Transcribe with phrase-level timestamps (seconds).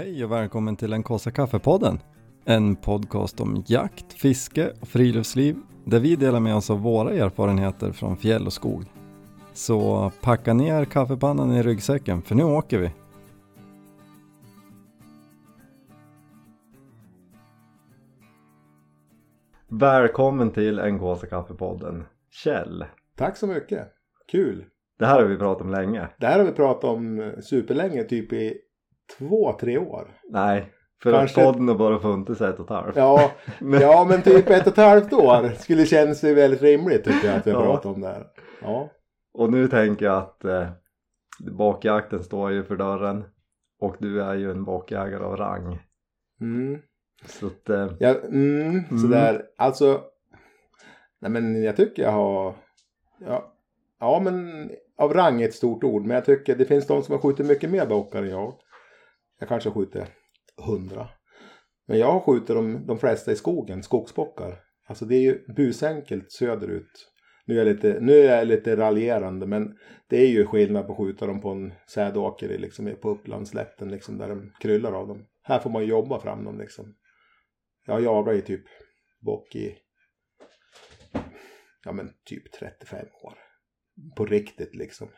[0.00, 1.98] Hej och välkommen till den kaffe kaffepodden.
[2.44, 7.92] En podcast om jakt, fiske och friluftsliv där vi delar med oss av våra erfarenheter
[7.92, 8.84] från fjäll och skog.
[9.52, 12.90] Så packa ner kaffepannan i ryggsäcken för nu åker vi.
[19.68, 22.84] Välkommen till NKs kaffepodden Kjell.
[23.16, 23.88] Tack så mycket.
[24.28, 24.64] Kul.
[24.98, 26.08] Det här har vi pratat om länge.
[26.18, 28.60] Det här har vi pratat om superlänge, typ i
[29.18, 30.08] två, tre år.
[30.30, 32.96] Nej, för Kanske- att podden har bara funnits ett och ett halvt.
[32.96, 37.28] Ja, Men- ja men typ ett och ett halvt år skulle kännas väldigt rimligt tycker
[37.28, 37.66] jag att vi har Ja.
[37.66, 38.26] pratat om det här.
[38.62, 38.88] Ja,
[39.34, 40.68] Och nu tänker jag att eh,
[41.50, 43.24] bakjakten står ju för dörren
[43.80, 45.78] och du är ju en bakjägare av rang.
[46.40, 46.78] mm.
[47.26, 49.42] Så att, eh, ja mm, sådär.
[49.58, 50.00] Alltså,
[51.20, 52.54] nej men jag tycker jag har,
[53.26, 53.52] ja,
[54.00, 57.12] ja men av rang är ett stort ord, men jag tycker det finns de som
[57.12, 58.54] har skjutit mycket mer bockar än jag.
[59.40, 60.08] Jag kanske skjuter
[60.66, 61.08] hundra.
[61.86, 64.60] Men jag har skjutit de, de flesta i skogen, skogsbockar.
[64.86, 67.12] Alltså det är ju busenkelt söderut.
[67.46, 70.92] Nu är, jag lite, nu är jag lite raljerande men det är ju skillnad på
[70.92, 75.26] att skjuta dem på en sädåker liksom, på Upplandsslätten liksom, där de kryllar av dem.
[75.42, 76.94] Här får man jobba fram dem liksom.
[77.86, 78.64] Jag jagar ju typ
[79.20, 79.76] bock i
[81.84, 83.38] ja men typ 35 år.
[84.16, 85.08] På riktigt liksom.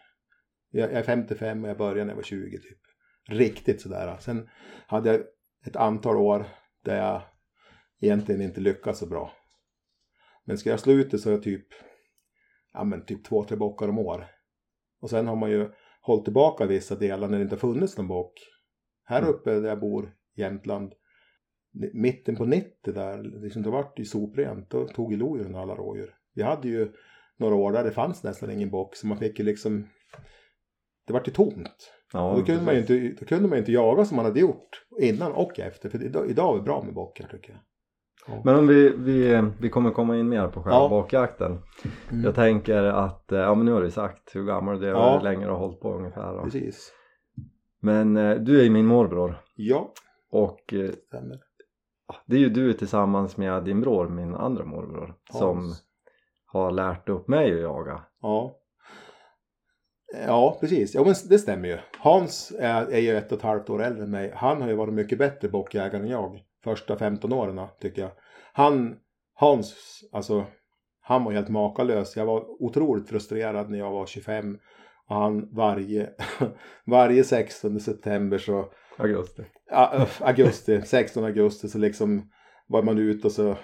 [0.70, 2.78] Jag, jag är 55 och jag började när jag var 20 typ.
[3.28, 4.16] Riktigt sådär.
[4.20, 4.48] Sen
[4.86, 5.20] hade jag
[5.66, 6.46] ett antal år
[6.84, 7.22] där jag
[8.00, 9.32] egentligen inte lyckades så bra.
[10.44, 11.66] Men ska jag slå ut det så är jag typ,
[12.72, 14.26] ja men typ två, tre bockar om år.
[15.00, 18.32] Och sen har man ju hållit tillbaka vissa delar när det inte funnits någon bock.
[19.04, 19.34] Här Mm.
[19.34, 20.92] uppe där jag bor, Jämtland,
[21.92, 24.70] mitten på 90 där, liksom det vart ju soprent.
[24.70, 26.14] Då tog ju lodjuren alla rådjur.
[26.34, 26.92] Vi hade ju
[27.36, 29.88] några år där det fanns nästan ingen bock så man fick ju liksom,
[31.06, 31.92] det vart ju tomt.
[32.12, 34.40] Ja, då kunde, man ju inte, då kunde man ju inte jaga som man hade
[34.40, 35.88] gjort innan och efter.
[35.88, 37.60] För idag, idag är det bra med bockar tycker jag.
[38.26, 38.42] Ja.
[38.44, 40.88] Men om vi, vi, vi kommer komma in mer på själva Ja.
[40.88, 41.58] bakjakten.
[42.10, 42.24] Mm.
[42.24, 45.00] Jag tänker att, eh, ja men nu har du sagt hur gammal du är och
[45.00, 45.16] Ja.
[45.16, 46.34] hur länge du har hållit på ungefär.
[46.36, 46.42] Då.
[46.44, 46.92] Precis.
[47.80, 49.92] Men eh, du är ju min morbror Ja,
[50.30, 51.40] och eh, stämmer.
[52.26, 55.82] det är ju du tillsammans med din bror, min andra morbror, som Hans.
[56.46, 58.00] har lärt upp mig att jaga.
[58.20, 58.56] Ja.
[60.26, 60.94] Ja, precis.
[60.94, 61.78] Ja, men det stämmer ju.
[61.98, 64.32] Hans är, är ju ett och ett halvt år äldre än mig.
[64.36, 66.42] Han har ju varit mycket bättre bockjägare än jag.
[66.64, 68.10] Första 15 åren tycker jag.
[68.52, 68.96] Han,
[69.34, 69.74] Hans,
[70.12, 70.46] alltså
[71.00, 72.16] han var helt makalös.
[72.16, 74.58] Jag var otroligt frustrerad när jag var 25.
[75.08, 76.10] Och han varje,
[76.86, 79.42] varje 16 september så Augusti.
[79.72, 82.30] Öff, augusti, 16 augusti så liksom
[82.66, 83.56] var man ute och så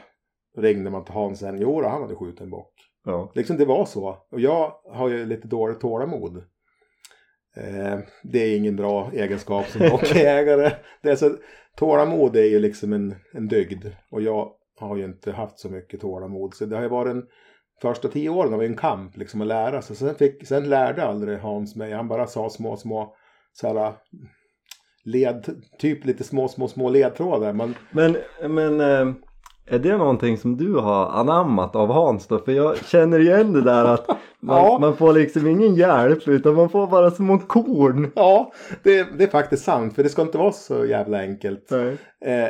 [0.57, 1.59] ringde man till Hans sen.
[1.61, 2.73] Jo, han hade skjutit en bock.
[3.09, 3.33] Ja.
[3.35, 4.19] Liksom det var så.
[4.31, 6.37] Och jag har ju lite dåligt tålamod.
[7.57, 10.73] Eh, det är ingen bra egenskap som bockjägare.
[11.03, 11.37] Det är så,
[11.77, 13.87] tålamod är ju liksom en, en dygd.
[14.11, 16.55] Och jag har ju inte haft så mycket tålamod.
[16.55, 17.27] Så det har ju varit en,
[17.83, 19.97] första tio åren var ju en kamp liksom att lära sig.
[19.97, 21.93] Sen, fick, sen lärde aldrig Hans mig.
[21.93, 23.15] Han bara sa små, små
[23.53, 23.95] så här,
[25.05, 27.53] led, typ lite små, små, små ledtrådar.
[27.53, 29.15] Man, Men, men eh,
[29.71, 32.39] är det någonting som du har anammat av Hans då?
[32.39, 34.09] För jag känner igen det där att
[34.41, 34.79] man, Ja.
[34.81, 38.13] man får liksom ingen hjälp utan man får bara små korn.
[38.15, 38.53] ja,
[38.83, 39.95] det, det är faktiskt sant.
[39.95, 41.73] För det ska inte vara så jävla enkelt.
[41.73, 42.49] Eh,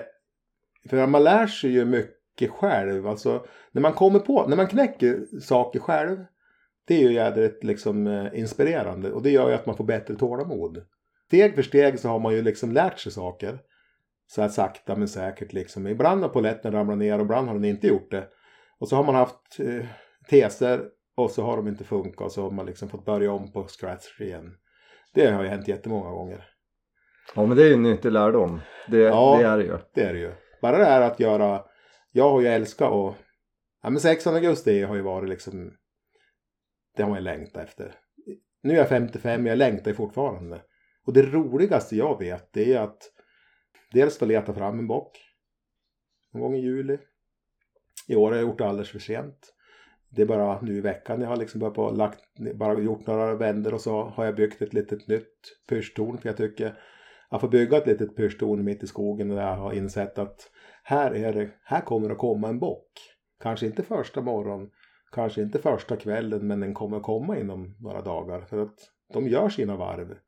[0.91, 3.07] för man lär sig ju mycket själv.
[3.07, 3.43] Alltså,
[3.73, 6.17] när man kommer på, när man knäcker saker själv.
[6.89, 9.13] Det är ju jädrigt liksom eh, inspirerande.
[9.13, 10.83] Och det gör ju att man får bättre tålamod.
[11.27, 13.59] Steg för steg så har man ju liksom lärt sig saker.
[14.31, 15.87] Så här sakta men säkert liksom.
[15.87, 18.29] Ibland har polletten ramlat ner och ibland har den inte gjort det.
[18.79, 19.87] Och så har man haft eh,
[20.31, 20.85] teser
[21.17, 23.67] och så har de inte funkat och så har man liksom fått börja om på
[23.69, 24.55] scratch igen.
[25.15, 26.45] Det har ju hänt jättemånga gånger.
[27.35, 28.61] Ja men det är ju en nyttig lärdom.
[28.89, 29.37] Det, Ja.
[29.39, 29.79] det är det ju.
[29.95, 30.33] Det är det ju.
[30.63, 31.65] Bara det här att göra,
[32.13, 33.15] jag har ju älskat och,
[33.83, 35.73] ja men 16 augusti har ju varit liksom,
[36.97, 37.95] det har man ju längtat efter.
[38.63, 40.63] Nu är jag 55 men jag längtar ju fortfarande.
[41.07, 42.99] Och det roligaste jag vet det är att
[43.93, 45.19] dels att leta fram en bock.
[46.33, 46.99] Någon gång i juli.
[48.09, 49.55] I år har jag gjort det alldeles för sent.
[50.11, 52.25] Det är bara nu i veckan jag har liksom börjat på lagt,
[52.55, 56.37] bara gjort några vändor och så har jag byggt ett litet nytt pyrschtorn för jag
[56.37, 56.79] tycker
[57.29, 60.51] att får bygga ett litet pyrschtorn mitt i skogen där jag har insett att
[60.83, 62.93] här, är det, här kommer det att komma en bock.
[63.41, 64.71] Kanske inte första morgon,
[65.13, 68.45] kanske inte första kvällen, men den kommer att komma inom några dagar.
[68.45, 68.79] För att
[69.13, 70.19] de gör sina varv.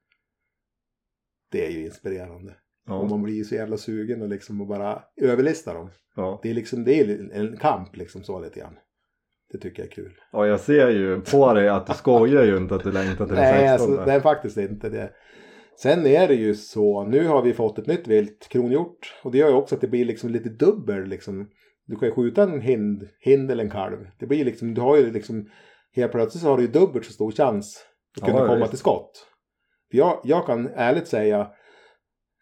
[1.50, 2.56] Det är ju inspirerande.
[2.88, 3.04] Och Ja.
[3.08, 5.90] man blir ju så jävla sugen och liksom bara överlista dem.
[6.16, 6.40] Ja.
[6.42, 8.76] Det är liksom, det är en kamp liksom så lite grann.
[9.52, 10.12] Det tycker jag är kul.
[10.32, 13.34] ja jag ser ju på dig att du skojar ju inte att du längtar till
[13.34, 13.92] Nej, 16.
[13.98, 15.10] alltså, är faktiskt inte det.
[15.82, 19.14] Sen är det ju så, nu har vi fått ett nytt vilt, kronhjort.
[19.22, 21.48] Och det gör ju också att det blir liksom lite dubbel liksom.
[21.86, 23.98] Du kan ju skjuta en hind, hind eller en kalv.
[24.18, 25.48] Det blir liksom, du har ju liksom,
[25.92, 27.84] helt plötsligt så har du ju dubbelt så stor chans
[28.16, 28.70] att kunna Ja, komma visst.
[28.70, 29.26] till skott.
[29.90, 31.50] För jag, jag kan ärligt säga,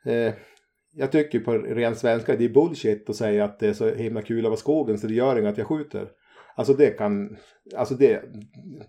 [0.04, 0.34] eh,
[0.92, 4.22] jag tycker på ren svenska det är bullshit att säga att det är så himla
[4.22, 6.08] kul att vara skogen så det gör inget att jag skjuter.
[6.56, 7.36] Alltså det kan,
[7.76, 8.22] alltså det,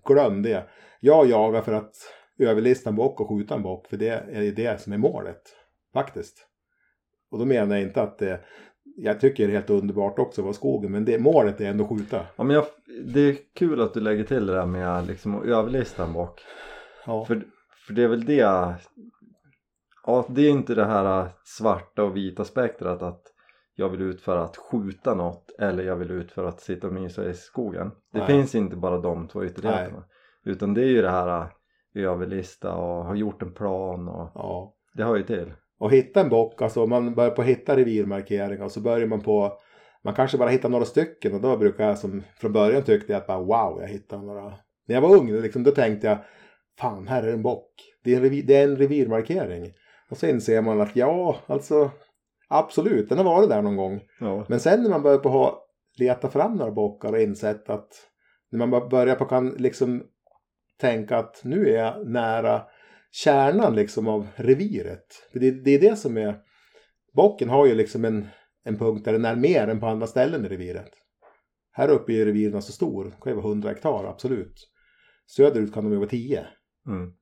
[0.06, 0.70] glöm det.
[1.00, 1.94] Jag jagar för att
[2.40, 5.42] överlista en bock och skjuta en bock för det är det som är målet.
[5.94, 6.46] Faktiskt.
[7.32, 8.40] Och då menar jag inte att det,
[8.96, 11.84] jag tycker det är helt underbart också att vara skogen men det, målet är ändå
[11.84, 12.26] att skjuta.
[12.36, 12.66] Ja, men jag,
[13.14, 16.42] det är kul att du lägger till det där med liksom att överlista en bock.
[17.06, 17.26] Ja.
[17.26, 17.44] För,
[17.88, 18.76] för det är väl det
[20.10, 23.22] Ja, det är inte det här svarta och vita spektrat att
[23.76, 26.94] jag vill ut för att skjuta något eller jag vill ut för att sitta och
[26.94, 27.92] mysa i skogen.
[28.14, 28.28] Det Nej.
[28.28, 30.04] finns inte bara de två ytterligheterna.
[30.46, 31.48] Utan det är ju det här
[31.96, 34.74] överlista och ha gjort en plan och ja.
[34.94, 35.54] det hör ju till.
[35.80, 39.22] och hitta en bock, alltså man börjar på att hitta revirmarkeringar och så börjar man
[39.22, 39.60] på
[40.04, 43.20] man kanske bara hittar några stycken och då brukar jag som från början tyckte jag
[43.20, 44.54] att bara wow jag hittade några
[44.88, 46.18] när jag var ung liksom, då tänkte jag
[46.80, 47.72] fan här är en bock
[48.04, 49.74] det är en, revir, det är en revirmarkering
[50.10, 51.92] och så inser man att ja alltså
[52.50, 54.46] absolut den har varit där någon gång Ja.
[54.50, 55.66] men sen när man börjar på ha,
[55.98, 57.90] leta fram några bockar och insett att
[58.52, 60.04] när man börjar på kan liksom
[60.80, 62.62] tänka att nu är jag nära
[63.12, 65.06] kärnan liksom av reviret.
[65.32, 66.40] För det, det är det som är
[67.14, 68.28] bocken har ju liksom en,
[68.64, 70.92] en punkt där den är mer än på andra ställen i reviret.
[71.72, 74.70] Här uppe är reviren så stor, det kan ju vara 100 hektar absolut.
[75.28, 76.46] Söderut kan de ju vara 10.
[76.88, 77.14] Mm.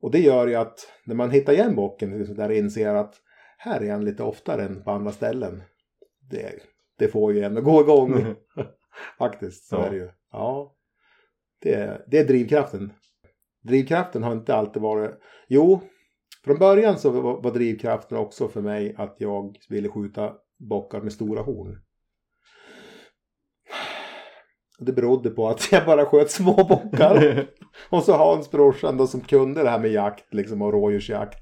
[0.00, 3.14] Och det gör ju att när man hittar igen bocken liksom där inser att
[3.58, 5.62] här är han lite oftare än på andra ställen.
[6.30, 6.52] Det,
[6.98, 8.34] det får ju ändå gå igång.
[9.18, 9.86] Faktiskt, så Ja.
[9.86, 10.10] är det ju.
[10.32, 10.74] Ja.
[11.62, 12.92] Det, det är drivkraften.
[13.62, 15.10] Drivkraften har inte alltid varit...
[15.48, 15.80] Jo,
[16.44, 21.12] från början så var, var drivkraften också för mig att jag ville skjuta bockar med
[21.12, 21.80] stora horn.
[24.78, 27.46] Det berodde på att jag bara sköt små bockar.
[27.90, 31.38] Och så Hans brorsan då som kunde det här med jakt liksom och rådjursjakt.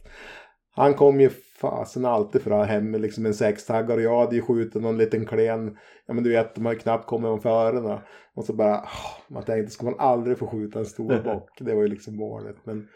[0.75, 1.31] Han kom ju
[1.61, 5.27] fasen alltid fram hem med liksom en sextaggare och jag hade ju skjutit någon liten
[5.27, 5.77] klen.
[6.07, 8.03] Ja men du vet, de har ju knappt kommit om förarna.
[8.35, 8.89] Och så bara,
[9.29, 11.51] man tänkte ska man aldrig få skjuta en stor bock.
[11.59, 12.57] Det var ju liksom målet.
[12.65, 12.89] Men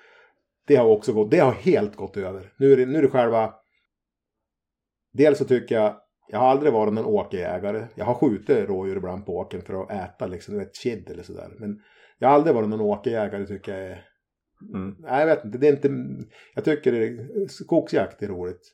[0.67, 2.53] det har också gått, det har helt gått över.
[2.57, 3.55] Nu är det, nu är det själva,
[5.13, 5.97] dels så tycker jag,
[6.29, 7.87] jag har aldrig varit någon åkerjägare.
[7.95, 11.23] Jag har skjutit rådjur ibland på åkern för att äta liksom, du vet, kid eller
[11.23, 11.51] sådär.
[11.59, 11.81] Men
[12.23, 14.05] jag har aldrig varit någon åkerjägare tycker jag är
[14.75, 14.97] Mm.
[14.99, 15.59] Nej, jag vet inte.
[15.59, 15.89] Det är inte...
[16.55, 17.49] Jag tycker det är...
[17.49, 18.73] skogsjakt är roligt.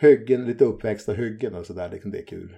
[0.00, 1.88] Hyggen, lite uppväxta hyggen och sådär.
[1.88, 2.56] Liksom, det är kul.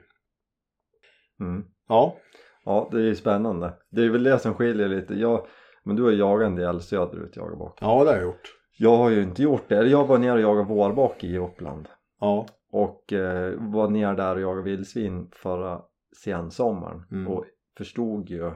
[1.40, 1.64] Mm.
[1.88, 2.16] Ja.
[2.64, 3.74] Ja, det är ju spännande.
[3.90, 5.14] Det är väl det som skiljer lite.
[5.14, 5.46] Jag,
[5.82, 7.78] men du har jagat en del söderut, jagat bock.
[7.80, 8.54] Ja, det har jag gjort.
[8.78, 9.76] Jag har ju inte gjort det.
[9.76, 11.88] Eller Jag var nere och jagade vårbock i Uppland.
[12.20, 12.46] Ja.
[12.70, 15.82] Och eh, var ner där och jagade vildsvin förra
[16.24, 17.04] sensommaren.
[17.10, 17.28] Mm.
[17.28, 17.44] Och
[17.78, 18.52] förstod ju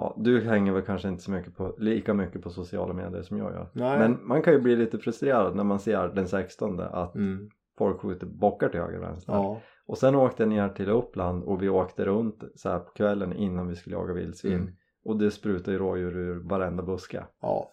[0.00, 3.38] Ja, du hänger väl kanske inte så mycket på, lika mycket på sociala medier som
[3.38, 3.70] jag gör.
[3.72, 3.98] Nej.
[3.98, 7.48] Men man kan ju bli lite frustrerad när man ser den 16 att Mm.
[7.78, 9.32] folk skjuter bockar till höger och vänster.
[9.32, 9.60] Ja.
[9.86, 13.32] Och sen åkte jag ner till Uppland och vi åkte runt så här på kvällen
[13.32, 14.52] innan vi skulle jaga vildsvin.
[14.54, 14.72] Mm.
[15.04, 17.24] Och det sprutar ju rådjur ur varenda buske.
[17.42, 17.70] Ja.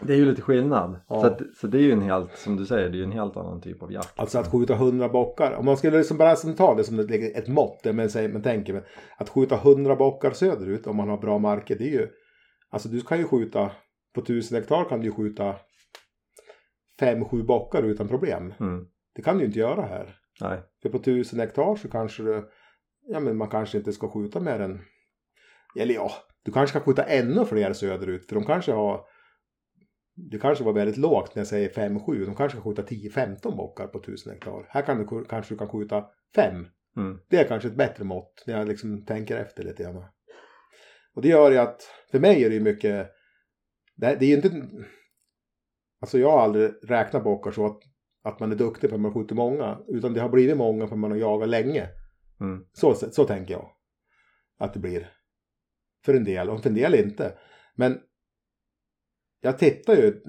[0.00, 1.00] Det är ju lite skillnad.
[1.08, 1.20] Ja.
[1.20, 3.12] Så, att, så det är ju en helt, som du säger, det är ju en
[3.12, 4.20] helt annan typ av jakt.
[4.20, 5.52] Alltså att skjuta hundra bockar.
[5.52, 7.80] Om man skulle liksom bara ta det som ett, ett mått.
[7.82, 8.82] det Men, säg, men tänker men
[9.16, 11.78] att skjuta hundra bockar söderut om man har bra marker.
[11.78, 12.08] Det är ju.
[12.70, 13.70] Alltså du kan ju skjuta.
[14.14, 15.54] På tusen hektar kan du ju skjuta.
[17.00, 18.54] Fem, sju bockar utan problem.
[18.60, 18.86] Mm.
[19.14, 20.16] Det kan du ju inte göra här.
[20.40, 20.62] Nej.
[20.82, 22.50] För på tusen hektar så kanske du,
[23.06, 24.80] ja men man kanske inte ska skjuta mer än,
[25.78, 26.10] eller ja,
[26.44, 28.28] du kanske ska skjuta ännu fler söderut.
[28.28, 29.00] För de kanske har,
[30.16, 32.26] det kanske var väldigt lågt när jag säger 5-7.
[32.26, 34.66] De kanske ska skjuta 10-15 bockar på tusen hektar.
[34.68, 36.04] Här kan du kanske du kan skjuta
[36.34, 36.66] 5.
[36.96, 37.20] Mm.
[37.28, 40.04] Det är kanske ett bättre mått när jag liksom tänker efter lite grann.
[41.14, 43.10] Och det gör ju att, för mig är det ju mycket,
[43.96, 44.50] det, det är ju inte,
[46.00, 47.78] alltså jag har aldrig räknat bockar så att,
[48.22, 49.78] att man är duktig för att man skjuter många.
[49.88, 51.88] Utan det har blivit många för att man har jagat länge.
[52.40, 52.64] Mm.
[52.72, 53.70] Så, så tänker jag.
[54.58, 55.12] Att det blir.
[56.04, 57.38] För en del, och för en del inte.
[57.74, 58.00] Men
[59.40, 60.20] jag tittar ju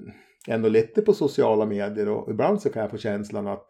[0.48, 3.66] ändå lite på sociala medier och ibland så kan jag få känslan att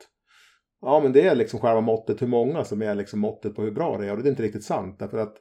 [0.80, 3.71] ja men det är liksom själva måttet hur många som är liksom måttet på hur
[3.73, 5.35] bra det är och det är inte riktigt sant därför att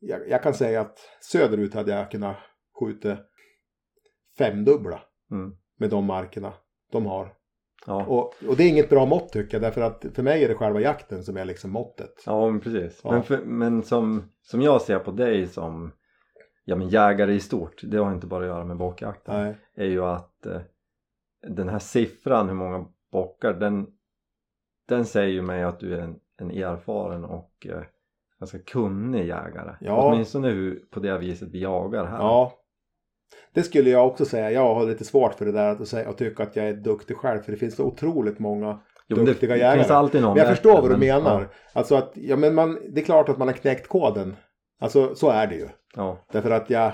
[0.00, 2.36] jag, jag kan säga att söderut hade jag kunnat
[2.80, 3.18] skjuta
[4.38, 5.52] femdubbla Mm.
[5.78, 6.54] med de markerna
[6.92, 7.32] de har.
[7.86, 8.06] Ja.
[8.06, 10.54] Och, och det är inget bra mått tycker jag därför att för mig är det
[10.54, 12.22] själva jakten som är liksom måttet.
[12.26, 13.00] Ja men precis.
[13.04, 13.10] Ja.
[13.10, 15.92] Men, för, men som, som jag ser på dig som
[16.64, 19.34] ja, men jägare i stort, det har inte bara att göra med bockjakten.
[19.44, 19.54] Nej.
[19.74, 20.60] Är ju att eh,
[21.48, 23.86] den här siffran hur många bockar den,
[24.88, 27.82] den säger ju mig att du är en, en erfaren och eh,
[28.40, 29.76] ganska kunnig jägare.
[29.80, 30.02] Ja.
[30.12, 32.18] Åtminstone hur, på det viset vi jagar här.
[32.18, 32.52] Ja.
[33.54, 34.50] Det skulle jag också säga.
[34.50, 37.16] Jag har lite svårt för det där att säga och tycka att jag är duktig
[37.16, 37.40] själv.
[37.40, 39.78] För det finns så otroligt många Jo, duktiga det jägare.
[39.78, 41.40] finns alltid någon Men jag bättre, förstår vad du men- menar.
[41.40, 44.36] Ja, Alltså att, ja men man, det är klart att man har knäckt koden.
[44.80, 45.68] Alltså så är det ju.
[45.96, 46.92] Ja, Därför att jag,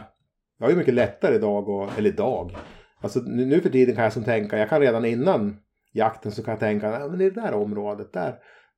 [0.59, 2.57] jag har ju mycket lättare idag, och, eller idag.
[3.01, 5.57] Alltså nu, nu för tiden kan jag som tänka, jag kan redan innan
[5.93, 8.35] jakten så kan jag tänka, ja, men i det där området, där,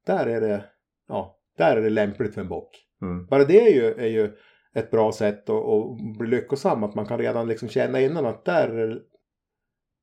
[0.06, 0.64] där är det,
[1.08, 2.70] ja, där är det lämpligt för en bock.
[3.02, 4.32] mm, Bara det är ju, är ju
[4.74, 8.44] ett bra sätt att, att bli lyckosam, att man kan redan liksom känna innan att
[8.44, 9.00] där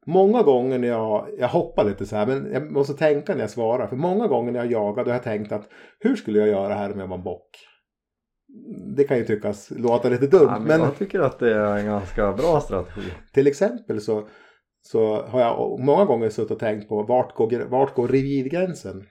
[0.10, 3.50] Många gånger när jag, jag hoppar lite så här, men jag måste tänka när jag
[3.50, 3.88] svarar.
[3.88, 5.70] För många gånger när jag jagar då har jag tänkt att
[6.00, 7.50] hur skulle jag göra här om jag var en bock?
[8.96, 11.78] Det kan ju tyckas låta lite dumt, ja, men, men jag tycker att det är
[11.78, 13.12] en ganska bra strategi.
[13.34, 14.28] till exempel så,
[14.82, 19.04] så har jag många gånger suttit och tänkt på vart går, vart går revirgränsen?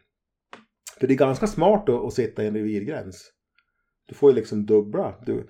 [1.00, 3.32] För det är ganska smart att, att sitta i en revirgräns.
[4.08, 5.14] Du får ju liksom dubbla.
[5.26, 5.46] Du,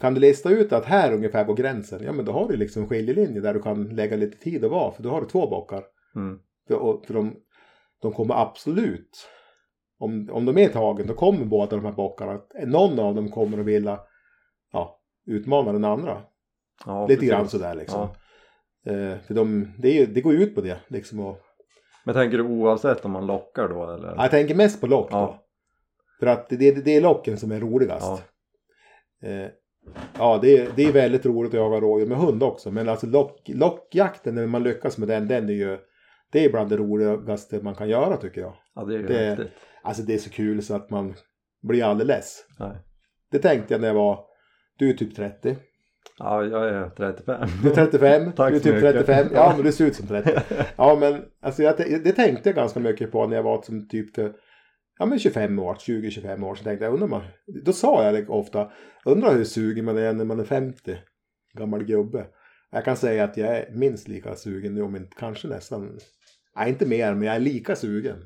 [0.00, 2.02] kan du lista ut att här ungefär går gränsen?
[2.04, 4.70] Ja men då har du liksom en skiljelinje där du kan lägga lite tid och
[4.70, 4.92] vara.
[4.92, 5.84] För då har du två bockar.
[6.16, 7.34] Mm, För, och, för de,
[8.02, 9.28] de kommer absolut,
[10.02, 13.58] om, om de är tagen, då kommer båda de här bockarna, någon av dem kommer
[13.58, 14.00] att vilja
[14.72, 16.22] ja, utmana den andra.
[16.86, 17.30] ja, Lite precis.
[17.30, 18.08] grann sådär liksom.
[18.84, 18.92] Ja.
[18.92, 20.76] Eh, för de, det, är, det går ju ut på det.
[20.88, 21.38] Liksom, och,
[22.04, 24.14] Men tänker du oavsett om man lockar då eller?
[24.16, 25.36] jag tänker mest på lock då.
[26.20, 28.22] För att det, det, det är locken som är roligast.
[29.20, 29.28] Ja.
[29.28, 29.48] Eh,
[30.18, 32.70] ja, det, är- det är väldigt roligt att jaga rådjur med hund också.
[32.70, 35.78] Men alltså lock, lockjakten, när man lyckas med den, den är ju...
[36.32, 38.52] Det är bland det roligaste man kan göra tycker jag.
[38.74, 39.52] ja, det är ju Det- häftigt.
[39.82, 41.14] Alltså det är så kul så att man
[41.62, 42.44] blir aldrig less.
[42.58, 42.76] Nej.
[43.30, 44.24] Det tänkte jag när jag var...
[44.78, 45.56] Du är typ 30.
[46.18, 47.48] Ja, jag är 35.
[47.62, 48.32] Du är 35.
[48.36, 49.06] Tack du är typ mycket.
[49.06, 49.28] 35.
[49.34, 50.30] Ja, men du ser ut som 30.
[50.76, 54.14] Ja, men alltså jag, det tänkte jag ganska mycket på när jag var som typ
[54.14, 54.32] för,
[54.98, 56.54] ja, men 25 år, 20-25 år.
[56.54, 57.22] Så tänkte jag, undrar man,
[57.64, 58.70] då sa jag det ofta,
[59.04, 60.98] undrar hur sugen man är när man är 50.
[61.58, 62.26] Gammal gubbe.
[62.70, 65.98] Jag kan säga att jag är minst lika sugen nu, om inte kanske nästan,
[66.56, 68.16] nej inte mer, men jag är lika sugen.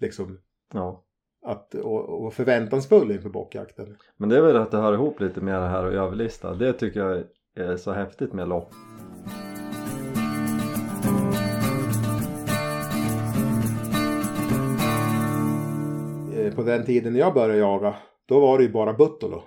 [0.00, 0.38] Liksom,
[0.74, 1.02] Ja.
[1.46, 3.96] att, och, och förväntansfull inför bockjakten.
[4.16, 6.54] Men det är väl att det hör ihop lite med det här och överlista.
[6.54, 7.24] Det tycker jag
[7.56, 8.72] är så häftigt med lock.
[16.36, 17.94] Eh, På den tiden jag började jaga,
[18.28, 19.42] då var det ju bara buttolo.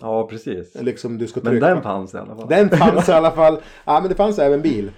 [0.00, 0.74] Ja, precis.
[0.80, 2.48] Liksom du ska Men den fanns i alla fall.
[2.48, 3.58] Den fanns i alla fall.
[3.84, 4.90] Ja men det fanns även bil.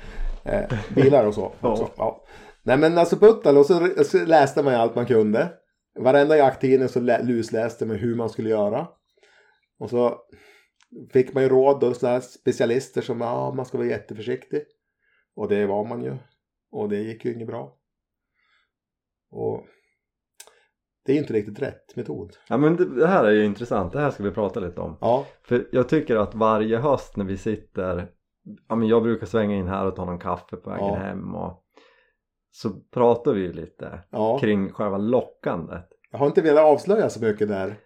[0.45, 1.53] Eh, bilar och så.
[1.61, 1.89] Ja.
[1.97, 2.25] Ja.
[2.69, 5.53] Nej men alltså Puttalo så, så läste man ju allt man kunde.
[5.99, 8.89] Varenda jakttidning så lä- lusläste man hur man skulle göra.
[9.79, 10.19] Och så
[11.13, 14.63] fick man ju råd och sådana här specialister som ja man ska vara jätteförsiktig.
[15.37, 16.17] Och det var man ju.
[16.73, 17.77] Och det gick ju inget bra.
[19.31, 19.67] Och
[21.07, 22.37] det är inte riktigt rätt metod.
[22.49, 24.99] Ja men det, det här är ju intressant, det här ska vi prata lite om.
[25.01, 28.09] Ja, För jag tycker att varje höst när vi sitter,
[28.69, 30.95] ja men jag brukar svänga in här och ta någon kaffe på vägen Ja.
[30.95, 31.65] hem och
[32.63, 34.39] så pratar vi ju lite ja.
[34.39, 35.89] kring själva lockandet.
[36.11, 37.77] Jag har inte velat avslöja så mycket där.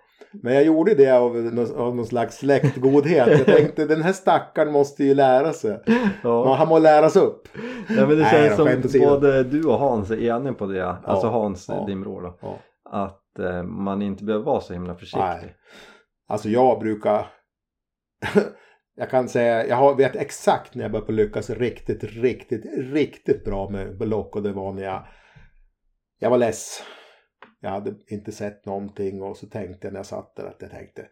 [0.43, 3.29] Men jag gjorde det av, nå- av någon slags släktgodhet.
[3.29, 5.81] Jag tänkte den här stackaren måste ju lära sig.
[6.23, 7.49] Ja, han må läras upp.
[7.89, 9.09] ja men det Nej känns som åsido.
[9.11, 11.85] både du och Hans är eniga på det, alltså Hans, ja.
[11.87, 12.59] din bror då, Ja.
[12.91, 15.21] att eh, man inte behöver vara så himla försiktig.
[15.21, 15.57] Nej.
[16.29, 17.27] Alltså jag brukar...
[18.95, 23.71] jag kan säga, jag vet exakt när jag började på lyckas riktigt, riktigt, riktigt bra
[23.71, 24.37] med block.
[24.37, 25.07] Och det var när jag...
[26.19, 26.83] Jag var less.
[27.61, 30.71] Jag hade inte sett någonting och så tänkte jag när jag satt där att jag
[30.71, 31.07] tänkte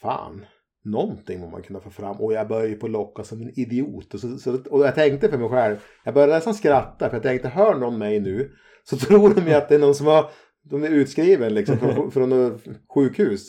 [0.00, 0.46] Fan,
[0.84, 2.20] någonting må man kunna få fram.
[2.20, 4.14] Och jag började ju på att locka som en idiot.
[4.14, 7.22] Och, så, så, och jag tänkte för mig själv, jag började nästan skratta för jag
[7.22, 8.52] tänkte hör någon mig nu
[8.84, 10.30] så tror de ju att det är någon som har,
[10.62, 12.60] de är utskriven liksom från, från
[12.94, 13.48] sjukhus.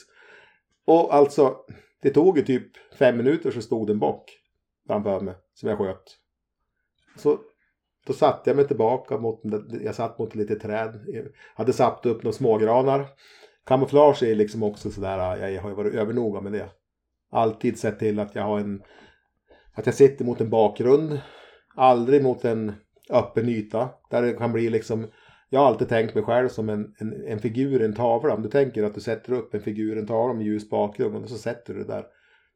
[0.86, 1.56] Och alltså,
[2.01, 4.32] det tog ju typ fem minuter så stod det en bock
[4.88, 6.03] framför mig som jag sköt.
[7.15, 7.39] Så
[8.08, 9.41] då satte jag mig tillbaka mot,
[9.84, 11.03] jag satt mot ett litet träd.
[11.08, 11.24] Jag
[11.56, 13.06] hade satt upp några smågranar.
[13.65, 16.70] Kamouflage är liksom också sådär, jag har ju varit övernoga med det.
[17.32, 18.84] Alltid sett till att jag har en,
[19.74, 21.20] att jag sitter mot en bakgrund.
[21.75, 22.74] Aldrig mot en
[23.10, 23.89] öppen yta.
[24.10, 25.08] Där det kan bli liksom,
[25.50, 28.34] jag har alltid tänkt mig själv som en, en, en figur i en tavla.
[28.34, 31.15] Om du tänker att du sätter upp en figur i en tavla med ljus bakgrund
[31.15, 32.06] och så sätter du det där.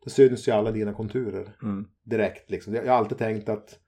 [0.03, 1.85] Då syns ju alla dina konturer Mm.
[2.03, 2.49] direkt.
[2.51, 2.73] Liksom.
[2.73, 3.79] Jag jag har alltid tänkt att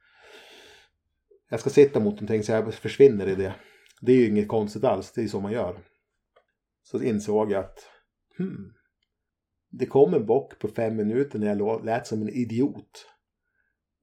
[1.50, 3.56] jag ska sitta mot någonting så jag försvinner i det.
[4.02, 5.80] Det är ju inget konstigt alls, det är så man gör.
[6.84, 7.80] Så insåg jag att
[8.38, 8.74] hmm,
[9.70, 13.08] det kom en bock på fem minuter när jag lät som en idiot.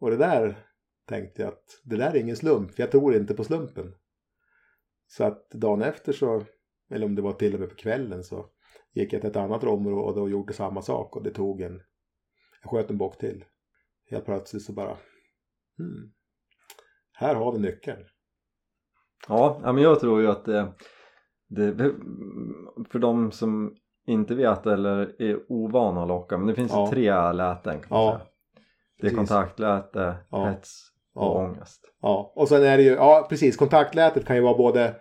[0.01, 0.67] Och det där,
[1.09, 3.95] tänkte jag att det där är ingen slump, för jag tror inte på slumpen.
[5.17, 6.43] Så att dagen efter så,
[6.91, 8.47] eller om det var till och med på kvällen så
[8.93, 11.83] gick jag till ett annat område och gjorde samma sak och det tog en,
[12.63, 13.45] jag sköt en bock till.
[14.11, 14.97] Helt plötsligt så bara,
[15.79, 16.13] hmm,
[17.13, 18.05] här har vi nyckeln.
[19.29, 20.73] Ja, men jag tror ju att det,
[21.49, 21.95] det,
[22.91, 23.77] för de som
[24.07, 26.85] inte vet eller är ovana att locka, men det finns ja.
[26.85, 28.19] ju tre läten kan man ja.
[28.19, 28.29] säga.
[29.01, 30.45] Det är kontaktläte, ja.
[30.45, 31.47] hets och ja.
[31.47, 31.81] ångest.
[32.03, 34.95] Ja, och sen är det ju, ja precis, kontaktlätet kan ju vara både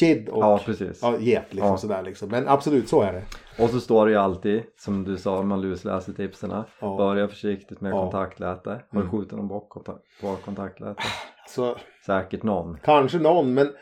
[0.00, 0.98] kid och ja, precis.
[1.02, 1.76] Ja, get liksom ja.
[1.76, 2.28] sådär liksom.
[2.28, 3.22] Men absolut så är det.
[3.62, 6.64] Och så står det ju alltid, som du sa, man lusläser tipsen.
[6.80, 6.96] Ja.
[6.96, 8.02] Börja försiktigt med ja.
[8.02, 8.70] kontaktläte.
[8.70, 9.10] Har du mm.
[9.10, 9.72] skjutit någon bock
[10.20, 11.02] på kontaktläte?
[11.42, 12.78] Alltså, Säkert någon.
[12.78, 13.72] Kanske någon, men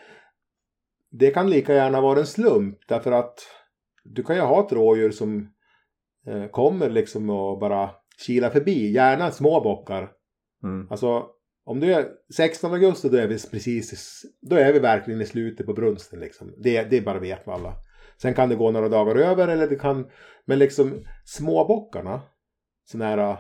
[1.11, 2.79] det kan lika gärna vara en slump.
[2.89, 3.39] Därför att
[4.05, 5.49] du kan ju ha ett rådjur som
[6.27, 7.91] eh, kommer liksom och bara
[8.27, 8.93] kilar förbi.
[8.93, 10.11] Gärna små bockar.
[10.63, 10.87] Mm.
[10.91, 11.27] Alltså
[11.65, 15.67] om du är 16 augusti då är vi precis, då är vi verkligen i slutet
[15.67, 16.55] på brunsten liksom.
[16.59, 17.75] Det, det bara vet vi alla.
[18.23, 20.11] Sen kan det gå några dagar över eller det kan,
[20.45, 22.21] men liksom småbockarna,
[22.85, 23.37] sådana här,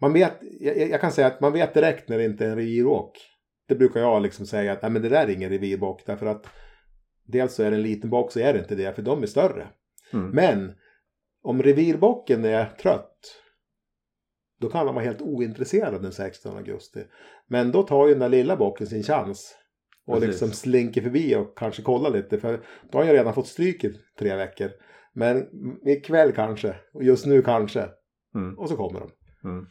[0.00, 2.56] man vet, jag, jag, kan säga att man vet direkt när det inte är en
[2.56, 3.18] revirbock.
[3.68, 6.46] Det brukar jag liksom säga att nej men det där är ingen revirbock därför att
[7.26, 9.26] dels så är det en liten bock så är det inte det för de är
[9.26, 9.68] större.
[10.12, 10.30] Mm.
[10.30, 10.74] Men
[11.42, 13.43] om revirbocken är trött
[14.64, 17.04] då kan han vara helt ointresserad den 16 augusti.
[17.46, 19.56] Men då tar ju den där lilla bocken sin chans.
[20.06, 20.28] Och Precis.
[20.28, 22.38] liksom slinker förbi och kanske kollar lite.
[22.38, 24.70] För då har jag redan fått stryk i tre veckor.
[25.12, 25.48] Men
[25.88, 26.76] ikväll kanske.
[26.94, 27.88] Och just nu kanske.
[28.34, 28.58] Mm.
[28.58, 29.10] Och så kommer de.
[29.48, 29.66] Mm.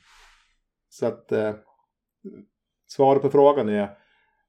[0.90, 1.56] Så att eh,
[2.88, 3.98] svaret på frågan är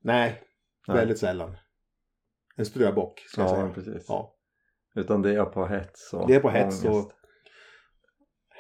[0.03, 0.43] nej,
[0.89, 0.97] nej.
[0.97, 1.57] väldigt sällan.
[2.57, 3.71] En ströbock ska ja, jag säga.
[3.75, 4.07] Precis.
[4.09, 4.35] Ja,
[4.95, 7.07] Utan det är på hets och Det är på hets ångest.
[7.07, 7.13] och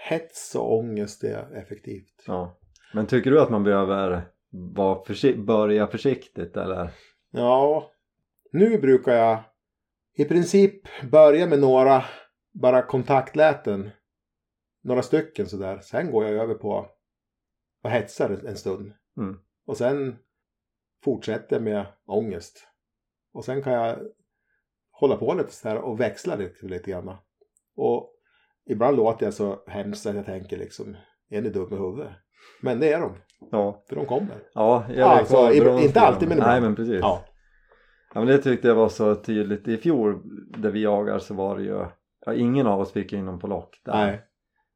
[0.09, 2.25] hets och ångest är effektivt.
[2.27, 2.59] Ja.
[2.95, 6.91] Men tycker du att man behöver vara försi börja försiktigt eller?
[7.31, 7.91] Ja,
[8.53, 9.39] nu brukar jag
[10.17, 12.05] i princip börja med några
[12.53, 13.91] bara kontaktläten.
[14.83, 15.79] Några stycken sådär.
[15.79, 16.87] Sen går jag över på
[17.83, 18.93] och hetsar en stund.
[19.17, 19.39] Mm.
[19.67, 20.17] Och sen
[21.05, 22.69] fortsätter med ångest.
[23.33, 23.99] Och sen kan jag
[24.91, 27.17] hålla på lite sådär och växla lite, lite grann.
[27.77, 28.14] Och
[28.67, 30.97] Ibland låter jag så hemskt att jag tänker liksom,
[31.31, 32.13] är ni dum i huvudet?
[32.63, 33.17] Men det är de.
[33.51, 33.85] Ja.
[33.89, 34.43] För de kommer.
[34.55, 36.53] Ja, jag alltså, inte alltid men ibland.
[36.53, 37.01] Nej men precis.
[37.01, 37.25] Ja.
[38.15, 39.69] ja men det tyckte jag var så tydligt.
[39.69, 40.23] I fjol
[40.59, 41.87] där vi jagar så var det ju,
[42.27, 44.07] ja, ingen av oss fick in dem på lock där.
[44.07, 44.21] Nej.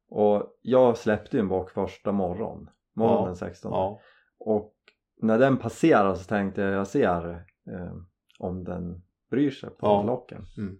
[0.09, 2.69] Och jag släppte ju en bock första morgon.
[2.95, 3.35] Morgonen ja.
[3.35, 3.71] 16.
[3.71, 3.99] Ja.
[4.39, 4.73] Och
[5.21, 7.29] när den passerar så tänkte jag, jag ser
[7.71, 7.95] eh,
[8.39, 10.03] om den bryr sig på ja.
[10.03, 10.45] locken.
[10.57, 10.79] Mm.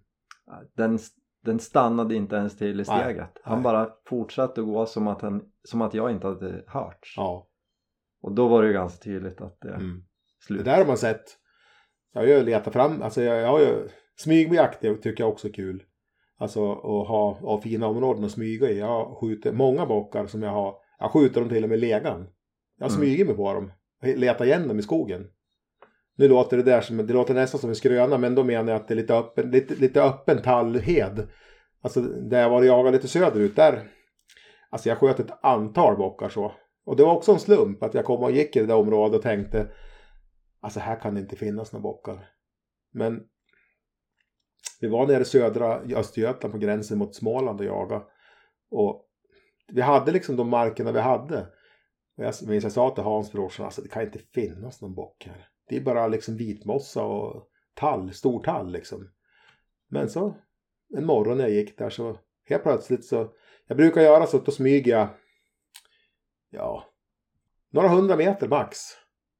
[0.75, 0.99] Den
[1.41, 3.17] den stannade inte ens till i steget.
[3.17, 3.63] Nej, han nej.
[3.63, 7.13] bara fortsatte gå som att, han, som att jag inte hade hörts.
[7.17, 7.47] Ja.
[8.21, 10.03] Och då var det ju ganska tydligt att det mm.
[10.47, 10.65] slut.
[10.65, 11.23] Det där har man sett.
[12.13, 15.51] Jag har ju letat fram, alltså jag, jag har ju smygbejakt tycker jag också är
[15.51, 15.83] kul.
[16.37, 18.79] Alltså att ha, ha fina områden att smyga i.
[18.79, 22.27] Jag har skjutit många bockar som jag har, jag skjuter dem till och med legan.
[22.77, 23.27] Jag har mm.
[23.27, 23.71] mig på dem.
[24.01, 25.27] Letat igen dem i skogen.
[26.19, 28.81] Nu låter det där som, det låter nästan som en skröna men då menar jag
[28.81, 31.27] att det är lite öppen, lite, lite öppen tallhed.
[31.81, 33.87] Alltså där jag var och jagade lite söderut där.
[34.69, 36.51] Alltså jag sköt ett antal bockar så.
[36.85, 39.15] Och det var också en slump att jag kom och gick i det där området
[39.15, 39.67] och tänkte.
[40.59, 42.29] Alltså här kan det inte finnas några bockar.
[42.93, 43.23] Men
[44.81, 48.03] vi var nere i södra Östergötland på gränsen mot Småland och jagade.
[48.71, 49.05] Och
[49.67, 51.41] vi hade liksom de markerna vi hade.
[52.17, 55.27] Och jag minns jag sa till Hans brorsan, alltså det kan inte finnas någon bock
[55.27, 55.49] här.
[55.69, 59.11] Det är bara liksom vitmossa och tall, stor tall liksom.
[59.89, 60.35] Men så
[60.97, 63.33] en morgon när jag gick där så helt plötsligt så,
[63.67, 65.09] jag brukar göra så att då smyger jag,
[66.49, 66.85] ja,
[67.69, 68.77] några hundra meter max.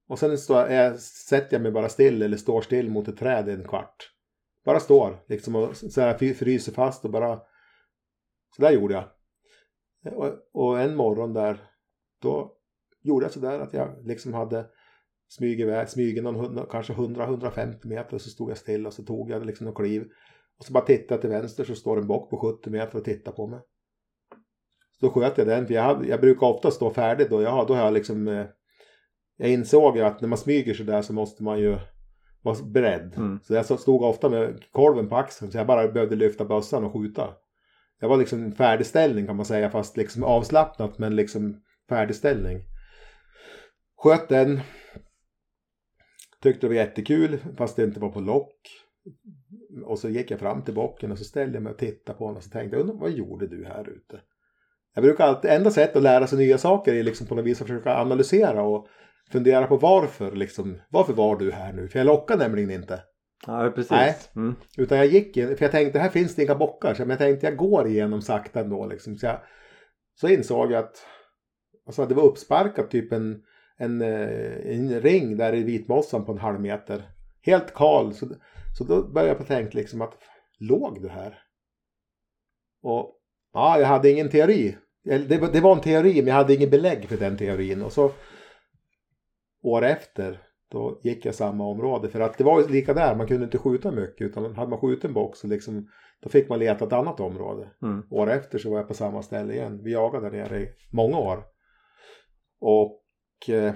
[0.08, 3.50] Och sen står jag, sätter jag mig bara still eller står still mot ett träd
[3.50, 4.12] i en kvart.
[4.66, 7.42] Bara står liksom och så här fryser fast och bara,
[8.56, 9.04] så där gjorde jag.
[10.14, 11.64] Och, och en morgon där,
[12.22, 12.56] då
[13.02, 14.66] gjorde jag så där att jag liksom hade
[15.30, 19.32] smyg iväg, smyger någon, kanske 100-150 meter och så stod jag still och så tog
[19.32, 20.08] jag liksom någon kliv.
[20.60, 23.04] Och så bara tittade jag till vänster så står en bock på 70 meter och
[23.04, 23.60] tittar på mig.
[25.00, 27.42] Så då sköt jag den, för jag, jag brukar ofta stå färdig då.
[27.42, 28.28] Jag, då har jag liksom...
[28.28, 28.46] Eh,
[29.38, 31.78] jag insåg ju att när man smyger så där så måste man ju
[32.42, 33.14] vara beredd.
[33.18, 33.40] Mm.
[33.44, 36.94] Så jag stod ofta med kolven på axeln så jag bara behövde lyfta bössan och
[36.94, 37.34] skjuta.
[38.00, 42.62] Det var liksom en färdigställning kan man säga fast liksom avslappnat men liksom färdigställning.
[43.98, 44.62] Sköt den,
[46.44, 48.56] Tyckte det var jättekul fast det inte var på lock.
[49.86, 52.24] Och så gick jag fram till bocken och så ställde jag mig och tittade på
[52.24, 54.22] honom och så tänkte jag, vad gjorde du här ute?
[54.96, 57.62] Jag brukar alltid, enda sättet att lära sig nya saker är liksom på något vis
[57.62, 58.88] att försöka analysera och
[59.32, 60.82] fundera på varför liksom.
[60.90, 61.88] Varför var du här nu?
[61.88, 63.04] För jag lockar nämligen inte.
[63.48, 63.92] Ja, precis.
[63.92, 64.16] Nej.
[64.36, 64.56] Mm.
[64.78, 66.94] Utan jag gick in, för jag tänkte här finns det inga bockar.
[66.94, 69.16] Så jag tänkte jag går igenom sakta ändå liksom.
[69.16, 69.40] Så, jag,
[70.16, 70.96] så insåg jag att
[71.86, 73.42] alltså, det var uppsparkat typ en,
[73.80, 77.10] en, eh, en ring där i vitmossan på en halv meter.
[77.42, 78.14] Helt kal.
[78.14, 78.28] Så,
[78.78, 80.14] så då började jag tänka liksom att
[80.60, 81.40] låg du här?
[82.84, 83.16] Och
[83.54, 84.78] ja, jag hade ingen teori.
[85.04, 87.82] Det, var- det var en teori men jag hade ingen belägg för den teorin.
[87.82, 88.12] Och så
[89.64, 92.10] år efter då gick jag samma område.
[92.10, 94.22] För att det var lika där, man kunde inte skjuta mycket.
[94.22, 95.88] Utan hade man skjutit en box så liksom,
[96.22, 97.72] då fick man leta ett annat område.
[97.82, 98.04] Mm.
[98.12, 99.80] År efter så var jag på samma ställe igen.
[99.84, 101.44] Vi jagade där nere i många år.
[102.62, 102.99] Och
[103.48, 103.74] eh,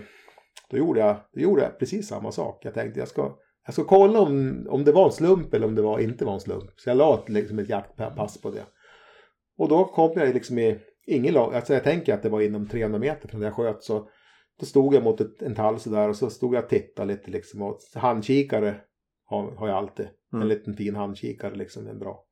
[0.69, 2.65] då gjorde jag, då gjorde jag precis samma sak.
[2.65, 5.75] Jag tänkte jag ska, jag ska kolla om, om det var en slump eller om
[5.75, 6.71] det var, inte var en slump.
[6.75, 8.65] Så jag la ett, liksom ett jaktpass på det.
[9.57, 12.67] Och då kom jag liksom i, ingen lag, alltså jag tänker att det var inom
[12.67, 13.83] 300 meter från där jag sköt.
[13.83, 14.09] Så
[14.59, 17.31] då stod jag mot ett, en tall sådär och så stod jag och tittade lite
[17.31, 17.61] liksom.
[17.61, 18.75] Och handkikare
[19.25, 20.07] har, har jag alltid.
[20.33, 20.41] Mm.
[20.41, 22.25] En liten fin handkikare liksom, en bra.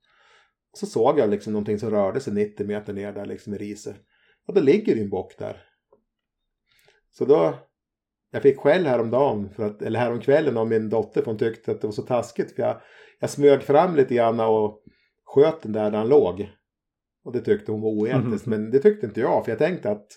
[0.71, 3.57] Och så såg jag liksom någonting som rörde sig 90 meter ner där liksom i
[3.57, 3.95] riset.
[4.47, 5.63] Och då ligger det en bock där.
[7.11, 7.53] Så då,
[8.31, 11.81] jag fick skäll häromdagen, för att, eller häromkvällen av min dotter för hon tyckte att
[11.81, 12.55] det var så taskigt.
[12.55, 12.81] För jag,
[13.19, 14.83] jag smög fram lite grann och
[15.25, 16.49] sköt den där, där han låg.
[17.23, 19.45] Och det tyckte hon var oetiskt, men det tyckte inte jag.
[19.45, 20.07] För jag tänkte att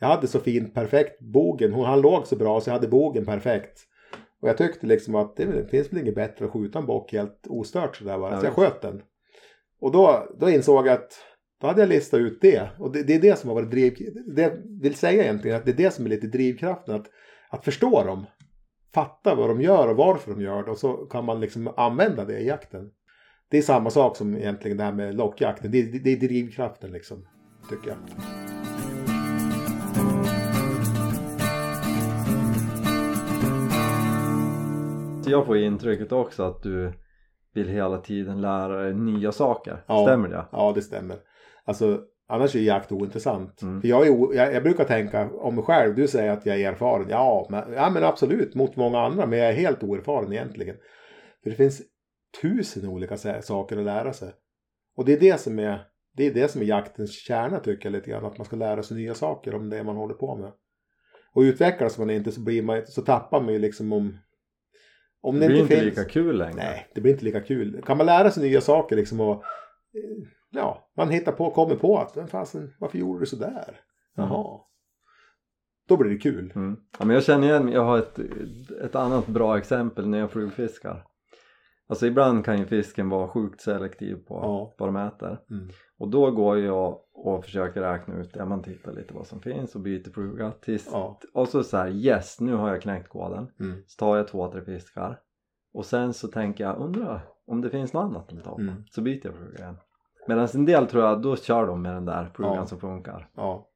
[0.00, 1.72] jag hade så fint perfekt bogen.
[1.72, 3.78] Hon, han låg så bra så jag hade bogen perfekt.
[4.40, 7.46] Och jag tyckte liksom att det, finns väl inget bättre att skjuta en bock helt
[7.48, 8.40] ostört sådär bara.
[8.40, 9.02] Så jag sköt den.
[9.80, 11.12] Och då, då insåg jag att
[11.62, 12.68] då hade jag listat ut det.
[12.78, 14.12] Och det, det är det som har varit driv...
[14.26, 16.94] Det jag vill säga egentligen att det är det som är lite drivkraften.
[16.94, 17.06] Att,
[17.50, 18.26] att förstå dem.
[18.94, 20.70] Fatta vad de gör och varför de gör det.
[20.70, 22.90] Och så kan man liksom använda det i jakten.
[23.50, 25.70] Det är samma sak som egentligen det här med lockjakten.
[25.70, 27.26] Det, det, det är drivkraften liksom.
[27.70, 27.98] Tycker jag.
[35.26, 36.92] Jag får intrycket också att du
[37.54, 39.84] vill hela tiden lära dig nya saker.
[39.86, 40.04] Ja.
[40.06, 40.44] Stämmer det?
[40.52, 41.16] Ja, det stämmer.
[41.64, 43.62] Alltså, annars är jakt ointressant.
[43.62, 43.80] Mm.
[43.80, 46.72] För jag, är jag, jag brukar tänka om mig själv, du säger att jag är
[46.72, 47.06] erfaren.
[47.10, 49.26] Ja men, ja, men absolut, mot många andra.
[49.26, 50.76] Men jag är helt oerfaren egentligen.
[51.42, 51.82] För det finns
[52.42, 54.32] tusen olika saker att lära sig.
[54.96, 55.80] Och det är det som är,
[56.16, 58.24] det är det som är jaktens kärna tycker jag lite grann.
[58.24, 60.52] Att man ska lära sig nya saker om det man håller på med.
[61.34, 64.18] Och utvecklas man inte så, blir man, så tappar man ju liksom om...
[65.24, 66.54] Om Det blir inte finns- lika kul längre.
[66.56, 67.82] Nej, det blir inte lika kul.
[67.86, 69.40] Kan man lära sig nya saker liksom och eh,
[70.52, 73.80] ja, man hittar på, kommer på att men fasen, varför gjorde du sådär?
[74.16, 74.60] Jaha.
[75.88, 76.52] Då blir det kul.
[76.56, 76.76] Mm.
[76.98, 78.18] Ja, men jag känner igen, jag har ett,
[78.84, 81.06] ett annat bra exempel när jag flugfiskar.
[81.86, 84.74] Alltså ibland kan ju fisken vara sjukt selektiv på Ja.
[84.78, 85.38] vad de äter.
[85.50, 85.68] Mm.
[85.98, 89.74] Och då går jag och försöker räkna ut, ja man tittar lite vad som finns
[89.74, 91.20] och byter fluga tills, Ja.
[91.34, 93.48] och så så här, yes nu har jag knäckt koden.
[93.60, 93.82] Mm.
[93.86, 95.20] Så tar jag två, tre fiskar.
[95.74, 98.60] Och sen så tänker jag, undrar om det finns något annat att ta på.
[98.60, 98.74] Mm.
[98.90, 99.76] Så byter jag fluga igen.
[100.28, 102.66] Medan en del tror jag, då kör de med den där flugan Ja.
[102.66, 103.28] som funkar.
[103.36, 103.68] Ja.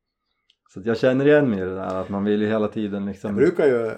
[0.74, 3.08] Så jag känner igen mig i det där att man vill ju hela tiden Jag
[3.08, 3.90] liksom brukar ju,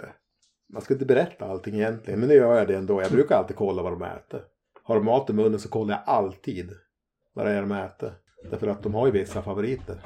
[0.72, 3.02] man ska inte berätta allting egentligen, men nu gör jag det ändå.
[3.02, 4.40] Jag brukar alltid kolla vad de äter.
[4.82, 6.70] Har de mat i munnen så kollar jag alltid
[7.34, 8.12] vad det är de äter.
[8.50, 10.00] Därför att de har ju vissa favoriter.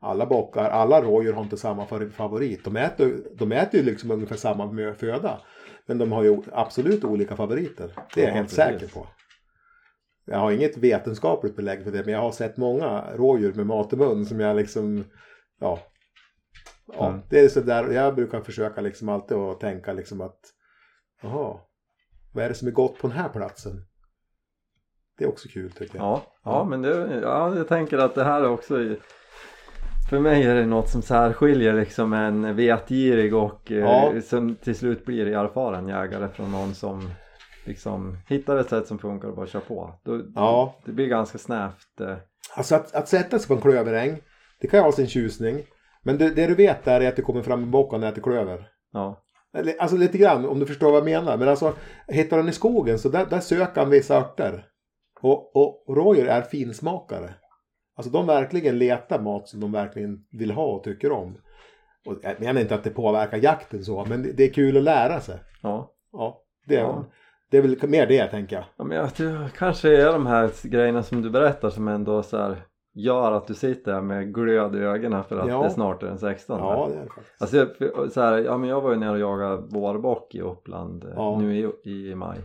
[0.00, 2.64] Alla bockar, alla rådjur har inte samma fa- favorit.
[2.64, 5.40] De äter, de äter ju liksom ungefär samma föda.
[5.86, 7.90] Men de har ju absolut olika favoriter.
[8.14, 8.56] Det är jag Ja, helt precis.
[8.80, 9.06] säker på.
[10.30, 13.92] Jag har inget vetenskapligt belägg för det, men jag har sett många rådjur med mat
[13.92, 15.04] i mun som jag liksom,
[15.60, 15.78] ja.
[16.96, 17.20] Ja, Mm.
[17.30, 20.38] det är så där, jag brukar försöka liksom alltid att tänka liksom att,
[21.22, 21.56] jaha,
[22.34, 23.84] vad är det som är gott på den här platsen?
[25.18, 26.04] Det är också kul tycker jag.
[26.04, 26.64] Ja, ja Ja.
[26.64, 28.98] men det, ja, jag tänker att det här är också i-
[30.10, 34.20] för mig är det något som särskiljer liksom en vetgirig och eh, Ja.
[34.20, 37.10] som till slut blir erfaren jägare från någon som
[37.68, 39.94] liksom hittar ett sätt som funkar och bara kör på.
[40.04, 40.74] Då, Ja.
[40.84, 42.00] Det blir ganska snävt.
[42.00, 42.16] Eh,
[42.56, 44.20] Alltså att, att sätta sig på en klöveräng,
[44.60, 45.62] det kan ju ha sin tjusning.
[46.02, 48.22] Men det, det du vet där är att det kommer fram en bock och äter
[48.22, 48.68] klöver.
[48.92, 49.22] ja,
[49.78, 51.36] Alltså lite grann, om du förstår vad jag menar.
[51.36, 51.72] Men alltså,
[52.06, 54.64] hittar han i skogen så där, där söker han vissa örter.
[55.20, 57.34] Och, och rådjur är finsmakare.
[57.96, 61.38] Alltså de verkligen letar mat som de verkligen vill ha och tycker om.
[62.06, 64.82] Och jag menar inte att det påverkar jakten så, men det, det är kul att
[64.82, 65.38] lära sig.
[65.62, 65.94] ja.
[66.12, 67.04] Ja, det är, Ja.
[67.50, 68.64] Det är väl mer det tänker jag.
[68.76, 72.36] ja men jag tror kanske är de här grejerna som du berättar som ändå så
[72.36, 72.56] här
[72.94, 75.62] gör att du sitter här med glöd i ögonen för att Ja.
[75.62, 77.42] det snart är den 16 Ja, det är det faktiskt.
[77.42, 81.04] Alltså jag, så här, ja men jag var ju nere och jagade vårbock i Uppland
[81.04, 81.38] eh, Ja.
[81.40, 82.38] nu i, i maj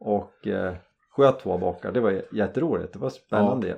[0.00, 0.74] och eh,
[1.16, 1.92] sköt två bockar.
[1.92, 2.92] Det var jätteroligt.
[2.92, 3.76] Det var spännande,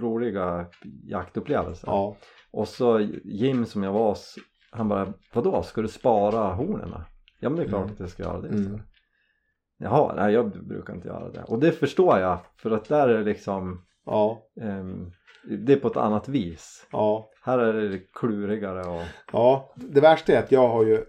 [0.00, 0.66] roliga
[1.04, 1.88] jaktupplevelser.
[1.88, 2.16] Ja.
[2.52, 4.16] Och så Jim som jag var
[4.72, 6.94] han bara Vadå, ska du spara hornen?
[7.40, 7.92] Ja men det är klart Mm.
[7.92, 8.48] att jag ska göra det.
[8.48, 8.80] Mm.
[9.82, 11.42] Jaha, nej jag brukar inte göra det.
[11.42, 14.42] Och det förstår jag för att där är det liksom Ja.
[14.60, 15.12] ehm,
[15.58, 16.86] Det är på ett annat vis.
[16.92, 17.30] Ja.
[17.42, 19.72] Här är det klurigare och Ja.
[19.76, 21.04] Det värsta är att jag har ju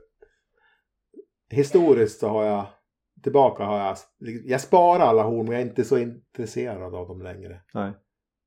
[1.50, 2.66] historiskt så har jag
[3.24, 3.98] tillbaka har jag
[4.46, 7.62] jag sparar alla horn men jag är inte så intresserad av dem längre.
[7.74, 7.92] nej.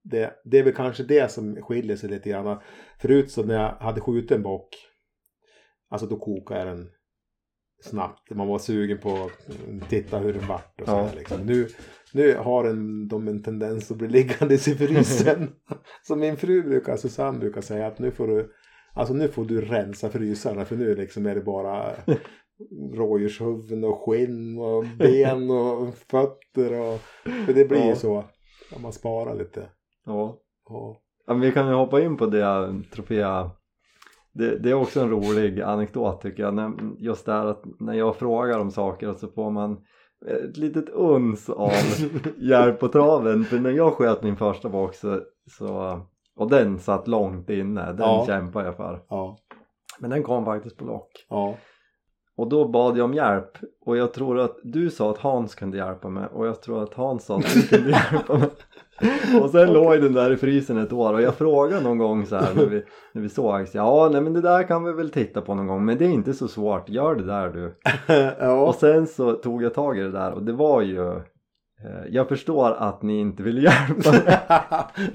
[0.07, 2.59] Det, det är väl kanske det som skiljer sig lite grann.
[2.99, 4.69] Förut så när jag hade skjutit en bock.
[5.89, 6.91] Alltså då kokade jag den
[7.85, 8.31] snabbt.
[8.31, 11.09] Man var sugen på att titta hur den vart och Ja.
[11.09, 11.41] sådär liksom.
[11.47, 11.69] Nu,
[12.13, 15.51] nu har en, de en tendens att bli liggandes i frysen.
[16.07, 18.53] så min fru brukar, Susanne brukar säga att nu får du
[18.97, 21.93] Alltså nu får du rensa frysarna för nu liksom är det bara
[22.95, 27.01] rådjurshuvuden och skinn och ben och fötter och
[27.47, 27.95] för det blir ju Ja.
[27.97, 28.25] så
[28.77, 29.69] om man sparar lite.
[30.07, 30.39] Ja.
[30.69, 33.51] Ja, men vi kan ju hoppa in på det Trofea
[34.35, 36.55] det, det är också en rolig anekdot tycker jag.
[36.55, 39.77] När, just det här att när jag frågar om saker så får man
[40.27, 41.73] ett litet uns av
[42.39, 43.45] hjälp på traven.
[43.45, 45.21] För när jag sköt min första box så,
[45.59, 46.01] så
[46.37, 48.25] och den satt långt inne, den Ja.
[48.27, 49.03] kämpade jag för.
[49.09, 49.39] Ja,
[49.99, 51.27] men den kom faktiskt på lock.
[51.29, 51.57] Ja,
[52.37, 53.51] och då bad jag om hjälp.
[53.87, 56.27] Och jag tror att du sa att Hans kunde hjälpa mig.
[56.33, 58.49] Och jag tror att Hans sa att du kunde hjälpa mig
[59.43, 62.37] och sen låg den där i frysen ett år och jag frågade någon gång så
[62.37, 65.41] här när vi, när vi sågs ja nej men det där kan vi väl titta
[65.41, 67.75] på någon gång men det är inte så svårt, gör det där du
[68.41, 68.53] ja.
[68.53, 71.21] och sen så tog jag tag i det där och det var ju
[72.11, 74.39] jag förstår att ni inte vill hjälpa mig.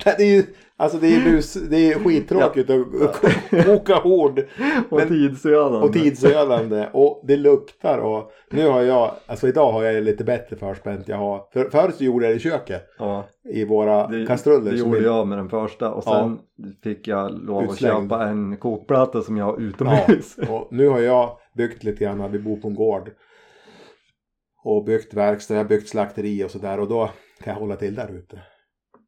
[0.18, 0.44] Det är ju,
[0.78, 4.42] alltså det är, bus, det är skittråkigt att koka hård
[4.90, 5.88] och tidsödande.
[5.88, 6.88] och tidsödande.
[6.94, 11.18] Och det luktar och nu har jag, alltså idag har jag lite bättre förspänt jag
[11.18, 11.44] har.
[11.54, 12.84] För, förut så gjorde jag det i köket.
[13.00, 14.72] Ja, i våra det, kastruller.
[14.72, 16.40] det gjorde jag med den första och sen
[16.84, 18.10] fick jag lov att Utslängd.
[18.12, 20.38] köpa en kokplatta som jag har utomhus.
[20.50, 23.10] Och nu har jag byggt lite grann, vi bor på en gård.
[24.64, 27.10] Och byggt verkstad, jag har byggt slakteri och sådär och då
[27.44, 28.40] kan jag hålla till där ute.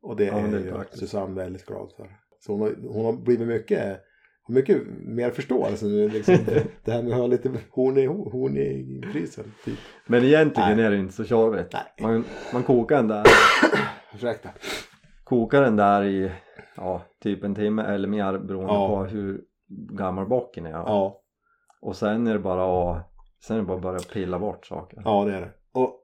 [0.01, 0.99] Och det Ja, är det är ju praktiskt.
[0.99, 2.07] Susanne väldigt glad för.
[2.39, 3.99] Så hon har, hon har blivit mycket,
[4.47, 6.09] mycket mer förståelse nu.
[6.09, 6.37] Liksom,
[6.85, 9.51] det här med att ha lite horn i, horn i frysen.
[9.65, 9.77] Typ.
[10.07, 10.85] Men egentligen Nej.
[10.85, 11.73] är det inte så tjorvigt.
[12.01, 13.23] Man, man kokar den där
[14.15, 14.49] Ursäkta.
[15.23, 16.31] kokar den där i
[16.77, 18.87] ja, typ en timme eller mer beroende Ja.
[18.87, 19.41] på hur
[19.91, 20.71] gammal bocken är.
[20.71, 21.21] Ja,
[21.81, 23.10] Och sen är det bara att
[23.43, 25.01] sen är det bara att börja pilla bort saker.
[25.05, 25.51] ja det är det.
[25.73, 25.97] Och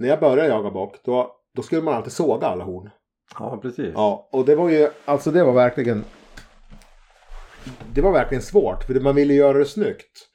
[0.00, 2.90] när jag började jaga bock då, då skulle man alltid såga alla horn.
[3.38, 3.92] Ja, precis.
[3.94, 6.04] Ja, och det var ju, alltså det var verkligen
[7.94, 10.28] Det var verkligen svårt för man ville göra det snyggt.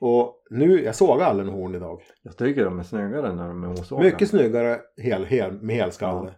[0.00, 2.00] Och nu, jag såg en horn idag.
[2.22, 4.08] Jag tycker de är snyggare när de är osågade.
[4.10, 6.34] Mycket snyggare hel, hel, med helskalle.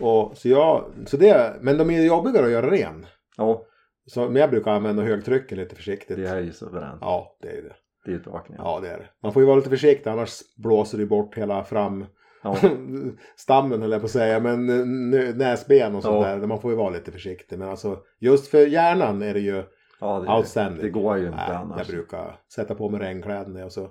[0.00, 3.06] Och så jag, så det, men de är jobbigare att göra ren.
[3.36, 3.64] Ja,
[4.06, 6.16] Så, men jag brukar använda högtrycken lite försiktigt.
[6.16, 6.98] det är ju suveränt.
[7.00, 7.74] Ja, det är det.
[8.04, 8.58] Det är ett vakning.
[8.60, 9.08] Ja, det är det.
[9.22, 12.04] Man får ju vara lite försiktig annars blåser det bort hela fram
[12.44, 12.56] Ja.
[13.36, 16.36] stammen höll jag på att säga, men n- näsben och sånt Ja.
[16.36, 16.46] där.
[16.46, 17.58] Man får ju vara lite försiktig.
[17.58, 19.62] Men alltså just för hjärnan är det ju
[20.00, 20.82] Ja, det, outstanding.
[20.82, 21.78] det går ju inte Nej, annars.
[21.78, 23.90] Jag brukar sätta på mig regnkläderna och så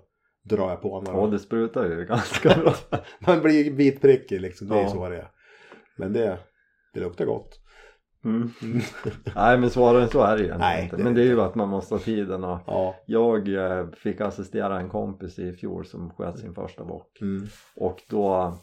[0.49, 1.19] drar jag på några.
[1.19, 2.73] Ja, det sprutar ju ganska bra.
[3.27, 4.89] Man blir vitprickig liksom, det är Ja.
[4.89, 5.27] så det är.
[5.97, 6.37] Men det,
[6.93, 7.59] det luktar gott.
[8.25, 8.49] Mm.
[8.61, 8.81] Mm.
[9.35, 10.97] Nej, men svårare än så är det egentligen Nej, inte.
[10.97, 12.95] Men det är ju att man måste ha tiden och Ja.
[13.05, 17.21] jag eh, fick assistera en kompis i fjol som sköt sin första bock.
[17.21, 17.47] Mm.
[17.75, 18.53] Och då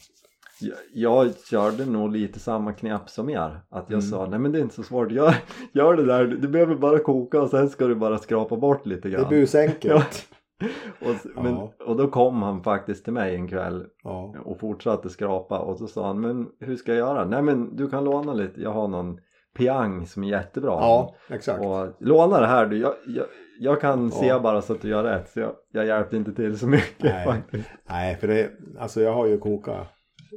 [0.93, 3.61] jag, körde nog lite samma knep som er.
[3.71, 4.03] Att jag Mm.
[4.11, 5.35] sa nej men det är inte så svårt, gör,
[5.73, 9.09] gör det där, du behöver bara koka och sen ska du bara skrapa bort lite
[9.09, 9.29] Det är grann.
[9.31, 10.29] busenkelt.
[11.01, 11.73] och, men, Ja.
[11.87, 14.35] och då kom han faktiskt till mig en kväll Ja.
[14.45, 17.25] och fortsatte skrapa och så sa han men hur ska jag göra?
[17.25, 19.19] Nej men du kan låna lite, jag har någon
[19.59, 20.71] piang som är jättebra.
[20.71, 21.65] ja, exakt.
[21.65, 23.27] Och låna det här du, jag, jag,
[23.61, 24.41] jag kan se Ja.
[24.41, 27.25] bara så att du gör rätt så jag, jag hjälpte inte till så mycket Nej.
[27.27, 27.69] faktiskt.
[27.91, 29.87] Nej, för det, alltså jag har ju kokat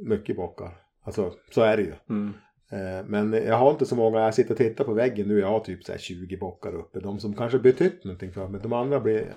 [0.06, 0.70] mycket bockar.
[1.04, 1.92] Alltså så är det ju.
[2.10, 2.32] Mm.
[2.72, 5.48] Eh, Men jag har inte så många, jag sitter och tittar på väggen nu, jag
[5.48, 7.00] har typ så här 20 bockar uppe.
[7.00, 8.60] De som kanske betytt någonting för mig.
[8.62, 9.34] De andra blir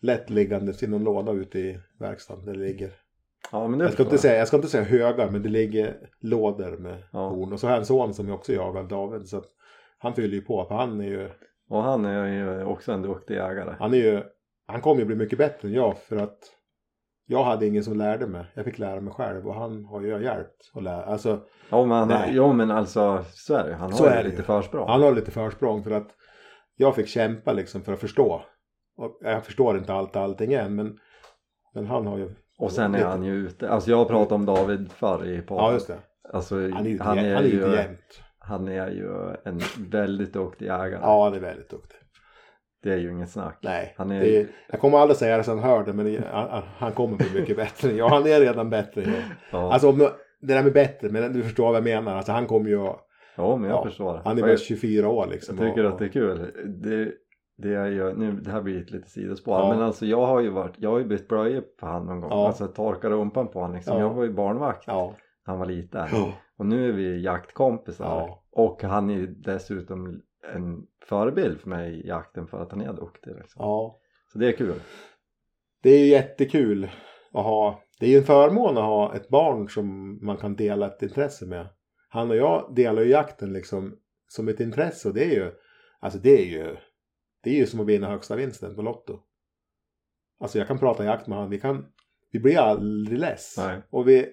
[0.00, 2.90] lätt liggandes i någon låda ute i verkstaden där det ligger.
[3.52, 6.76] Ja men Jag ska, inte säga, jag ska inte säga högar, men det ligger lådor
[6.76, 7.28] med Ja.
[7.28, 7.52] horn.
[7.52, 9.28] Och så har jag en son som jag också jagar, David.
[9.28, 9.42] Så
[9.98, 11.30] han fyller ju på, för han är ju,
[11.68, 13.74] Och han är ju också en duktig jägare.
[13.78, 14.22] han är ju,
[14.66, 16.38] han kommer ju bli mycket bättre än jag för att
[17.26, 18.44] jag hade ingen som lärde mig.
[18.54, 21.04] Jag fick lära mig själv och han har ju hjälpt att lära.
[21.04, 22.30] Alltså, Ja men, Nej.
[22.32, 24.42] jo, men alltså så är det Han Så har ju lite ju.
[24.42, 24.88] försprång.
[24.88, 26.08] Han har lite försprång för att
[26.76, 28.42] jag fick kämpa liksom för att förstå.
[28.96, 30.98] Och jag förstår inte allt allting än men,
[31.74, 34.46] men han har ju Och sen är han ju ute, alltså jag har pratat om
[34.46, 35.64] David förr i podden.
[35.64, 35.98] Ja just det.
[36.32, 38.22] Alltså, Han är ju han han är är ju ju, inte jämnt.
[38.38, 39.08] han är ju
[39.44, 40.98] en väldigt duktig jägare.
[41.02, 41.96] Ja han är väldigt duktig.
[42.82, 43.58] Det är ju inget snack.
[43.62, 43.94] Nej.
[43.98, 47.16] Han är- är, jag kommer aldrig säga det sen hör det men han, han kommer
[47.16, 47.92] bli mycket bättre.
[47.92, 49.04] Ja han är redan bättre.
[49.52, 49.72] Ja.
[49.72, 49.98] Alltså om,
[50.40, 52.16] det där med bättre, men du förstår vad jag menar.
[52.16, 52.76] Alltså han kommer ju
[53.36, 54.20] ja men jag ja, förstår.
[54.24, 55.58] Han är Och bara jag, 24 år liksom.
[55.58, 56.52] jag tycker och, att det är kul.
[56.82, 57.12] Det,
[57.60, 59.58] det är ju, nu, det här blir ett litet sidospår.
[59.58, 59.68] Ja.
[59.74, 62.30] Men alltså jag har ju varit, jag har ju bytt blöjor på han någon gång.
[62.30, 62.46] Ja.
[62.46, 63.96] Alltså torkat rumpan på honom liksom.
[63.96, 64.02] Ja.
[64.02, 65.14] Jag var ju barnvakt Ja.
[65.46, 66.08] när han var liten.
[66.56, 68.04] Och nu är vi jaktkompisar.
[68.04, 68.44] Ja.
[68.52, 70.22] Och han är ju dessutom
[70.54, 73.34] en förebild för mig i jakten för att han är duktig.
[73.36, 73.62] Liksom.
[74.32, 74.74] Så det är kul.
[75.82, 76.90] Det är ju jättekul
[77.32, 77.82] att ha.
[78.00, 81.46] Det är ju en förmån att ha ett barn som man kan dela ett intresse
[81.46, 81.66] med.
[82.08, 83.96] Han och jag delar ju jakten liksom
[84.28, 85.52] som ett intresse och det är ju.
[86.00, 86.76] Alltså det är ju.
[87.42, 89.20] Det är ju som att vinna högsta vinsten på Lotto.
[90.40, 91.50] Alltså jag kan prata jakt med honom.
[91.50, 91.86] Vi kan.
[92.32, 93.54] Vi blir aldrig less.
[93.58, 93.82] Nej.
[93.90, 94.28] Och vi.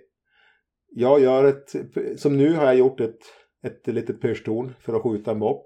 [0.89, 1.75] Jag gör ett.
[2.19, 3.19] Som nu har jag gjort ett.
[3.63, 5.65] Ett litet pyrschtorn för att skjuta en bock.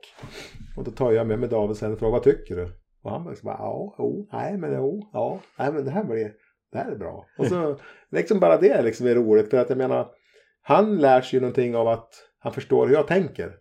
[0.78, 2.72] Och då tar jag med mig David sen och frågar vad tycker du?
[3.02, 6.34] Och han bara ja, jo, nej men jo, ja, nej men det här blir,
[6.72, 7.26] det här är bra.
[7.38, 7.80] Och så
[8.12, 10.12] liksom bara det liksom är roligt för att jag menar,
[10.62, 13.54] han lär sig ju någonting av att han förstår hur jag tänker.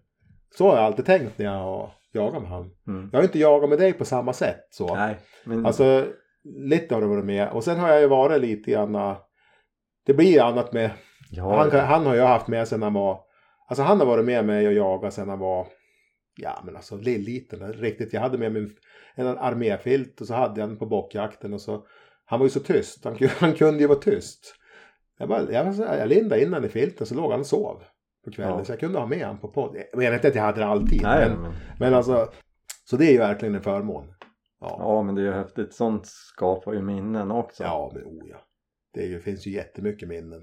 [0.56, 2.70] Så har jag alltid tänkt när jag har jagat med han.
[2.86, 3.08] Mm.
[3.12, 4.94] Jag har inte jagat med dig på samma sätt så.
[4.94, 6.06] Nej, men Alltså,
[6.44, 7.48] lite har det varit med.
[7.52, 9.16] Och sen har jag ju varit lite grann,
[10.06, 10.90] det blir annat med
[11.30, 13.20] ja, han, kan- han har jag haft med sen han var,
[13.68, 15.66] alltså han har varit med mig och jagat sen han var,
[16.36, 18.12] ja men alltså liten, riktigt.
[18.12, 18.68] Jag hade med mig
[19.14, 21.86] en, arméfilt och så hade jag den på bockjakten och så,
[22.24, 24.54] han var ju så tyst, han, kunde- han kunde ju vara tyst.
[25.18, 27.82] Jag, bara, jag, jag lindade in den i filten så låg han och sov
[28.24, 28.64] på kvällen Ja.
[28.64, 29.76] så jag kunde ha med honom på podd.
[29.92, 32.28] Jag menar inte att jag hade det alltid, nej, men, men, men alltså,
[32.84, 34.14] så det är ju verkligen en förmån.
[34.60, 35.74] Ja, ja men det är ju häftigt.
[35.74, 37.62] Sånt skapar ju minnen också.
[37.62, 38.36] ja men oh ja.
[38.94, 40.40] Det ju, finns ju jättemycket minnen.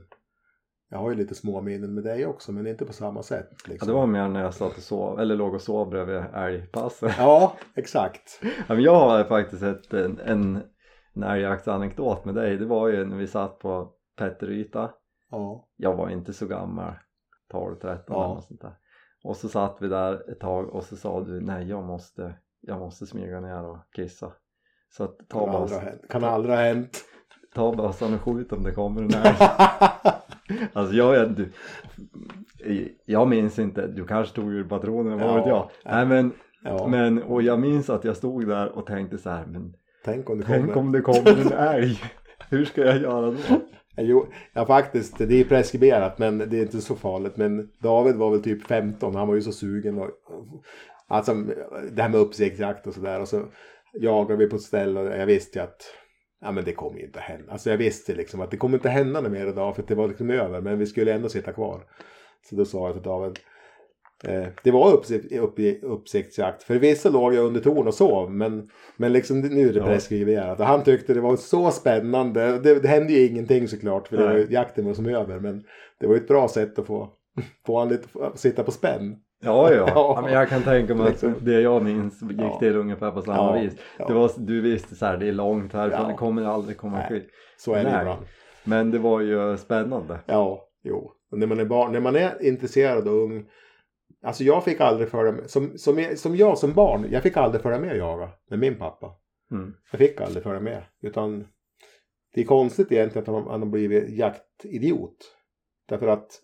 [0.90, 3.48] Jag har ju lite små minnen med dig också men inte på samma sätt.
[3.52, 3.88] Ja, Liksom.
[3.88, 7.16] det var mer när jag satt och sov, eller låg och sov bredvid älgpasset.
[7.18, 8.40] Ja, exakt.
[8.42, 10.62] Ja, men jag har faktiskt ett, en, en,
[11.16, 12.58] en älgjaktsanekdot med dig.
[12.58, 14.92] Det var ju när vi satt på Petteryta.
[15.32, 16.94] Ja, Jag var inte så gammal,
[17.52, 18.24] 12-13 Ja.
[18.26, 18.74] eller något sånt där.
[19.24, 22.80] Och så satt vi där ett tag och så sa du nej jag måste, jag
[22.80, 24.32] måste smyga ner och kissa.
[24.90, 26.02] Så att ta, kan bössan, hänt.
[26.10, 26.98] Kan aldrig ha hänt.
[27.56, 29.36] ta bössan och skjut om det kommer en älg.
[30.74, 31.50] Alltså jag du,
[33.06, 35.36] jag minns inte, du kanske tog ur patronerna, vad Ja.
[35.38, 35.70] vet jag.
[35.86, 36.32] Nej men,
[36.64, 39.74] ja, men, och jag minns att jag stod där och tänkte så här, men
[40.06, 40.78] tänk om det tänk kommer.
[40.78, 42.00] om det kommer en älg.
[42.50, 43.38] Hur ska jag göra då?
[43.98, 47.38] Jo, ja faktiskt, det är preskriberat men det är inte så farligt.
[47.38, 50.00] Men David var väl typ 15, han var ju så sugen.
[50.00, 50.10] Och,
[51.08, 51.34] alltså
[51.92, 53.22] det här med uppsiktsjakt och sådär.
[53.22, 53.46] Och så
[53.94, 55.82] jagade vi på ett ställe och jag visste ju att
[56.42, 57.52] ja, men det kommer ju inte hända.
[57.52, 60.08] Alltså jag visste liksom att det kommer inte hända något mer idag för det var
[60.08, 60.62] liksom över.
[60.62, 61.84] Men vi skulle ändå sitta kvar.
[62.50, 63.40] Så då sa jag till David.
[64.24, 66.64] Eh, det var uppsikt, upp, uppsiktsjakt.
[66.64, 68.32] För vissa låg jag under torn och sov.
[68.32, 70.60] Men, men liksom nu är det preskriberat.
[70.60, 72.60] Och han tyckte det var så spännande.
[72.60, 74.08] Det, det hände ju ingenting såklart.
[74.08, 75.40] För det var, ju- jakten var som över.
[75.40, 75.64] Men
[76.00, 77.10] det var ett bra sätt att få,
[77.66, 79.16] få han lite, sitta på spänn.
[79.44, 79.86] Ja, ja.
[79.96, 80.20] Ja.
[80.24, 81.34] men jag kan tänka mig att Liksom.
[81.42, 82.60] det jag minns gick Ja.
[82.60, 83.74] till ungefär på samma Ja, vis.
[84.08, 86.08] Det var, du visste så här, det är långt härifrån, Ja.
[86.08, 87.08] det kommer aldrig komma Nej.
[87.10, 87.28] skit.
[87.58, 88.00] Så är det Nej.
[88.02, 88.22] ibland.
[88.64, 90.20] Men det var ju spännande.
[90.26, 91.12] Ja, jo.
[91.32, 93.46] Och när man är barn, när man är intresserad och ung.
[94.28, 95.50] Alltså jag fick aldrig följa med.
[95.50, 98.78] Som, som, som jag som barn, jag fick aldrig följa med och jaga med min
[98.78, 99.16] pappa.
[99.52, 99.74] Mm.
[99.92, 100.84] Jag fick aldrig följa med.
[101.02, 101.48] Utan
[102.34, 105.18] det är konstigt egentligen att han, han har blivit jaktidiot.
[105.88, 106.42] Därför att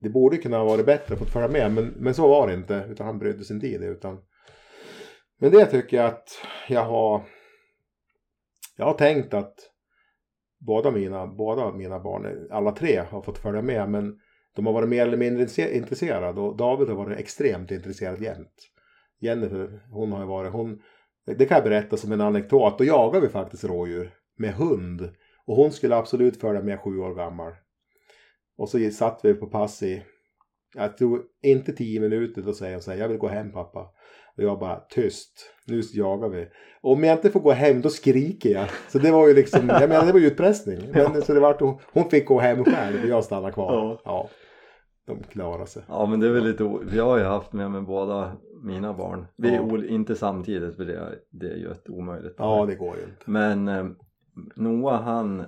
[0.00, 1.72] det borde kunna ha varit bättre att få följa med.
[1.72, 2.86] Men, men så var det inte.
[2.90, 3.86] Utan han brydde sig inte i det.
[3.86, 4.18] Utan...
[5.40, 6.28] Men det tycker jag att
[6.68, 7.22] jag har.
[8.76, 9.54] Jag har tänkt att
[10.66, 13.90] båda mina, båda mina barn, alla tre har fått följa med.
[13.90, 14.20] Men
[14.56, 16.40] de har varit mer eller mindre intresse- intresserade.
[16.40, 18.70] Och David har varit extremt intresserad jämt.
[19.20, 20.78] Jennifer, hon har ju varit, hon,
[21.26, 22.78] det kan jag berätta som en anekdot.
[22.78, 25.10] Då jagade vi faktiskt rådjur med hund.
[25.46, 27.52] Och hon skulle absolut följa med sju år gammal.
[28.58, 30.02] Och så satt vi på pass i,
[30.74, 32.42] jag tror inte tio minuter.
[32.42, 33.80] Då säger hon så här, jag vill gå hem pappa.
[34.36, 36.48] Och jag bara, tyst, nu jagar vi.
[36.82, 38.68] Och om jag inte får gå hem då skriker jag.
[38.88, 40.78] Så det var ju liksom, jag menar det var ju utpressning.
[40.92, 44.00] Men, så det var, hon, hon fick gå hem själv och jag stannade kvar.
[44.04, 44.30] Ja.
[45.06, 45.82] De klarade sig.
[45.88, 48.92] Ja men det är väl lite, o- jag har ju haft med mig båda mina
[48.94, 49.26] barn.
[49.36, 49.84] Vi är Ja.
[49.84, 52.34] inte samtidigt för det, är- det är ju ett omöjligt.
[52.38, 53.30] Ja, det går ju inte.
[53.30, 53.84] Men eh,
[54.56, 55.44] Noah han,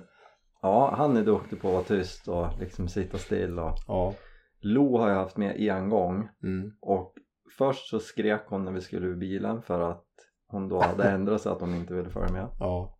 [0.61, 4.13] ja han är duktig på att vara tyst och liksom sitta still och Ja.
[4.61, 6.71] Lo har jag haft med en gång Mm.
[6.81, 7.13] och
[7.57, 10.03] först så skrek hon när vi skulle ur bilen för att
[10.47, 12.47] hon då hade ändrat sig att hon inte ville följa med.
[12.59, 12.97] Ja.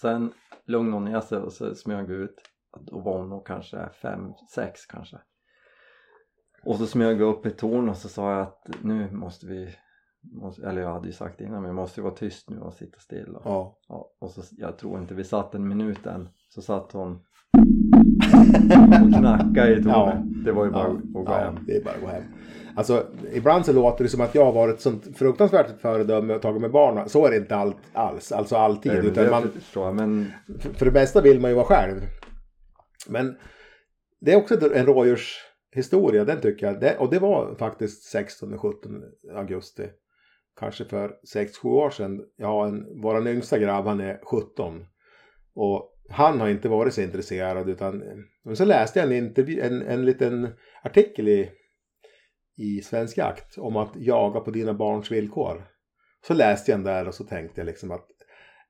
[0.00, 0.32] sen
[0.66, 2.34] lugnade hon ner sig och så smög vi ut
[2.80, 5.16] då var hon nog kanske fem, sex kanske
[6.66, 9.68] och så smög vi upp i torn och så sa jag att nu måste vi
[10.40, 12.74] måste, eller jag hade ju sagt innan men vi måste ju vara tyst nu och
[12.74, 13.78] sitta still och, Ja.
[13.88, 17.20] ja, och så, jag tror inte vi satt en minut än så satt hon
[19.02, 20.22] och knackade i tornet Ja.
[20.44, 22.22] det var ju bara Ja, att gå ja, hem det är bara att gå hem.
[22.76, 26.42] Alltså, ibland så låter det som att jag har varit ett sånt fruktansvärt föredöme och
[26.42, 27.08] tagit med barnen.
[27.08, 28.92] Så är det inte allt, alls, alltså alltid.
[28.92, 32.00] Nej, utan man, jag men för, för det bästa vill man ju vara själv.
[33.08, 33.36] Men
[34.20, 34.86] det är också en
[35.72, 36.80] rådjurshistoria, den tycker jag.
[36.80, 39.02] Det, och det var faktiskt 16 17
[39.36, 39.88] augusti.
[40.56, 42.24] Kanske för 6-7 år sedan.
[42.42, 44.86] Har en, våran yngsta grabb, han är 17.
[45.54, 48.02] Och han har inte varit så intresserad utan
[48.44, 50.48] men så läste jag en, intervju, en, en liten
[50.82, 51.50] artikel i,
[52.56, 55.64] i Svensk Jakt om att jaga på dina barns villkor.
[56.26, 58.06] Så läste jag den där och så tänkte jag liksom att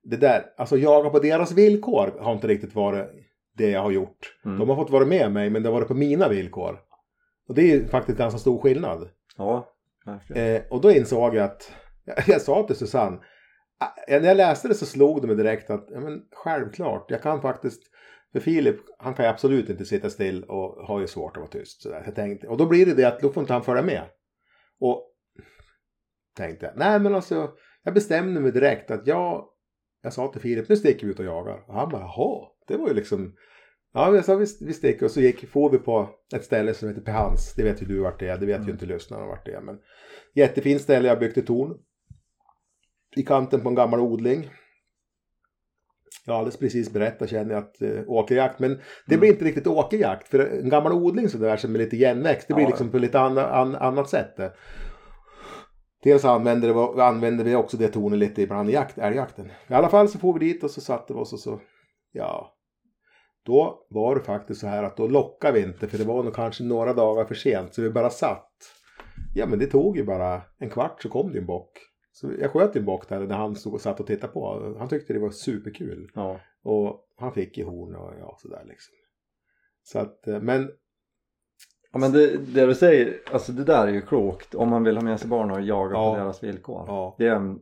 [0.02, 3.06] det där, alltså jaga på deras villkor har inte riktigt varit
[3.56, 4.38] det jag har gjort.
[4.44, 4.58] Mm.
[4.58, 6.78] De har fått vara med mig men det har varit på mina villkor.
[7.48, 9.08] Och det är ju faktiskt ganska stor skillnad.
[9.36, 9.72] ja
[10.06, 11.72] verkligen Eh, och då insåg jag att,
[12.26, 13.18] jag sa till Susanne,
[14.08, 17.22] eh, när jag läste det så slog det mig direkt att, ja men självklart, jag
[17.22, 17.82] kan faktiskt,
[18.32, 21.50] för Filip, han kan ju absolut inte sitta still och har ju svårt att vara
[21.50, 21.82] tyst.
[21.82, 22.02] Sådär.
[22.04, 24.02] Jag tänkte, och då blir det det att då får inte han följa med.
[24.80, 25.12] Och
[26.36, 27.50] tänkte jag, nej men alltså,
[27.82, 29.48] jag bestämde mig direkt att jag,
[30.02, 31.64] jag sa till Filip, nu sticker vi ut och jagar.
[31.68, 33.34] Och han bara, jaha, det var ju liksom,
[33.92, 36.88] ja jag sa vi, vi sticker och så gick, får vi på ett ställe som
[36.88, 38.70] heter Pehans, det vet ju du vart det är, det vet ju Mm.
[38.70, 39.60] inte lyssnarna vart det är.
[39.60, 39.78] Men
[40.34, 41.74] jättefint ställe, jag byggt ett torn.
[43.16, 44.50] I kanten på en gammal odling.
[46.26, 48.70] Jag har alldeles precis berättat känner jag att eh, åkerjakt, men
[49.06, 49.20] det Mm.
[49.20, 50.28] blir inte riktigt åkerjakt.
[50.28, 52.68] För en gammal odling sådär som är lite igenväxt, det blir Ja.
[52.68, 54.36] liksom på lite anna, an, annat sätt.
[54.36, 54.52] det.
[56.02, 59.52] Dels använder, det, använder vi också det tornet lite ibland i jakt, älgjakten.
[59.68, 61.60] I alla fall så får vi dit och så satte vi oss och så,
[62.12, 62.54] ja.
[63.44, 66.34] Då var det faktiskt så här att då lockade vi inte för det var nog
[66.34, 68.48] kanske några dagar för sent så vi bara satt.
[69.34, 71.78] Ja men det tog ju bara en kvart så kom det en bock.
[72.12, 74.74] Så jag sköt en bock där när han stod och satt och tittade på.
[74.78, 76.10] Han tyckte det var superkul.
[76.14, 78.94] ja Och han fick i horn och ja sådär liksom.
[79.82, 80.70] Så att, eh, men
[81.92, 84.96] Ja men det, det du säger, alltså det där är ju klokt om man vill
[84.96, 86.12] ha med sig barn och jaga Ja.
[86.14, 86.84] på deras villkor.
[86.86, 87.14] ja.
[87.18, 87.54] Det är,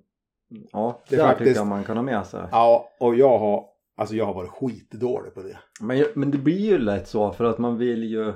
[0.72, 2.40] ja, Det det är där faktiskt- tycker jag man kan ha med sig.
[2.52, 3.64] Ja, och jag har,
[4.00, 5.58] alltså jag har varit skitdålig på det.
[5.80, 8.32] Men, men det blir ju lätt så för att man vill ju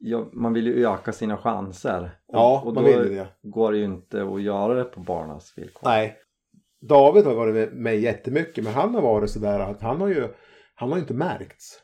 [0.00, 2.02] ja, man vill ju öka sina chanser.
[2.26, 3.28] Och, Ja, och man då vill ju det.
[3.42, 5.88] går det ju inte att göra det på barnas villkor.
[5.88, 6.16] Nej.
[6.80, 10.28] David har varit med mig jättemycket men han har varit sådär att han har ju,
[10.74, 11.78] han har ju inte märkts.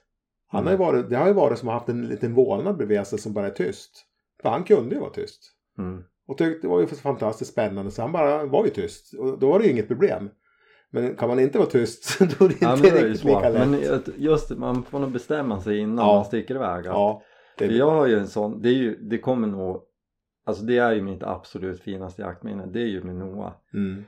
[0.47, 2.77] Han har ju varit, det har ju varit som att ha haft en liten vålnad
[2.77, 4.05] bredvid sig som bara är tyst.
[4.43, 5.53] För han kunde ju vara tyst.
[5.79, 6.05] Mm.
[6.27, 9.15] Och tyckte det var ju fantastiskt spännande så han bara var ju tyst.
[9.15, 10.31] Och då var det ju inget problem.
[10.91, 13.69] Men kan man inte vara tyst då är det Ja, inte riktigt lika lätt.
[13.69, 13.81] Men
[14.17, 16.15] just man får nog bestämma sig innan Ja.
[16.15, 16.85] man sticker iväg.
[16.87, 17.23] Ja,
[17.59, 19.83] det, För Jag har ju en sån, det är ju, det kommer nog
[20.47, 24.05] Alltså det är ju mitt absolut finaste jaktminne, det är ju med Noah mm,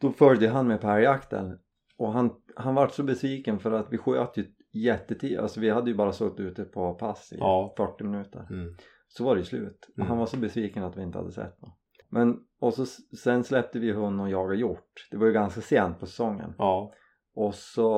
[0.00, 1.58] Då följde han med på älgjakten
[1.98, 5.90] och han, han var så besviken för att vi sköt ju jättetid, alltså vi hade
[5.90, 7.74] ju bara suttit ute på pass i Ja.
[7.76, 8.74] 40 minuter mm,
[9.08, 10.08] Så var det ju slut Mm.
[10.08, 11.78] han var så besviken att vi inte hade sett något
[12.12, 12.86] Men, och så
[13.16, 15.08] sen släppte vi hund och jagade hjort.
[15.10, 16.54] Det var ju ganska sent på säsongen.
[16.58, 16.92] Ja,
[17.34, 17.90] och så,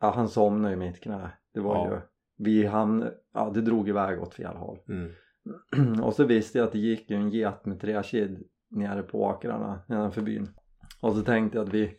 [0.00, 1.30] ja han somnade i mitt knä.
[1.54, 1.90] Det var Ja.
[1.94, 2.00] ju,
[2.44, 4.78] vi hamnade, ja det drog iväg åt fel håll.
[4.88, 9.22] Mm, och så visste jag att det gick ju en get med träkid nere på
[9.22, 10.48] åkrarna nedanför byn.
[11.00, 11.96] Och så tänkte jag att vi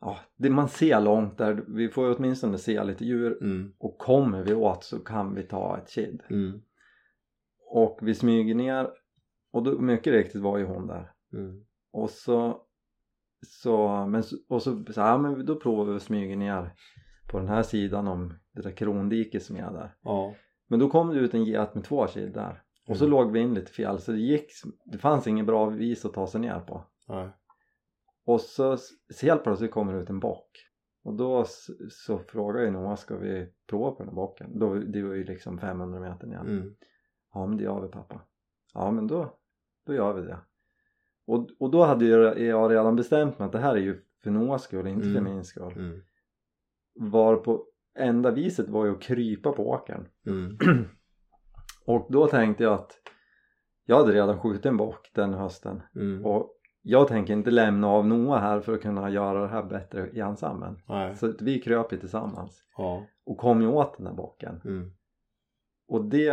[0.00, 3.38] ja, det, man ser långt där, vi får ju åtminstone se lite djur.
[3.42, 6.22] Mm, och kommer vi åt så kan vi ta ett kid.
[6.30, 6.60] Mm,
[7.70, 8.90] och vi smyger ner
[9.54, 12.60] och då, mycket riktigt var ju hon där mm, och så
[13.46, 16.74] så, men, så- och så, så ja, men då provar vi att smyga ner
[17.30, 20.34] på den här sidan om det där krondiket som är där ja,
[20.66, 23.10] Men då kom det ut en get med två kid där och så Mm.
[23.10, 24.46] låg vi in lite fel så det gick,
[24.84, 26.84] det fanns ingen bra vis att ta sig ner på.
[27.08, 27.28] nej,
[28.26, 28.76] Och så,
[29.14, 30.50] så helt plötsligt kommer det ut en bock.
[31.04, 34.58] Och då s- så frågar jag Noah, ska vi prova på den här bocken?
[34.58, 36.40] Då, det var ju liksom 500 meter ner.
[36.40, 36.74] mm,
[37.34, 38.20] Ja men det gör vi pappa.
[38.74, 39.36] Ja men då,
[39.86, 40.38] då gör vi det.
[41.26, 44.30] Och, och då hade jag, jag redan bestämt mig att det här är ju för
[44.30, 45.24] Noahs skull, inte för Mm.
[45.24, 45.72] min skull.
[45.76, 46.00] mm,
[46.94, 47.66] Var på
[47.98, 50.08] enda viset var ju att krypa på åkern.
[50.26, 50.58] mm,
[51.86, 52.92] Och då tänkte jag att
[53.86, 55.82] jag hade redan skjutit en bock den hösten.
[55.96, 56.50] Mm, och
[56.82, 60.20] jag tänker inte lämna av Noah här för att kunna göra det här bättre i
[60.20, 62.64] ensam nej, Så vi kröp ju tillsammans.
[62.76, 64.60] Ja, och kom ju åt den här bocken.
[64.64, 64.90] Mm,
[65.88, 66.24] och det,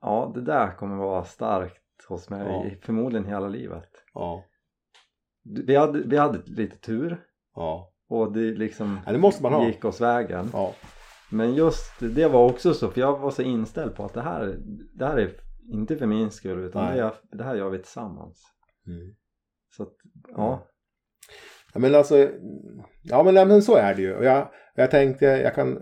[0.00, 2.70] ja det där kommer vara starkt hos mig Ja.
[2.82, 3.88] förmodligen hela livet.
[4.14, 4.44] ja,
[5.66, 7.20] Vi hade, vi hade lite tur
[7.54, 9.66] ja, och det liksom Ja, det måste man ha.
[9.66, 10.48] gick oss vägen.
[10.52, 10.74] Ja.
[11.30, 14.56] Men just det var också så för jag var så inställd på att det här,
[14.94, 15.30] det här är
[15.72, 16.96] inte för min skull utan Nej.
[16.96, 18.42] det, är, det här gör vi tillsammans.
[18.86, 19.14] Mm.
[19.76, 19.92] Så att,
[20.28, 20.66] ja.
[21.74, 22.28] Ja men alltså,
[23.02, 24.14] ja men, men så är det ju.
[24.16, 25.78] Och jag, jag tänkte, jag kan,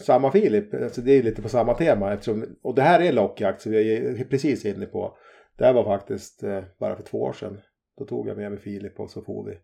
[0.00, 3.60] samma Filip, alltså det är lite på samma tema eftersom, och det här är lockjakt
[3.60, 5.16] som vi är precis inne på.
[5.58, 7.60] Det här var faktiskt eh, bara för två år sedan.
[7.98, 9.58] Då tog jag med mig Filip och så får vi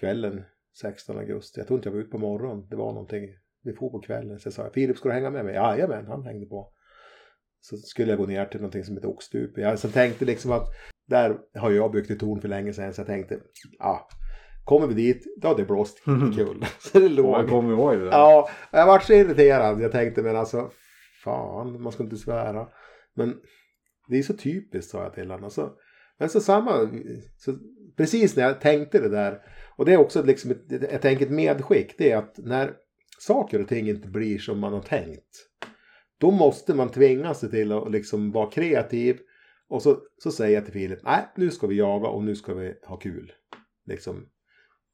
[0.00, 0.44] kvällen
[0.80, 1.60] 16 augusti.
[1.60, 2.66] Jag tror inte jag var ute på morgonen.
[2.70, 3.28] Det var någonting,
[3.62, 4.38] vi får på kvällen.
[4.38, 5.54] Så jag sa, Filip ska du hänga med mig?
[5.54, 6.72] Jajamän, han hängde på.
[7.60, 9.58] Så skulle jag gå ner till någonting som heter Oxstup.
[9.58, 10.68] Jag så tänkte liksom att
[11.06, 13.40] där har jag byggt ett torn för länge sedan så jag tänkte,
[13.78, 14.08] ja,
[14.64, 16.04] kommer vi dit, då har det blåst
[16.36, 16.64] kul.
[16.78, 17.48] så det Och jag låg.
[17.48, 18.10] kommer ihåg det där.
[18.10, 19.80] Ja, jag vart så irriterad.
[19.80, 20.70] Jag tänkte, men alltså,
[21.24, 22.68] fan, man ska inte svära.
[23.14, 23.40] Men
[24.08, 25.50] det är så typiskt, sa jag till honom.
[25.50, 25.72] Så,
[26.18, 26.90] men så samma,
[27.36, 27.58] så
[27.96, 29.38] precis när jag tänkte det där,
[29.76, 32.74] och det är också liksom ett, jag tänker ett medskick, det är att när
[33.18, 35.48] saker och ting inte blir som man har tänkt,
[36.18, 39.18] då måste man tvinga sig till att liksom vara kreativ.
[39.68, 42.54] Och så, så säger jag till Filip, nej, nu ska vi jaga och nu ska
[42.54, 43.32] vi ha kul.
[43.86, 44.26] Liksom.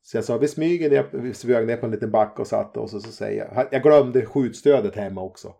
[0.02, 2.80] Så jag sa, vi smyger ner, vi smög ner på en liten backe och satte
[2.80, 5.54] oss och så säger jag, jag glömde skjutstödet hemma också.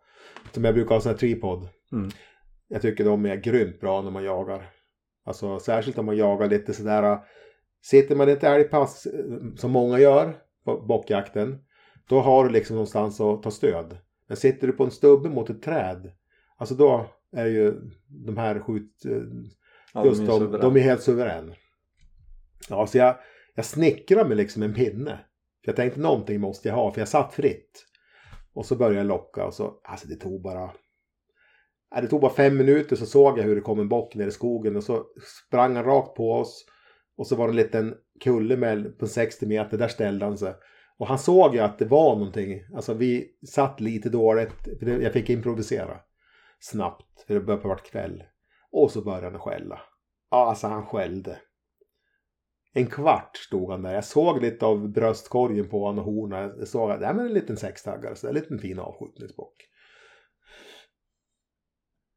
[0.52, 1.68] Som jag brukar ha sån här tripod.
[1.92, 2.10] Mm.
[2.72, 4.70] Jag tycker de är grymt bra när man jagar.
[5.24, 7.18] Alltså särskilt om man jagar lite sådär.
[7.82, 11.58] Sitter man i ett älgpass eh, som många gör på bockjakten.
[12.08, 13.98] Då har du liksom någonstans att ta stöd.
[14.28, 16.12] Men sitter du på en stubbe mot ett träd.
[16.56, 17.74] Alltså då är ju
[18.08, 19.04] de här skjut...
[19.04, 19.22] eh,
[19.94, 20.58] Ja, Just är de, suveräna.
[20.62, 21.54] de är helt suverän.
[22.68, 23.16] Ja, så jag,
[23.54, 25.18] jag snickrar med liksom en pinne.
[25.64, 27.86] För jag tänkte någonting måste jag ha, för jag satt fritt.
[28.52, 30.70] Och så började jag locka och så, alltså det tog bara...
[31.96, 34.26] Äh, det tog bara fem minuter så såg jag hur det kom en bock ner
[34.26, 35.04] i skogen och så
[35.46, 36.64] sprang han rakt på oss.
[37.16, 40.54] Och så var det en liten kulle med, på 60 meter, där ställde han sig.
[40.98, 45.12] Och han såg ju att det var någonting, alltså vi satt lite dåligt, för jag
[45.12, 46.00] fick improvisera
[46.58, 48.24] snabbt, för det började vara kväll.
[48.72, 49.80] Och så började han skälla.
[50.30, 51.38] Ja, alltså han skällde.
[52.72, 53.94] En kvart stod han där.
[53.94, 56.54] Jag såg lite av bröstkorgen på honom och hornen.
[56.58, 59.69] Jag såg att det är en liten sextaggare, så det är en liten fin avskjutningsbock.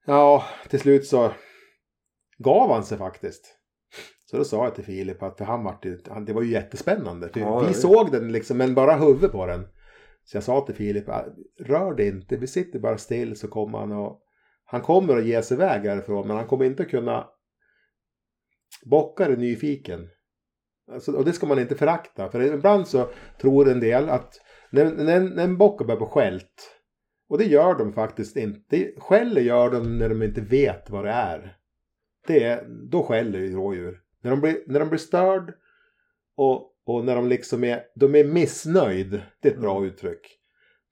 [0.05, 1.31] Ja, till slut så
[2.37, 3.59] gav han sig faktiskt.
[4.25, 5.77] Så då sa jag till Filip att för han
[6.09, 7.29] han, det var ju jättespännande.
[7.33, 9.67] Ja, vi det- såg den liksom, men bara huvudet på den.
[10.23, 11.25] Så jag sa till Filip, "Ah,
[11.59, 14.19] rör det inte, vi sitter bara still så kommer han och
[14.65, 17.27] han kommer att ge sig iväg härifrån men han kommer inte kunna
[18.85, 20.09] Bockar är nyfiken.
[20.91, 22.31] Alltså, och det ska man inte förakta.
[22.31, 23.09] För ibland så
[23.41, 24.33] tror en del att
[24.71, 26.79] när, när, när en bock börjar på skält.
[27.29, 28.91] Och det gör de faktiskt inte.
[28.97, 31.57] Skäller gör de när de inte vet vad det är.
[32.27, 34.01] Det är då skäller ju rådjur.
[34.21, 35.53] När de blir, när de blir störd
[36.35, 39.21] och, och när de liksom är, de är missnöjd.
[39.41, 40.39] Det är ett bra uttryck.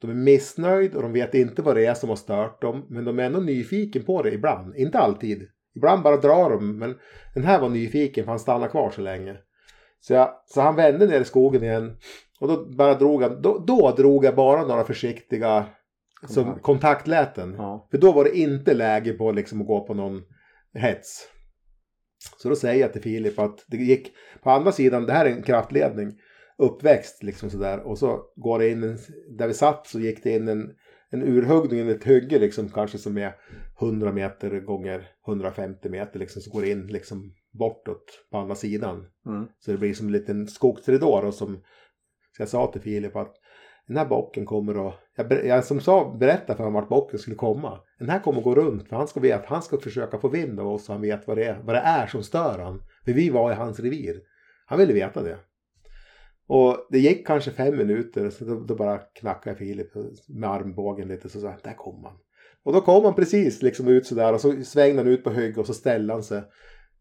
[0.01, 2.85] De är missnöjd och de vet inte vad det är som har stört dem.
[2.89, 4.75] Men de är ändå nyfiken på det ibland.
[4.75, 5.47] Inte alltid.
[5.75, 6.77] Ibland bara drar de.
[6.77, 6.95] Men
[7.33, 9.37] den här var nyfiken för han stannade kvar så länge.
[9.99, 11.97] Så, jag, så han vände ner i skogen igen.
[12.39, 15.65] Och då bara drog han, då, då drog jag bara några försiktiga
[16.27, 16.63] som Kontakt.
[16.63, 17.55] kontaktläten.
[17.57, 17.87] Ja.
[17.91, 20.21] För då var det inte läge på liksom att gå på någon
[20.73, 21.27] hets.
[22.37, 24.11] Så då säger jag till Filip att det gick
[24.43, 26.13] på andra sidan, det här är en kraftledning,
[26.57, 27.79] uppväxt liksom sådär.
[27.79, 28.97] Och så går det in, en,
[29.37, 30.71] där vi satt så gick det in en,
[31.09, 33.35] en urhuggning, ett hygge liksom kanske som är
[33.81, 36.41] 100 meter gånger 150 meter liksom.
[36.41, 39.07] Så går det in liksom bortåt på andra sidan.
[39.25, 39.47] Mm.
[39.59, 41.61] Så det blir som en liten skogsridå då som
[42.37, 43.35] så jag sa till Filip att
[43.87, 44.95] den här bocken kommer att,
[45.29, 47.79] jag, jag som sa, berättade för honom vart bocken skulle komma.
[47.99, 50.67] Den här kommer gå runt för han ska veta, han ska försöka få vind av
[50.67, 52.83] oss så han vet vad det är, vad det är som stör han.
[53.05, 54.21] För vi var i hans revir.
[54.65, 55.37] Han ville veta det.
[56.47, 59.91] Och det gick kanske fem minuter så då, då bara knackade jag Filip
[60.27, 62.17] med armbågen lite så sa jag, där kom han.
[62.63, 65.57] Och då kom han precis liksom ut sådär och så svängde han ut på hög
[65.57, 66.43] och så ställde han sig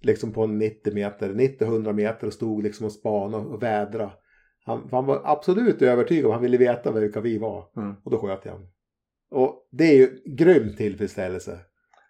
[0.00, 4.12] liksom på en 90 meter, 90-100 meter och stod liksom och spanade och vädra.
[4.70, 7.64] Han, han var absolut övertygad om han ville veta vilka vi var.
[7.76, 7.94] Mm.
[8.04, 8.68] Och då sköt jag honom.
[9.30, 11.58] Och det är ju grym tillfredsställelse.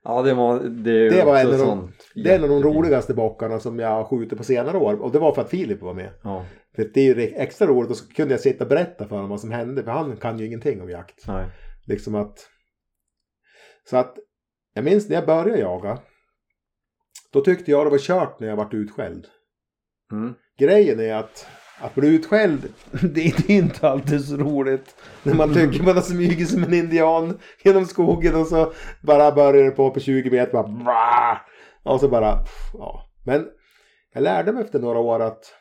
[0.04, 3.14] Ja, det var, det Det var en av de- Det är en av de roligaste
[3.14, 5.02] bockarna som jag har skjutit på senare år.
[5.02, 6.12] Och det var för att Filip var med.
[6.22, 6.46] Ja,
[6.76, 9.30] För det är ju extra roligt och så kunde jag sitta och berätta för honom
[9.30, 9.82] vad som hände.
[9.84, 11.28] För han kan ju ingenting om jakt.
[11.28, 11.46] nej.
[11.86, 12.48] Liksom att...
[13.90, 14.16] Så att
[14.74, 15.98] jag minns när jag började jaga.
[17.32, 19.26] Då tyckte jag det var kört när jag vart utskälld.
[20.12, 20.34] Mm.
[20.58, 21.46] Grejen är att
[21.80, 22.68] att bli utskälld,
[23.14, 24.94] det är inte alltid så roligt.
[25.22, 28.72] När man tycker man har smugit som en indian genom skogen och så
[29.02, 31.40] bara börjar det på på 20 meter bara
[31.82, 33.06] Och så bara, ja.
[33.24, 33.46] Men
[34.14, 35.56] jag lärde mig efter några år att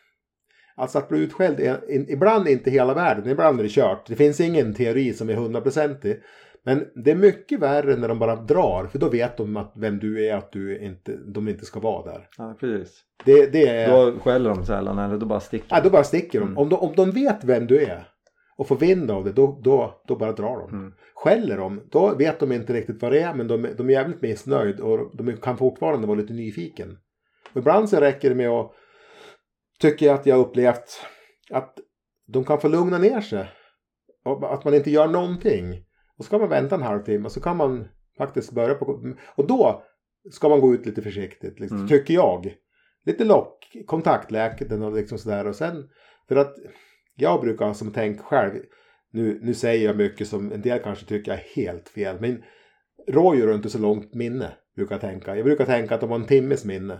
[0.80, 4.08] Alltså att bli utskälld är in, ibland inte hela världen, ibland är det kört.
[4.08, 6.22] Det finns ingen teori som är hundraprocentig.
[6.64, 10.00] Men det är mycket värre när de bara drar, för då vet de att vem
[10.00, 12.28] du är, att du inte, de inte ska vara där.
[12.38, 13.04] Ja, precis.
[13.26, 13.90] Det, det är...
[13.92, 16.46] Då skäller de sällan eller då bara sticker Nej, då bara sticker de.
[16.46, 16.58] Mm.
[16.58, 16.80] Om de.
[16.80, 18.08] Om de vet vem du är
[18.58, 20.70] och får vind av det, då, då, då bara drar de.
[20.70, 20.94] Mm.
[21.16, 24.22] Skäller de, då vet de inte riktigt vad det är, men de, de är jävligt
[24.22, 26.98] missnöjd och de kan fortfarande vara lite nyfiken.
[27.54, 28.72] Och ibland så räcker det med att,
[29.80, 31.06] tycker jag att jag upplevt,
[31.52, 31.78] att
[32.28, 33.50] de kan få lugna ner sig.
[34.42, 35.84] Att man inte gör någonting.
[36.20, 39.14] Och så kan man vänta en halvtimme och så kan man faktiskt börja på...
[39.36, 39.84] Och då
[40.32, 41.88] ska man gå ut lite försiktigt, liksom, Mm.
[41.88, 42.56] tycker jag.
[43.06, 45.48] Lite lock, kontaktläkaren och liksom sådär.
[45.48, 45.90] Och sen,
[46.28, 46.56] för att
[47.16, 48.60] jag brukar som tänk själv,
[49.12, 52.44] nu, nu säger jag mycket som en del kanske tycker är helt fel, men
[53.08, 55.36] rådjur har inte så långt minne, brukar jag tänka.
[55.36, 57.00] Jag brukar tänka att de har en timmes minne.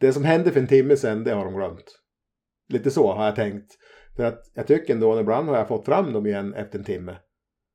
[0.00, 2.00] Det som hände för en timme sedan, det har de glömt.
[2.68, 3.72] Lite så har jag tänkt.
[4.16, 7.16] För att jag tycker ändå, ibland har jag fått fram dem igen efter en timme.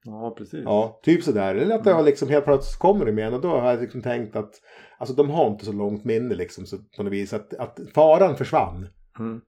[0.06, 0.62] Ja, precis.
[0.64, 1.56] Ja, typ sådär.
[1.56, 4.36] Eller att jag liksom helt plötsligt kommer de igen och då har jag liksom tänkt
[4.36, 4.54] att
[4.98, 8.36] alltså de har inte så långt minne liksom så på något vis att, att faran
[8.36, 8.88] försvann.
[9.20, 9.42] Mm.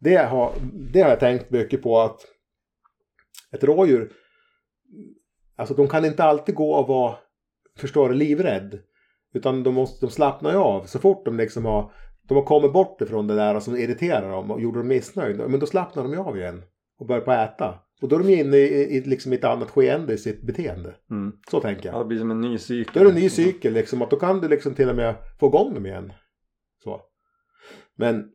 [0.00, 0.52] Det har,
[0.92, 2.20] det har jag tänkt mycket på att
[3.52, 4.12] ett rådjur,
[5.56, 7.14] alltså de kan inte alltid gå och vara,
[7.78, 8.78] förstår du, livrädd.
[9.34, 11.92] Utan de, måste, de slappnar ju av så fort de liksom har,
[12.28, 15.48] de har kommit bort ifrån det där som irriterar dem och gjorde dem missnöjda.
[15.48, 16.62] Men då slappnar de ju av igen
[16.98, 17.83] och börjar på att äta.
[18.02, 20.94] Och då är de ju inne i, i liksom ett annat skeende i sitt beteende.
[21.10, 21.32] Mm.
[21.50, 21.94] Så tänker jag.
[21.94, 22.92] Ja, det blir som en ny cykel.
[22.94, 24.02] Då är det en ny cykel liksom.
[24.02, 26.12] Att då kan du liksom till och med få igång dem igen.
[26.84, 27.00] Så.
[27.96, 28.30] Men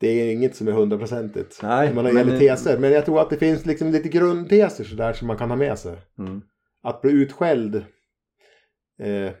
[0.00, 1.60] det är inget som är hundraprocentigt.
[1.62, 2.78] Nej, Man har men- teser.
[2.78, 5.78] Men jag tror att det finns liksom lite grundteser sådär som man kan ha med
[5.78, 5.96] sig.
[6.18, 6.42] Mm.
[6.82, 7.74] Att bli utskälld
[9.00, 9.32] eh,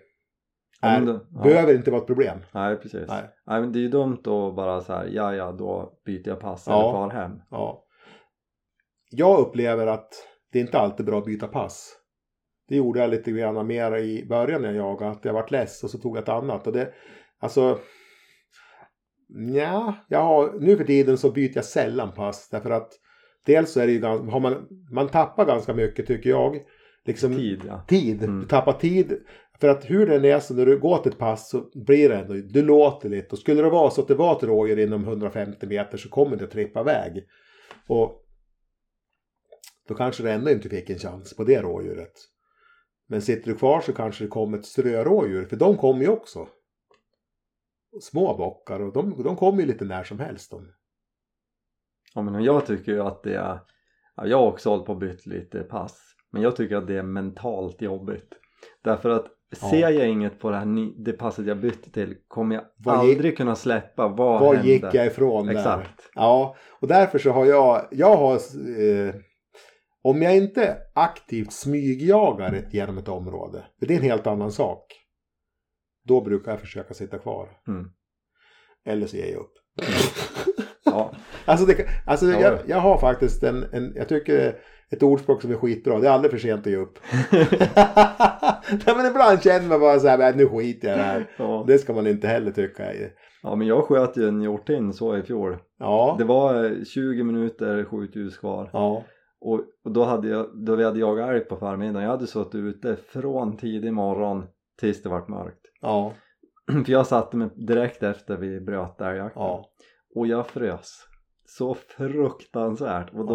[0.82, 1.42] är, då- ja.
[1.42, 2.38] behöver inte vara ett problem.
[2.52, 3.08] Nej, precis.
[3.08, 3.24] Nej.
[3.46, 3.60] Nej.
[3.60, 6.64] men det är ju dumt att bara så här, ja, ja, då byter jag pass
[6.66, 6.72] Ja.
[6.82, 7.32] eller far hem.
[7.50, 7.84] Ja.
[9.10, 11.96] Jag upplever att det inte alltid är bra att byta pass.
[12.68, 15.10] Det gjorde jag lite grann mer i början när jag jagade.
[15.10, 16.66] Att jag vart less och så tog jag ett annat.
[16.66, 16.92] Och det,
[17.38, 17.78] alltså...
[19.54, 22.48] Ja, jag har, nu för tiden så byter jag sällan pass.
[22.48, 22.92] Därför att
[23.46, 26.60] dels så är det ju ganska, har man, man tappar ganska mycket tycker jag.
[27.04, 27.84] Liksom, Tid, ja.
[27.88, 28.22] tid.
[28.22, 28.40] Mm.
[28.40, 29.18] Du tappar tid.
[29.60, 32.16] För att hur den är så när du går till ett pass så blir det
[32.16, 33.28] ändå, du låter lite.
[33.32, 36.36] Och skulle det vara så att det var ett rådjur inom 150 meter så kommer
[36.36, 37.24] det att trippa iväg.
[37.86, 38.24] Och
[39.90, 42.12] då kanske det ändå inte fick en chans på det rådjuret.
[43.08, 46.48] Men sitter du kvar så kanske det kommer ett strörådjur, för de kommer ju också.
[48.00, 50.50] Små bockar och de, de kommer ju lite när som helst.
[50.50, 50.68] De.
[52.14, 53.58] ja men jag tycker ju att det är,
[54.16, 56.00] ja, jag har också hållit på och bytt lite pass.
[56.30, 58.28] Men jag tycker att det är mentalt jobbigt.
[58.84, 59.26] Därför att
[59.56, 63.36] ser jag inget på det här det passet jag bytte till kommer jag gick- aldrig
[63.36, 64.70] kunna släppa vad Var hände.
[64.70, 65.52] gick jag ifrån där?
[65.54, 66.10] Exakt.
[66.14, 69.14] Ja, och därför så har jag, jag har, eh,
[70.02, 74.86] om jag inte aktivt smygjagar genom ett område, för det är en helt annan sak,
[76.08, 77.48] då brukar jag försöka sitta kvar.
[77.68, 77.86] Mm.
[78.86, 79.52] Eller så ger jag upp.
[80.84, 81.12] Ja.
[81.44, 82.40] Alltså, det, alltså Ja.
[82.40, 84.54] jag, jag har faktiskt en, en, jag tycker
[84.90, 86.98] ett ordspråk som är skitbra, det är aldrig för sent att ge upp.
[88.86, 91.26] Nej, men ibland känner man bara så här, "Nej, nu skiter jag i det här.
[91.38, 91.64] ja.
[91.66, 92.84] Det ska man inte heller tycka.
[93.42, 95.56] ja men jag sköt ju en hjortinn så i fjol.
[95.78, 98.70] Ja, Det var eh, 20 minuter skjutljus kvar.
[98.72, 99.04] ja,
[99.40, 102.54] Och, och då hade jag, då vi hade jagat älg på förmiddagen, jag hade suttit
[102.54, 104.46] ute från tidig morgon
[104.80, 105.60] tills det vart mörkt.
[105.80, 106.12] ja,
[106.84, 109.42] För jag satte mig direkt efter vi bröt älgjakten.
[109.42, 109.64] ja.
[110.16, 111.06] Och jag frös.
[111.46, 113.12] Så fruktansvärt.
[113.14, 113.34] Och då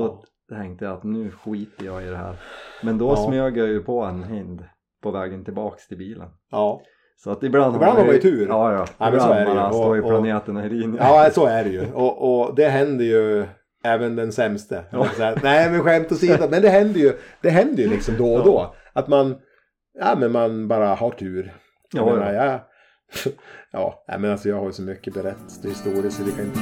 [0.49, 0.55] Ja.
[0.57, 2.35] tänkte jag att nu skiter jag i det här.
[2.83, 3.15] Men då Ja.
[3.15, 4.63] smög jag ju på en hind
[5.01, 6.29] på vägen tillbaks till bilen.
[6.51, 6.81] ja.
[7.17, 8.47] Så att ibland, Ibland har man ju tur.
[8.47, 8.85] Ja, ja.
[8.97, 9.59] men ibland så är det ju.
[9.67, 10.99] Och- står och- planeten och i linje.
[11.03, 11.91] Ja, så är det ju.
[11.93, 13.45] Och, och det händer ju
[13.85, 14.83] även den sämste.
[14.91, 15.03] Ja.
[15.19, 16.47] Här, Nej, men skämt åsido.
[16.49, 18.75] Men det händer ju, det händer ju liksom då och då.
[18.93, 19.35] Att man,
[19.99, 21.53] ja men man bara har tur.
[21.93, 22.45] Jag Ja, menar, ja.
[22.45, 22.59] jag,
[23.71, 26.59] ja, nej, men alltså jag har ju så mycket berättat historier så det kan inte...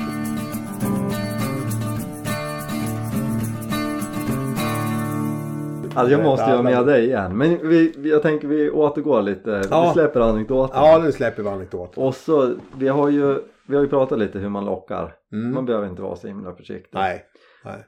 [5.96, 7.38] Alltså jag måste ju ha med dig igen.
[7.38, 9.62] Men vi, jag tänker vi återgår lite.
[9.70, 9.88] Ja.
[9.88, 10.78] Vi släpper anekdoten.
[10.84, 11.98] Ja, nu släpper vi anekdot.
[11.98, 15.16] Och så, vi har ju, vi har ju pratat lite hur man lockar.
[15.32, 15.66] Man Mm.
[15.66, 16.90] behöver inte vara så himla försiktig.
[16.94, 17.26] Nej.
[17.66, 17.84] Nej.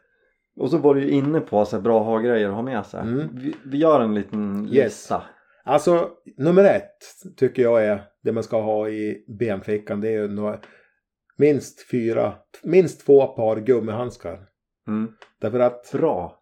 [0.58, 3.02] Och så var du ju inne på så här, bra ha-grejer att ha med sig.
[3.02, 3.28] Mm.
[3.34, 4.74] Vi, vi gör en liten Yes.
[4.86, 5.24] lista.
[5.64, 6.98] Alltså, nummer ett
[7.38, 10.02] tycker jag är det man ska ha i benfickan.
[10.02, 10.60] Det är ju några,
[11.38, 14.48] minst fyra, minst två par gummihandskar.
[14.88, 15.12] Mm.
[15.42, 16.40] Därför att Bra.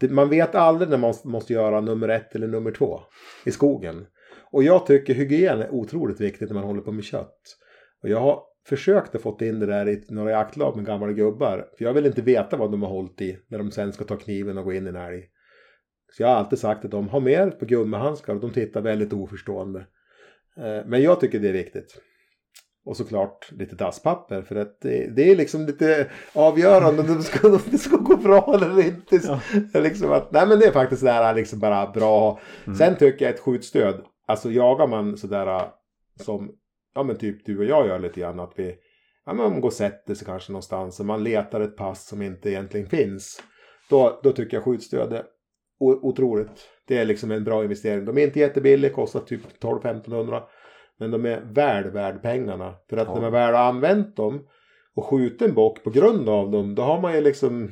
[0.00, 3.00] det, man vet aldrig när man måste göra nummer ett eller nummer två
[3.44, 4.06] i skogen.
[4.50, 7.40] Och jag tycker hygien är otroligt viktigt när man håller på med kött.
[8.02, 11.68] Och jag har försökt att fått in det där i några jaktlag med gamla gubbar.
[11.78, 14.16] För jag vill inte veta vad de har hållit i när de sen ska ta
[14.16, 15.24] kniven och gå in i en älg.
[16.12, 19.12] Så jag har alltid sagt att de har mer på gummihandskar och de tittar väldigt
[19.12, 19.86] oförstående.
[20.56, 22.02] Eh, Men jag tycker det är viktigt.
[22.84, 27.48] Och såklart lite dasspapper för att det, det är liksom lite avgörande om det ska,
[27.48, 29.20] om det ska gå bra eller inte.
[29.72, 29.80] Ja.
[29.80, 32.40] Liksom att, nej men det är faktiskt sådär liksom bara bra.
[32.64, 32.76] Mm.
[32.78, 35.68] Sen tycker jag ett skjutstöd, alltså jagar man sådär
[36.20, 36.50] som,
[36.94, 38.74] ja men typ du och jag gör lite grann att vi,
[39.26, 42.22] ja men man går och sätter sig kanske någonstans och man letar ett pass som
[42.22, 43.42] inte egentligen finns.
[43.90, 45.22] Då, då tycker jag skjutstöd är
[45.80, 46.68] otroligt.
[46.88, 48.04] Det är liksom en bra investering.
[48.04, 50.42] De är inte jättebilliga, kostar typ 12-1500.
[50.98, 52.74] Men de är väl värd pengarna.
[52.90, 53.14] För att Ja.
[53.14, 54.46] när man väl har använt dem
[54.94, 57.70] och skjutit en bock på grund av dem, då har man ju liksom,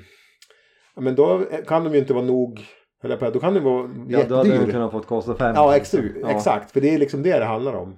[0.94, 2.60] ja men då kan de ju inte vara nog,
[3.02, 4.72] eller på, då kan de vara Ja, då hade den jättedyr.
[4.72, 5.52] kunnat fått kosta fem.
[5.56, 6.30] Ja, ex Ja.
[6.30, 6.70] exakt.
[6.70, 7.96] För det är liksom det det handlar om.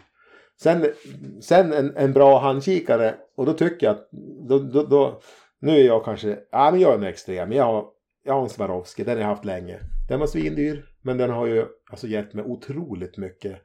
[0.63, 0.87] Sen,
[1.41, 4.09] sen en, en bra handkikare och då tycker jag att
[4.49, 5.21] då, då, då,
[5.59, 7.53] nu är jag kanske, ja men jag är en extrem.
[7.53, 7.87] Jag har,
[8.25, 9.79] jag har en Swarovski, den har jag haft länge.
[10.09, 13.59] Den var svindyr, men den har ju alltså gett mig otroligt mycket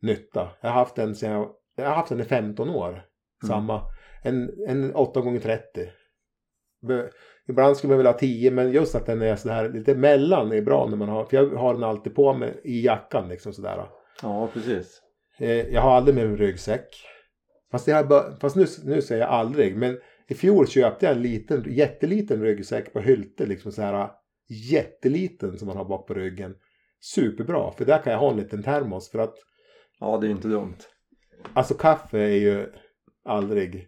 [0.00, 0.48] nytta.
[0.60, 3.02] Jag har haft den sen jag, jag har haft den i 15 år.
[3.46, 3.80] Samma.
[4.22, 5.58] En, en 8x30.
[6.86, 7.10] Be-
[7.48, 10.62] Ibland skulle man vilja ha 10 men just att den är sådär lite mellan är
[10.62, 13.86] bra när man har, för jag har den alltid på mig i jackan liksom sådär.
[14.22, 15.02] ja, precis.
[15.38, 17.04] Eh, Jag har aldrig med mig ryggsäck.
[17.70, 19.76] Fast, bör- fast nu, nu säger jag aldrig.
[19.76, 23.46] Men i fjol köpte jag en liten, jätteliten ryggsäck på Hylte.
[23.46, 24.10] Liksom så här
[24.70, 26.54] jätteliten som man har bak på ryggen.
[27.00, 29.10] Superbra, för där kan jag ha en liten termos.
[29.10, 29.34] För att
[30.00, 30.76] Ja, det är inte dumt.
[31.52, 32.66] alltså kaffe är ju
[33.24, 33.86] aldrig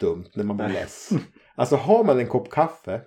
[0.00, 1.10] dumt när man blir less.
[1.54, 3.00] Alltså har man en kopp kaffe.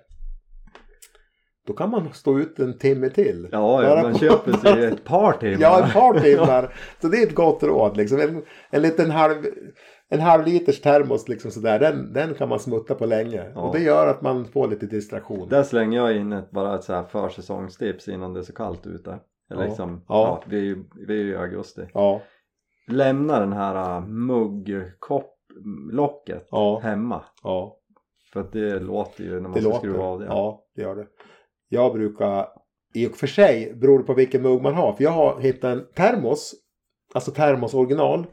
[1.66, 3.48] Då kan man stå ut en timme till.
[3.52, 5.56] Ja, ja Bara man på- köper sig ett par timmar.
[5.60, 6.74] Ja, ett par timmar.
[7.02, 7.96] Så det är ett gott råd.
[7.96, 8.20] Liksom.
[8.20, 9.34] En, en liten halv,
[10.08, 13.52] en halv liters termos, liksom sådär, den, den kan man smutta på länge.
[13.54, 13.60] Ja.
[13.60, 15.48] Och det gör att man får lite distraktion.
[15.48, 18.86] Där slänger jag in ett, bara ett så här försäsongstips innan det är så kallt
[18.86, 19.18] ute.
[19.50, 19.68] Eller Ja.
[19.68, 20.14] liksom, Ja.
[20.24, 20.42] ja.
[20.46, 21.82] vi, är ju, vi är ju i augusti.
[21.94, 22.20] Ja,
[22.90, 26.48] Lämna den här äh, muggkopplocket
[26.82, 27.24] hemma.
[27.42, 27.78] ja.
[28.32, 29.78] För att det låter ju när man Det ska låter.
[29.78, 30.26] skruva av det.
[30.26, 31.06] Ja, det gör det.
[31.72, 32.46] Jag brukar,
[32.94, 34.92] i och för sig beror det på vilken mugg man har.
[34.92, 36.54] För jag har hittat en termos,
[37.14, 38.26] alltså termos original.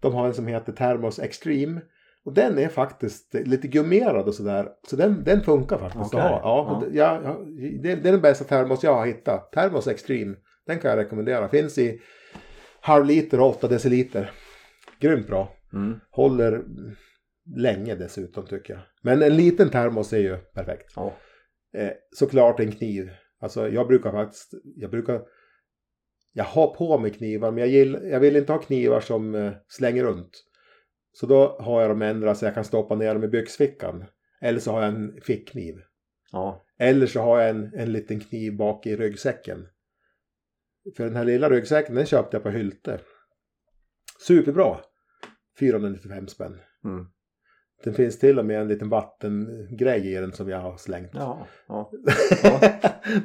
[0.00, 1.80] De har en som heter termos extreme.
[2.24, 4.68] Och den är faktiskt lite gummerad och sådär.
[4.88, 6.82] Så den, den funkar faktiskt Okej, att ha.
[6.82, 6.88] Ja, ja.
[6.92, 7.38] ja, ja,
[7.82, 9.52] det, det är den bästa termos jag har hittat.
[9.52, 10.36] Termos extreme.
[10.66, 11.48] Den kan jag rekommendera.
[11.48, 12.00] Finns i
[12.80, 14.30] halv liter och 8 deciliter.
[15.00, 15.52] Grymt bra.
[15.72, 16.00] Mm.
[16.10, 16.64] Håller
[17.56, 18.82] länge dessutom tycker jag.
[19.02, 20.92] Men en liten termos är ju perfekt.
[20.96, 21.12] ja.
[21.74, 23.10] Eh, såklart en kniv.
[23.40, 25.22] Alltså jag brukar faktiskt, jag brukar,
[26.32, 29.52] jag har på mig knivar men jag, gill, jag vill inte ha knivar som eh,
[29.68, 30.44] slänger runt.
[31.12, 34.04] Så då har jag dem ändra så jag kan stoppa ner dem i byxfickan.
[34.40, 35.74] Eller så har jag en fickkniv.
[36.32, 36.64] ja.
[36.78, 39.68] Eller så har jag en, en liten kniv bak i ryggsäcken.
[40.96, 43.00] För den här lilla ryggsäcken den köpte jag på Hylte.
[44.26, 44.80] Superbra.
[45.58, 46.60] 495 spänn.
[46.84, 47.06] Mm.
[47.84, 51.10] Det finns till och med en liten vattengrej i den som jag har slängt.
[51.14, 51.46] ja.
[51.68, 51.90] ja.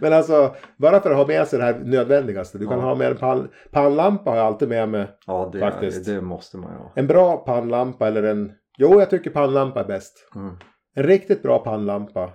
[0.02, 2.58] Men alltså, bara för att ha med sig det här nödvändigaste.
[2.58, 2.86] Du kan Ja.
[2.86, 5.08] ha med en pann, pannlampa har jag alltid med mig.
[5.28, 6.06] ja det, Faktiskt.
[6.06, 6.92] det måste man ju ha.
[6.96, 8.52] En bra pannlampa eller en...
[8.78, 10.30] Jo, jag tycker pannlampa är bäst.
[10.36, 10.56] Mm.
[10.96, 12.34] En riktigt bra pannlampa.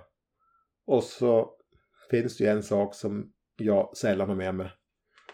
[0.87, 1.49] Och så
[2.11, 3.25] finns det ju en sak som
[3.57, 4.71] jag sällan har med mig.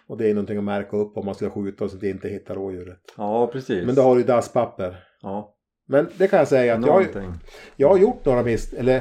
[0.08, 2.30] Och det är någonting att märka upp om man ska skjuta och så att inte
[2.30, 3.00] hittar rådjuret.
[3.18, 3.86] Ja, precis.
[3.86, 5.04] Men då har du dasspapper.
[5.22, 5.56] Ja,
[5.92, 7.08] Men det kan jag säga att jag,
[7.76, 8.80] jag har gjort några misstag.
[8.80, 8.94] Eller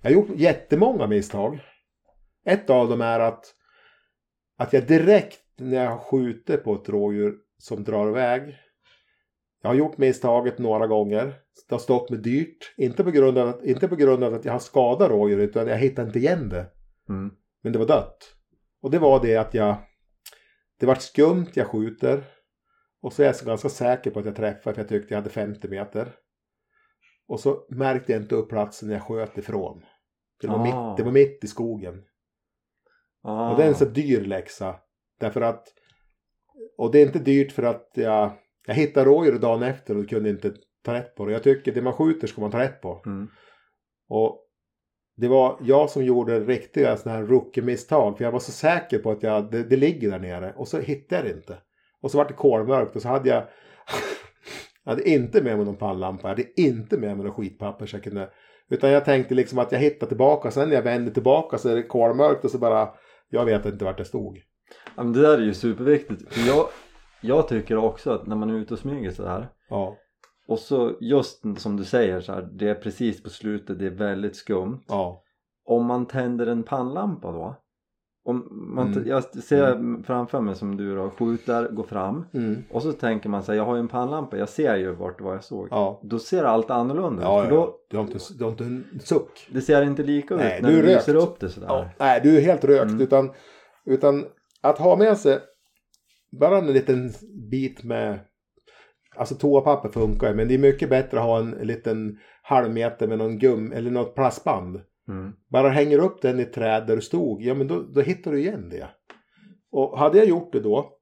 [0.00, 1.60] jag har gjort jättemånga misstag.
[2.44, 3.54] Ett av dem är att,
[4.58, 8.56] att jag direkt när jag skjuter på ett rådjur som drar iväg.
[9.62, 11.24] Jag har gjort misstaget några gånger.
[11.68, 12.74] Det har stått mig dyrt.
[12.76, 15.66] Inte på grund av att, inte på grund av att jag har skadat rådjuret utan
[15.66, 16.66] jag hittar inte igen det.
[17.08, 17.30] Mm.
[17.62, 18.34] Men det var dött.
[18.82, 19.76] Och det var det att jag...
[20.80, 22.24] Det var skumt, jag skjuter.
[23.02, 25.18] Och så är jag så ganska säker på att jag träffar för jag tyckte jag
[25.18, 26.12] hade 50 meter.
[27.28, 29.82] Och så märkte jag inte upp platsen jag sköt ifrån.
[30.40, 30.62] Det var, Ah.
[30.62, 32.02] mitt, det var mitt i skogen.
[33.22, 33.50] Ah.
[33.50, 34.76] Och det är en så dyr läxa.
[35.20, 35.68] Därför att...
[36.78, 38.30] Och det är inte dyrt för att jag...
[38.66, 40.54] Jag hittade rådjur dagen efter och kunde inte
[40.84, 41.32] ta rätt på det.
[41.32, 43.02] Jag tycker det man skjuter ska man ta rätt på.
[43.06, 43.28] Mm.
[44.08, 44.42] Och
[45.16, 48.16] det var jag som gjorde riktiga sådana här rookie-misstag.
[48.16, 50.54] För jag var så säker på att jag, det, det ligger där nere.
[50.56, 51.58] Och så hittade jag det inte.
[52.00, 53.42] Och så var det kolmörkt och så hade jag...
[54.86, 56.22] jag hade inte med mig någon pannlampa.
[56.22, 58.30] Jag hade inte med mig någon skitpapper så jag kunde...
[58.68, 60.50] Utan jag tänkte liksom att jag hittade tillbaka.
[60.50, 62.88] Sen när jag vände tillbaka så är det kolmörkt och så bara...
[63.28, 64.38] Jag vet inte vart det stod.
[64.96, 66.36] Ja, men det där är ju superviktigt.
[66.46, 66.66] Jag,
[67.20, 69.48] jag tycker också att när man är ute och smyger så här.
[69.68, 69.96] Ja.
[70.48, 73.90] Och så just som du säger så här, det är precis på slutet, det är
[73.90, 74.80] väldigt skumt.
[74.88, 75.22] Ja.
[75.64, 77.56] Om man tänder en pannlampa då.
[78.26, 79.08] Om man, Mm.
[79.08, 82.64] Jag ser framför mig som du då, skjuter, går fram Mm.
[82.70, 85.34] och så tänker man sig jag har ju en pannlampa, jag ser ju vart vad
[85.34, 85.68] jag såg.
[85.70, 86.00] Ja.
[86.02, 87.28] Då ser allt annorlunda ut.
[87.28, 87.76] Ja, ja, då.
[87.90, 89.48] Du, har inte, du har inte en suck.
[89.52, 91.88] Det ser inte lika ut Nej, när du du lyser upp det sådär.
[91.98, 92.90] Nej, du är helt rökt.
[92.90, 93.00] Mm.
[93.00, 93.30] Utan,
[93.84, 94.24] utan
[94.60, 95.38] att ha med sig
[96.40, 97.12] bara en liten
[97.50, 98.18] bit med...
[99.16, 103.08] Alltså toapapper funkar ju, men det är mycket bättre att ha en liten halv meter
[103.08, 104.80] med någon gum eller något plastband.
[105.08, 105.32] Mm.
[105.48, 108.32] Bara hänger upp den i ett träd där du stod, ja men då, då hittar
[108.32, 108.88] du igen det.
[109.70, 110.92] Och hade jag gjort det då,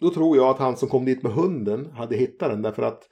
[0.00, 3.08] då tror jag att han som kom dit med hunden hade hittat den därför att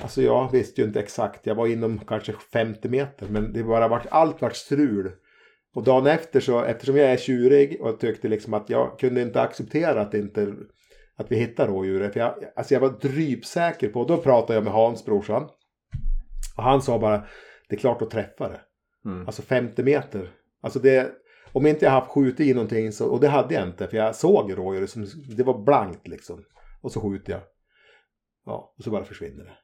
[0.00, 3.88] Alltså jag visste ju inte exakt, jag var inom kanske 50 meter men det bara
[3.88, 5.12] vart, allt vart strul.
[5.74, 9.42] Och dagen efter så, eftersom jag är tjurig och tyckte liksom att jag kunde inte
[9.42, 10.54] acceptera att, inte,
[11.16, 12.12] att vi hittar rådjuret.
[12.12, 15.42] För jag, alltså jag var drypsäker på, då pratade jag med Hans brorsan.
[16.56, 17.26] Och han sa bara,
[17.68, 18.60] det är klart att träffa det.
[19.04, 19.26] Mm.
[19.26, 20.30] Alltså 50 meter.
[20.60, 21.12] Alltså det,
[21.52, 24.16] om inte jag haft skjutit i någonting så, och det hade jag inte för jag
[24.16, 25.06] såg rådjuret som,
[25.36, 26.44] det var blankt liksom.
[26.80, 27.42] Och så skjuter jag.
[28.46, 29.56] Ja, och så bara försvinner det.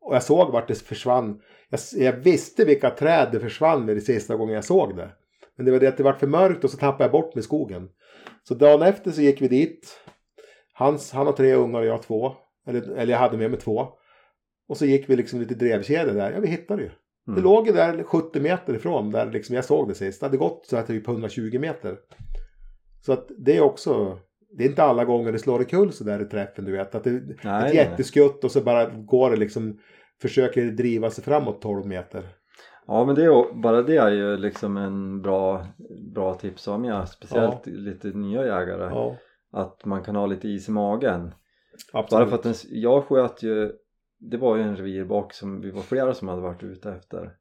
[0.00, 1.40] Och jag såg vart det försvann.
[1.68, 5.10] Jag, jag visste vilka träd det försvann med det sista gången jag såg det.
[5.56, 7.44] Men det var det att det var för mörkt och så tappade jag bort med
[7.44, 7.88] skogen.
[8.42, 10.00] Så dagen efter så gick vi dit.
[10.72, 12.32] Hans, han har tre ungar och jag två.
[12.66, 13.88] Eller, eller jag hade med mig två.
[14.68, 16.32] Och så gick vi liksom lite drevkedja där.
[16.32, 16.90] Ja, vi hittade ju.
[17.26, 17.44] Det Mm.
[17.44, 20.20] låg ju där 70 meter ifrån där liksom jag såg det sist.
[20.20, 21.96] Det hade gått så att typ 120 meter.
[23.00, 24.18] Så att det är också,
[24.58, 26.94] det är inte alla gånger det slår omkull så där i träffen du vet.
[26.94, 29.78] Att det är ett jätteskutt och så bara går det liksom,
[30.22, 32.28] försöker driva sig framåt 12 meter.
[32.86, 35.66] Ja men det är, bara det är ju liksom en bra,
[36.14, 38.84] bra tips om jag speciellt lite nya jägare.
[38.90, 39.16] Ja,
[39.52, 41.34] Att man kan ha lite is i magen.
[41.92, 42.20] absolut.
[42.20, 43.72] Bara för att den, jag sköt ju,
[44.30, 47.36] det var ju en revirbock som vi var flera som hade varit ute efter.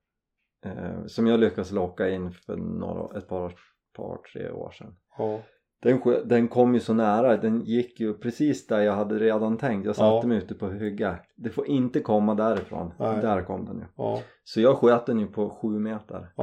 [0.65, 3.53] Eh, som jag lyckades locka in för några, ett par,
[3.95, 4.95] par tre år sedan.
[5.17, 5.39] Ja,
[5.81, 9.85] Den, den kom ju så nära, den gick ju precis där jag hade redan tänkt.
[9.85, 10.27] Jag satte Ja.
[10.27, 11.19] mig ute på hygge.
[11.35, 12.93] Det får inte komma därifrån.
[12.99, 13.21] Nej.
[13.21, 13.85] Där kom den ju.
[13.97, 16.33] ja, Så jag sköt den ju på sju meter.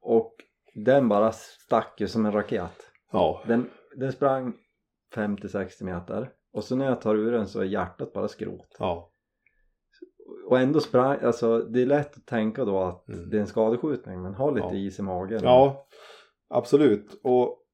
[0.00, 0.34] Och
[0.74, 2.90] den bara stack ju som en raket.
[3.46, 4.54] Den, den sprang
[5.14, 6.30] 50-60 meter.
[6.52, 8.76] Och så när jag tar ur den så är hjärtat bara skrot.
[10.50, 13.30] Och ändå sprang, alltså det är lätt att tänka då att Mm.
[13.30, 14.74] det är en skadeskjutning men ha lite Ja.
[14.74, 15.40] is i magen.
[15.42, 15.86] ja,
[16.48, 17.20] absolut.
[17.22, 17.64] Och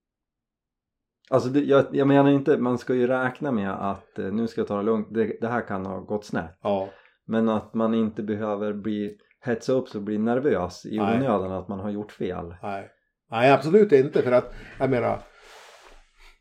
[1.30, 4.60] Alltså det, jag, jag menar inte, man ska ju räkna med att eh, nu ska
[4.60, 6.58] jag ta det lugnt, det, det här kan ha gått snett.
[6.62, 6.88] ja,
[7.26, 11.16] Men att man inte behöver bli hetsa upp sig och bli nervös i Nej.
[11.16, 12.54] onödan att man har gjort fel.
[12.62, 12.90] nej.
[13.30, 14.22] Nej, absolut inte.
[14.22, 15.18] För att, jag menar,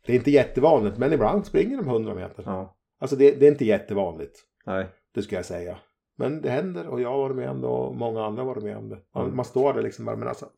[0.06, 2.42] det är inte jättevanligt, men ibland springer de 100 meter.
[2.46, 4.38] Ja, Alltså det, det är inte jättevanligt.
[4.66, 4.86] nej.
[5.14, 5.78] Det ska jag säga.
[6.16, 8.64] Men det händer och jag har varit med om det och många andra har varit
[8.64, 8.98] med om det.
[9.14, 9.36] Man, Mm.
[9.36, 10.48] man står där liksom bara, men alltså,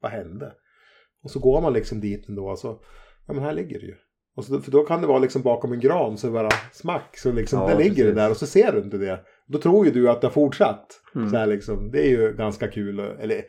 [0.00, 0.52] vad hände?
[1.22, 2.82] Och så går man liksom dit ändå och så,
[3.26, 3.94] ja men här ligger det ju.
[4.36, 7.32] Och så, för då kan det vara liksom bakom en gran så bara smack så
[7.32, 8.14] liksom, Ja, där ligger det precis.
[8.16, 9.20] där och så ser du inte det.
[9.46, 10.86] Då tror ju du att det har fortsatt.
[11.14, 11.30] Mm.
[11.30, 12.98] Så här liksom, det är ju ganska kul.
[13.00, 13.44] Eller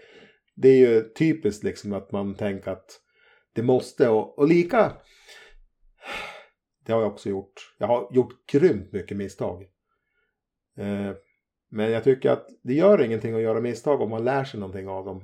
[0.56, 3.00] det är ju typiskt liksom att man tänker att
[3.56, 4.92] det måste och, och lika.
[6.86, 7.54] Det har jag också gjort.
[7.78, 9.64] Jag har gjort grymt mycket misstag.
[10.78, 11.12] Eh,
[11.72, 14.88] men jag tycker att det gör ingenting att göra misstag om man lär sig någonting
[14.88, 15.24] av dem.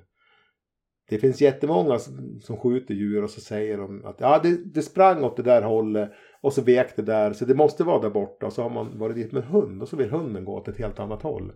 [1.09, 4.81] Det finns jättemånga som, som skjuter djur och så säger de att ja, det, det
[4.81, 8.09] sprang åt det där hållet och så vek det där så det måste vara där
[8.09, 10.53] borta och så har man varit dit med en hund och så vill hunden gå
[10.53, 11.51] åt ett helt annat håll.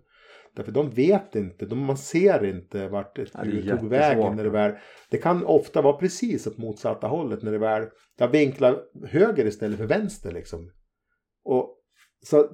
[0.56, 3.92] Därför de vet inte, de, man ser inte vart ett Ja, djur tog jättesvårt.
[3.92, 4.72] vägen när det väl...
[5.10, 7.88] Det kan ofta vara precis åt motsatta hållet när det väl...
[8.18, 10.72] Jag vinklar höger istället för vänster liksom.
[11.44, 11.78] Och
[12.26, 12.50] så...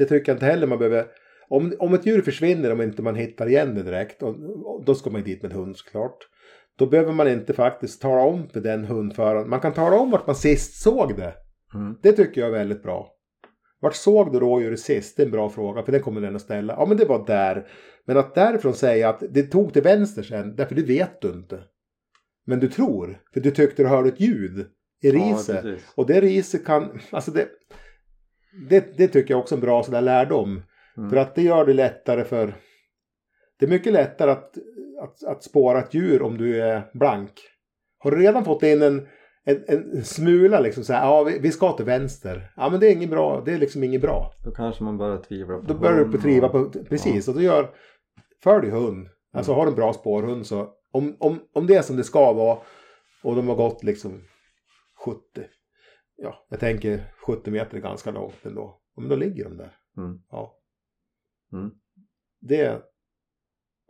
[0.00, 1.06] Det tycker jag inte heller man behöver...
[1.48, 4.94] Om, om ett djur försvinner om inte man hittar igen det direkt, och, och då
[4.94, 6.18] ska man dit med en hund såklart.
[6.78, 9.50] Då behöver man inte faktiskt tala om för den hundföraren.
[9.50, 11.34] Man kan tala om vart man sist såg det.
[11.74, 11.96] Mm.
[12.02, 13.12] Det tycker jag är väldigt bra.
[13.80, 15.16] Vart såg du rådjuret sist?
[15.16, 16.74] Det är en bra fråga, för den kommer den att ställa.
[16.78, 17.68] Ja, men det var där.
[18.06, 21.60] Men att därifrån säga att det tog till vänster sen, därför det vet du inte.
[22.46, 24.66] Men du tror, för du tyckte du hörde ett ljud
[25.02, 25.64] i riset.
[25.64, 27.48] Ja, och det riset kan, alltså det,
[28.68, 30.62] det, det tycker jag också är en bra sådär lärdom.
[30.96, 31.10] Mm.
[31.10, 32.54] För att det gör det lättare för,
[33.58, 34.58] det är mycket lättare att,
[35.02, 37.32] att, att spåra ett djur om du är blank.
[37.98, 39.06] Har du redan fått in en,
[39.44, 42.52] en, en smula liksom så här, ja vi, vi ska till vänster.
[42.56, 44.32] Ja men det är inget bra, det är liksom inget bra.
[44.44, 47.40] Då kanske man börjar tvivla på Då börjar du på triva på, precis, och då
[47.40, 47.70] gör,
[48.42, 49.08] följ hund.
[49.32, 52.32] Alltså har du en bra spårhund så, om, om, om det är som det ska
[52.32, 52.58] vara
[53.22, 54.22] och de har gått liksom
[55.04, 55.20] 70.
[56.22, 58.80] Ja, jag tänker 70 meter är ganska långt ändå.
[58.96, 59.76] Men då ligger de där.
[59.96, 60.18] Mm.
[60.30, 60.56] Ja.
[61.52, 61.70] Mm.
[62.40, 62.82] Det,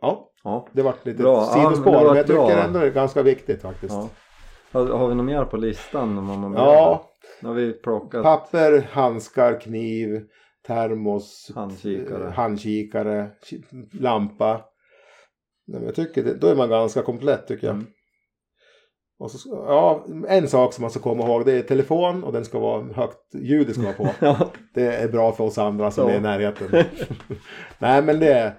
[0.01, 0.67] ja, Ja.
[0.73, 1.33] det vart lite Bra.
[1.33, 1.91] Ja, men sidospår.
[1.91, 3.93] det var men jag tycker bra- ändå det är ganska viktigt faktiskt.
[3.93, 4.09] ja.
[4.71, 6.17] Har, vi något mer på listan?
[6.17, 7.09] Om man Ja,
[7.41, 10.27] har vi plockat papper, handskar, kniv,
[10.67, 12.23] termos, handkikare.
[12.27, 14.53] eh, handkikare, ki- lampa.
[15.67, 17.73] Nej, men jag tycker det, då är man ganska komplett tycker jag.
[17.75, 17.87] Mm.
[19.21, 22.45] Och så, ja, en sak som man ska komma ihåg det är telefon och den
[22.45, 24.07] ska vara högt, ljudet ska vara på.
[24.25, 24.49] Ja.
[24.73, 26.13] Det är bra för oss andra som Ja.
[26.13, 26.67] är i närheten.
[27.79, 28.53] Nej men det,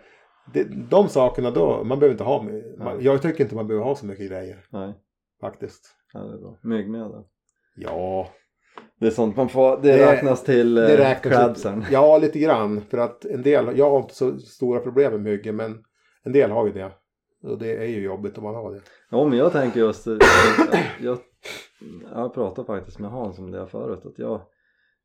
[0.52, 2.42] det, de sakerna då, man behöver inte ha,
[2.78, 4.94] man, jag tycker inte man behöver ha så mycket grejer Nej,
[5.40, 5.82] faktiskt.
[6.12, 6.58] ja, det är bra.
[6.62, 7.22] Myggmedel.
[7.76, 8.28] Ja,
[9.00, 11.84] Det är sånt man får, det, Det- räknas till det eh, räknas klädseln.
[11.90, 12.80] Ja, lite grann.
[12.90, 15.78] För att en del, jag har inte så stora problem med myggen men
[16.24, 16.90] en del har ju det.
[17.42, 18.80] Och det är ju jobbigt om man har det.
[19.10, 20.06] Ja men jag tänker just,
[21.00, 21.18] jag,
[22.14, 24.40] jag pratade faktiskt med Hans om det förut att jag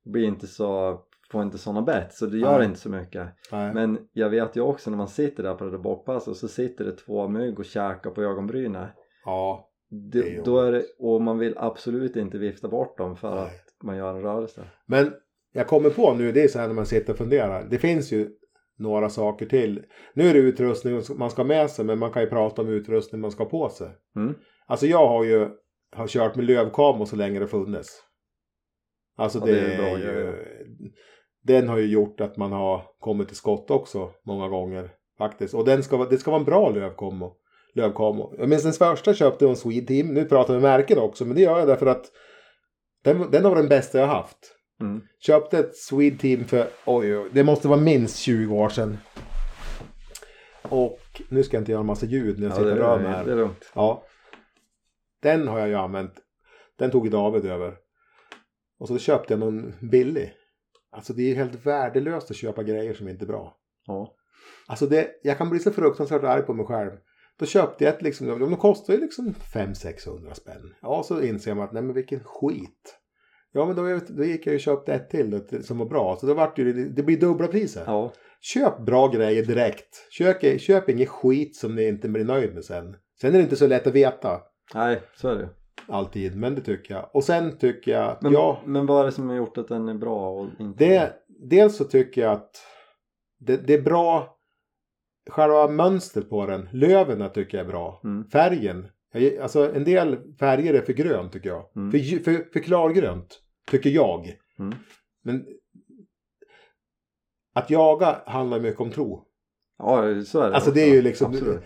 [0.06, 1.00] blir inte så,
[1.32, 2.68] får inte sådana bett så det gör Nej.
[2.68, 3.28] inte så mycket.
[3.52, 3.74] Nej.
[3.74, 6.48] Men jag vet ju också när man sitter där på det där bockpasset och så
[6.48, 8.88] sitter det två mygg och käkar på ögonbrynen.
[9.26, 10.46] Ja, Det är Det, jobbigt.
[10.46, 13.44] då är det, och man vill absolut inte vifta bort dem för Nej.
[13.46, 14.64] att man gör en rörelse.
[14.86, 15.14] men
[15.54, 17.68] jag kommer på nu, det är så här när man sitter och funderar.
[17.70, 18.30] Det finns ju
[18.78, 19.84] några saker till.
[20.14, 22.70] Nu är det utrustning man ska ha med sig men man kan ju prata om
[22.70, 23.90] utrustning man ska ha på sig.
[24.16, 24.34] Mm.
[24.68, 25.50] Alltså jag har ju
[25.96, 28.04] har kört med lövkamera så länge det funnits.
[29.18, 30.06] Alltså Ja, det, det är är, bra ju...
[30.06, 30.48] grejer.
[31.44, 35.54] Den har ju gjort att man har kommit till skott också många gånger faktiskt.
[35.54, 37.32] Och den ska, det ska vara en bra lövkamera.
[37.74, 38.28] lövkamera.
[38.38, 40.14] Jag minns den första köpte jag en Swede Team.
[40.14, 42.06] Nu pratar vi märken också men det gör jag därför att
[43.04, 44.57] den, den var den bästa jag haft.
[44.82, 45.02] Mm.
[45.20, 48.98] Köpte ett Swede Team för, oj, oj, det måste vara minst 20 år sedan.
[50.62, 51.00] Och
[51.30, 53.08] nu ska jag inte göra en massa ljud när jag Ja, sitter och rör mig
[53.08, 53.26] är, här.
[53.26, 53.72] det är lugnt.
[53.76, 54.04] Ja.
[55.22, 56.14] Den har jag ju använt.
[56.78, 57.76] Den tog David över.
[58.80, 60.34] Och så köpte jag någon billig.
[60.92, 63.58] Alltså det är ju helt värdelöst att köpa grejer som inte är bra.
[63.86, 64.14] Ja.
[64.68, 66.92] Alltså det, jag kan bli så fruktansvärt arg på mig själv.
[67.40, 70.74] Då köpte jag ett liksom, de kostar ju liksom 500-600 spänn.
[70.82, 73.00] Ja, så inser man att nej men vilken skit.
[73.54, 76.16] Ja men då, då gick jag ju och köpte ett till som var bra.
[76.20, 77.84] Så då vart det ju, det blir dubbla priser.
[77.86, 78.14] ja.
[78.42, 80.08] Köp bra grejer direkt.
[80.12, 82.96] Köp, köp ingen skit som ni inte blir nöjd med sen.
[83.22, 84.42] Sen är det inte så lätt att veta
[84.74, 85.50] Nej, så är det
[85.88, 87.10] alltid, men det tycker jag.
[87.14, 89.68] Och sen tycker jag att Men, ja, men vad är det som har gjort att
[89.68, 91.14] den är bra och inte det,
[91.50, 92.52] dels så tycker jag att
[93.40, 94.38] det, det är bra,
[95.30, 98.02] själva mönstret på den, löven tycker jag är bra.
[98.04, 98.30] Mm.
[98.30, 98.92] Färgen, jag-
[99.42, 101.66] alltså en del färger är för grönt tycker jag.
[101.76, 101.92] Mm.
[101.92, 103.40] För, för, för klargrönt,
[103.72, 104.34] tycker jag.
[104.60, 104.76] Mm.
[105.24, 105.46] Men
[107.56, 109.24] att jaga handlar mycket om tro.
[109.80, 111.62] Ja, så är det Alltså det är ju liksom, Absolut.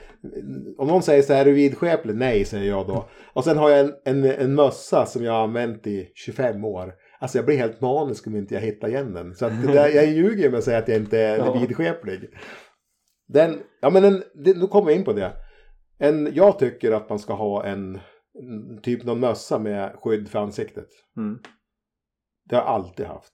[0.77, 2.15] om någon säger så här, är du vidskeplig?
[2.15, 3.09] Nej, säger jag då.
[3.33, 6.93] Och sen har jag en, en, en mössa som jag har använt i 25 år.
[7.19, 9.35] Alltså jag blir helt manisk om inte jag hittar igen den.
[9.35, 11.53] Så att där, jag ljuger med att säga att jag inte är Ja.
[11.59, 12.29] vidskeplig.
[13.27, 15.31] Den, ja men en, det, nu kommer jag in på det.
[16.01, 17.99] En, jag tycker att man ska ha en,
[18.33, 20.87] en typ någon mössa med skydd för ansiktet.
[21.17, 21.39] Mm.
[22.49, 23.33] Det har jag alltid haft.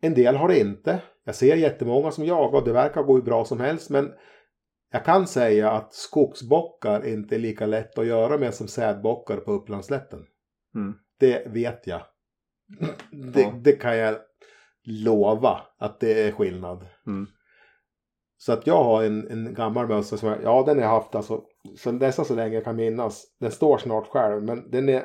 [0.00, 1.02] En del har det inte.
[1.24, 3.90] Jag ser jättemånga som jagar och det verkar gå hur bra som helst.
[3.90, 4.12] Men
[4.90, 9.52] jag kan säga att skogsbockar inte är lika lätt att göra med som sädbockar på
[9.52, 10.26] Upplandsslätten.
[10.74, 10.94] Mm.
[11.18, 12.02] Det vet jag.
[13.10, 13.54] Det, Ja.
[13.64, 14.16] det kan jag
[14.84, 16.86] lova att det är skillnad.
[17.06, 17.26] Mm.
[18.44, 21.14] Så att jag har en, en gammal mössa som jag, ja den har jag haft
[21.14, 21.44] alltså
[21.76, 23.24] så nästan så länge jag kan minnas.
[23.40, 25.04] Den står snart själv men den är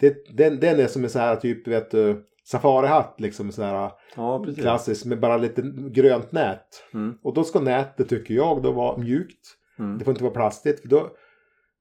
[0.00, 3.92] det, den, den är som en sån här typ vet du safarihatt liksom så här
[4.16, 6.66] Ja, klassisk med bara lite grönt nät.
[6.94, 7.18] Mm.
[7.22, 9.46] Och då ska nätet tycker jag då vara mjukt.
[9.78, 9.98] Mm.
[9.98, 11.16] Det får inte vara plastigt för då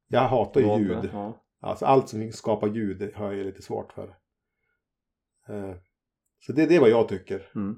[0.08, 1.10] jag hatar ju ljud.
[1.14, 1.44] Ja.
[1.62, 4.08] Alltså allt som skapar ljud det har jag lite svårt för.
[5.50, 5.76] Eh,
[6.40, 7.52] Så det, det är vad jag tycker.
[7.56, 7.78] Mm.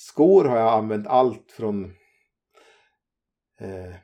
[0.00, 1.84] Skor har jag använt allt från...
[3.60, 3.94] Eh,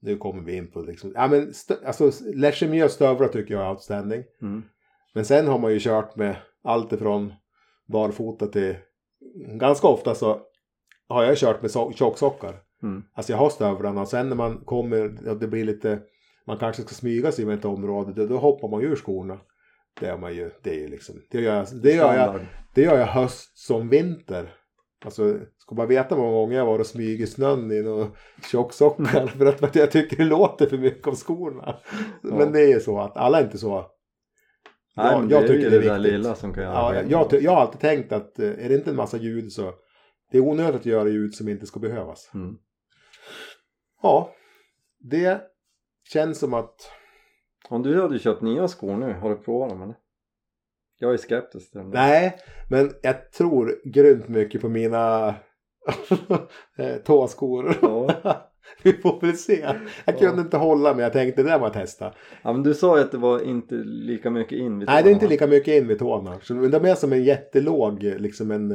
[0.00, 1.12] nu kommer vi in på liksom...
[1.14, 1.52] Ja men
[1.86, 4.24] alltså Lechemieux stövlar tycker jag är outstanding.
[4.42, 4.62] Mm.
[5.14, 7.32] Men sen har man ju kört med allt ifrån
[7.88, 8.76] barfota till...
[9.58, 10.40] Ganska ofta så
[11.08, 12.60] har jag kört med so- tjocksockar.
[12.82, 13.04] Mm.
[13.14, 16.00] Alltså jag har stövlarna och sen när man kommer och det blir lite...
[16.46, 19.40] Man kanske ska smyga sig med ett område, då, då hoppar man ur skorna.
[20.00, 21.22] Det gör man ju, det är ju liksom...
[21.30, 24.54] Det gör jag, det gör jag, det gör jag höst som vinter.
[25.04, 28.06] Alltså, ska bara veta hur många gånger jag var och smyger i snön i
[28.50, 29.26] tjocksockar.
[29.26, 31.76] för att, jag tycker det låter för mycket om skorna.
[32.22, 32.34] Ja.
[32.36, 33.74] Men det är ju så att alla är inte så.
[34.96, 36.12] Nej, Ja, men jag det är tycker ju det är där viktigt.
[36.12, 38.90] lilla som kan Ja, jag, jag, jag har alltid tänkt att eh, är det inte
[38.90, 39.72] en massa ljud så
[40.30, 42.30] det är onödigt att göra ljud som inte ska behövas.
[42.34, 42.54] Mm.
[44.02, 44.30] Ja,
[45.00, 45.40] det
[46.12, 46.74] känns som att
[47.68, 49.94] Om du hade köpt nya skor nu, har du provat dem eller?
[51.02, 51.90] Jag är skeptisk till den.
[51.90, 52.36] Nej,
[52.70, 55.28] men jag tror grymt mycket på mina
[56.78, 57.74] eh, tåskor.
[57.82, 58.22] Ja.
[58.82, 59.76] Vi får väl se.
[60.04, 61.02] Jag kunde inte hålla mig.
[61.02, 62.12] Jag tänkte det där var att testa.
[62.42, 65.08] ja men du sa ju att det var inte lika mycket in vid Nej, det
[65.08, 65.30] är inte tårna.
[65.30, 66.38] lika mycket in vid tårna.
[66.42, 68.68] Så de är som en jättelåg, liksom en,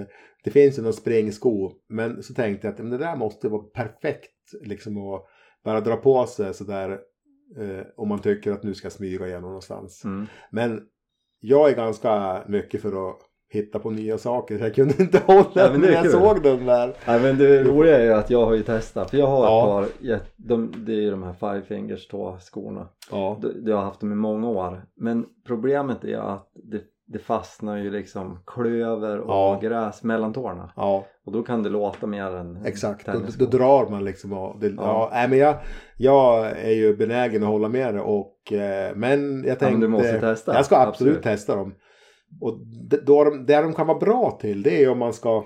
[0.44, 1.72] det finns ju någon springsko.
[1.90, 5.26] Men så tänkte jag att men det där måste vara perfekt liksom att
[5.64, 7.00] bara dra på sig sådär.
[7.60, 10.06] Eh, om man tycker att nu ska jag smyga igenom någonstans.
[10.06, 10.28] Mm.
[10.52, 10.82] Men
[11.40, 13.16] jag är ganska mycket för att
[13.50, 14.60] hitta på nya saker.
[14.60, 16.12] Jag kunde inte hålla Ja, men det när är jag kul.
[16.12, 16.94] såg den där.
[17.08, 19.84] Nej men det roliga är ju att jag har ju testat för jag har Ja.
[19.86, 22.88] ett par, de, det är ju de här Five Fingers tåskorna.
[23.12, 23.40] Ja.
[23.42, 24.82] D- Jag har haft dem i många år.
[24.96, 29.60] Men problemet är att det, det fastnar ju liksom klöver och Ja.
[29.62, 30.72] gräs mellan tårna.
[30.76, 33.06] Ja, Och då kan det låta mer än exakt.
[33.06, 34.34] Då, då drar man liksom.
[34.34, 34.74] Och det, ja.
[34.78, 35.10] Ja.
[35.14, 35.58] nej, men jag,
[35.98, 38.02] jag är ju benägen att hålla med det.
[38.02, 39.72] Och, eh, men jag tänkte.
[39.72, 40.54] Men du måste testa.
[40.54, 41.76] Jag ska absolut, testa dem.
[42.42, 45.46] Och det, då de, det de kan vara bra till det är om man ska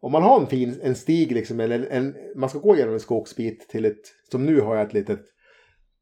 [0.00, 3.00] om man har en fin en stig liksom eller en, man ska gå igenom en
[3.00, 4.00] skogsbit till ett
[4.30, 5.20] som nu har jag ett litet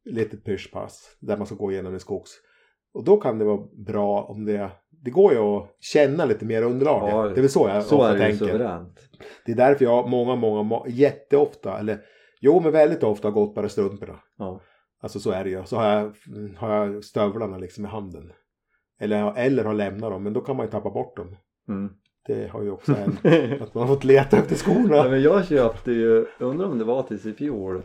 [0.05, 2.31] litet pyschpass där man ska gå igenom en skogs
[2.93, 4.71] och då kan det vara bra om det
[5.03, 7.13] det går ju att känna lite mer underlaget.
[7.15, 8.45] Ja, det är väl så jag Så ofta är det tänker.
[8.45, 8.99] suveränt.
[9.45, 11.99] Det är därför jag många, många, må- jätteofta eller
[12.41, 14.19] jo men väldigt ofta har gått bara strumporna.
[14.37, 14.61] Ja.
[15.01, 15.63] Alltså så är det ju.
[15.65, 16.13] Så har jag,
[16.57, 18.31] har jag stövlarna liksom i handen.
[18.99, 21.37] Eller, eller har lämnat dem, men då kan man ju tappa bort dem.
[21.69, 21.93] Mm.
[22.27, 23.19] Det har ju också hänt.
[23.61, 25.09] att man har fått leta efter Ja, skorna.
[25.09, 27.83] men jag köpte ju, undrar om det var tills i fjol.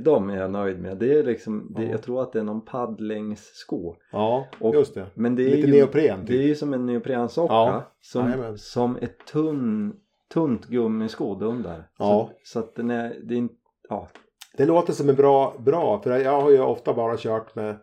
[0.00, 0.96] De är jag nöjd med.
[0.98, 1.90] Det är liksom, det, Ja.
[1.90, 3.94] jag tror att det är någon paddlingssko.
[4.12, 5.06] Ja, Och- just det.
[5.14, 6.36] Men det är Lite ju, neopren Det typ.
[6.40, 7.92] är ju som en neoprensocka Ja.
[8.00, 8.58] som, Jajamän.
[8.58, 9.94] som ett tunn,
[10.34, 11.84] tunt gummiskod under.
[11.98, 12.30] Ja.
[12.44, 13.54] Så, så att den är, det är inte,
[13.88, 14.08] ja.
[14.56, 17.76] Det låter som en bra, bra, för jag har ju ofta bara kört med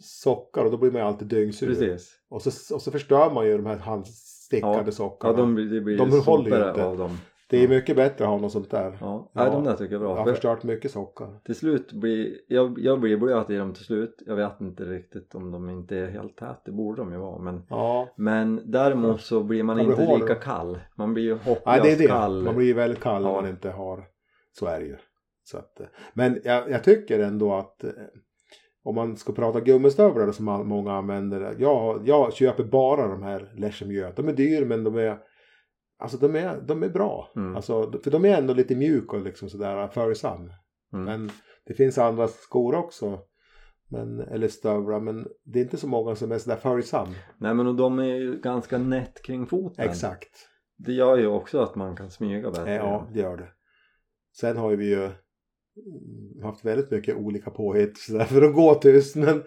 [0.00, 1.66] sockar och då blir man ju alltid dyngsur.
[1.66, 2.20] Precis.
[2.28, 4.92] Och så, och så förstör man ju de här handstickade Ja.
[4.92, 5.32] sockarna.
[5.34, 6.84] Ja, de, det blir De håller ju inte.
[6.84, 7.18] av dem.
[7.50, 8.98] Det är mycket bättre att ha något sånt där.
[9.00, 9.42] Ja, Ja.
[9.42, 10.16] Nej, de där tycker jag är Jag bra.
[10.18, 11.40] har För förstört mycket sockar.
[11.44, 14.22] till slut blir, jag, jag blir blöt i dem till slut.
[14.26, 16.56] Jag vet inte riktigt om de inte är helt täta.
[16.64, 17.38] Det borde de ju vara.
[17.42, 20.20] Men, Ja, men däremot så blir man Man blir inte hård.
[20.20, 20.78] lika kall.
[20.96, 22.06] Man blir ju hopplöst Nej, det är det.
[22.06, 22.42] kall.
[22.42, 24.04] Man blir ju väldigt kall om man inte har...
[24.52, 24.96] Så är det ju.
[25.44, 27.90] Så att, eh, men jag, jag tycker ändå att eh,
[28.84, 31.54] om man ska prata gummistövlar som många använder.
[31.58, 34.14] Jag, jag köper bara de här Leschemieux.
[34.16, 35.18] De är dyra men de är
[36.00, 37.30] Alltså de är, de är bra.
[37.36, 37.56] Mm.
[37.56, 40.52] Alltså, för de är ändå lite mjuka och liksom sådär följsam.
[40.92, 41.04] Mm.
[41.04, 41.30] Men
[41.66, 43.18] det finns andra skor också.
[43.88, 45.00] Men, eller stövlar.
[45.00, 47.08] Men det är inte så många som är sådär följsam.
[47.38, 49.88] Nej men och de är ju ganska nätt kring foten.
[49.88, 50.48] Exakt.
[50.76, 52.74] Det gör ju också att man kan smyga bättre.
[52.74, 53.48] Ja, det gör det.
[54.40, 55.14] Sen har vi ju mm,
[56.42, 59.16] haft väldigt mycket olika påhitt så där för att gå tyst.
[59.16, 59.42] Men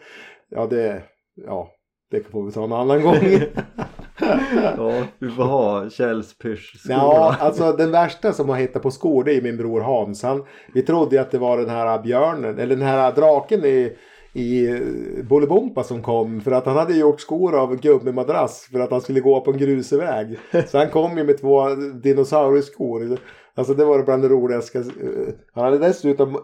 [0.50, 1.72] ja, det, ja,
[2.12, 3.16] det får vi ta en annan gång.
[4.78, 6.96] ja, vi får ha Kjells pyschskola.
[6.96, 10.24] Ja, alltså den värsta som har hittat på skor det är min bror Hans.
[10.24, 10.44] Han,
[10.74, 13.98] vi trodde ju att det var den här björnen, eller den här draken i,
[14.34, 14.80] i
[15.24, 16.42] Bolibompa som kom.
[16.42, 19.58] För att han hade gjort skor av gummimadrass för att han skulle gå på en
[19.58, 20.38] grusig väg.
[20.68, 21.70] Så han kom ju med två
[22.04, 23.18] dinosaurieskor.
[23.56, 24.80] Alltså det var bland det roligaste.
[24.80, 26.38] Eh, Han hade dessutom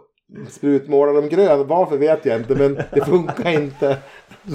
[0.50, 1.68] sprutmålat dem grön.
[1.68, 3.98] Varför vet jag inte men det funkar inte.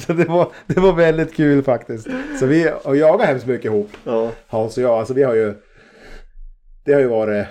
[0.07, 2.09] Så det var, det var väldigt kul faktiskt.
[2.41, 3.91] Så vi har jagat hemskt mycket ihop.
[4.05, 5.55] Ja, Hans och jag, alltså vi har ju
[6.85, 7.47] Det har ju varit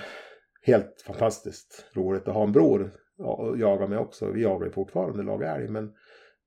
[0.62, 4.30] helt fantastiskt roligt att ha en bror och jaga med också.
[4.30, 5.92] Vi jagar ju fortfarande lagar älg men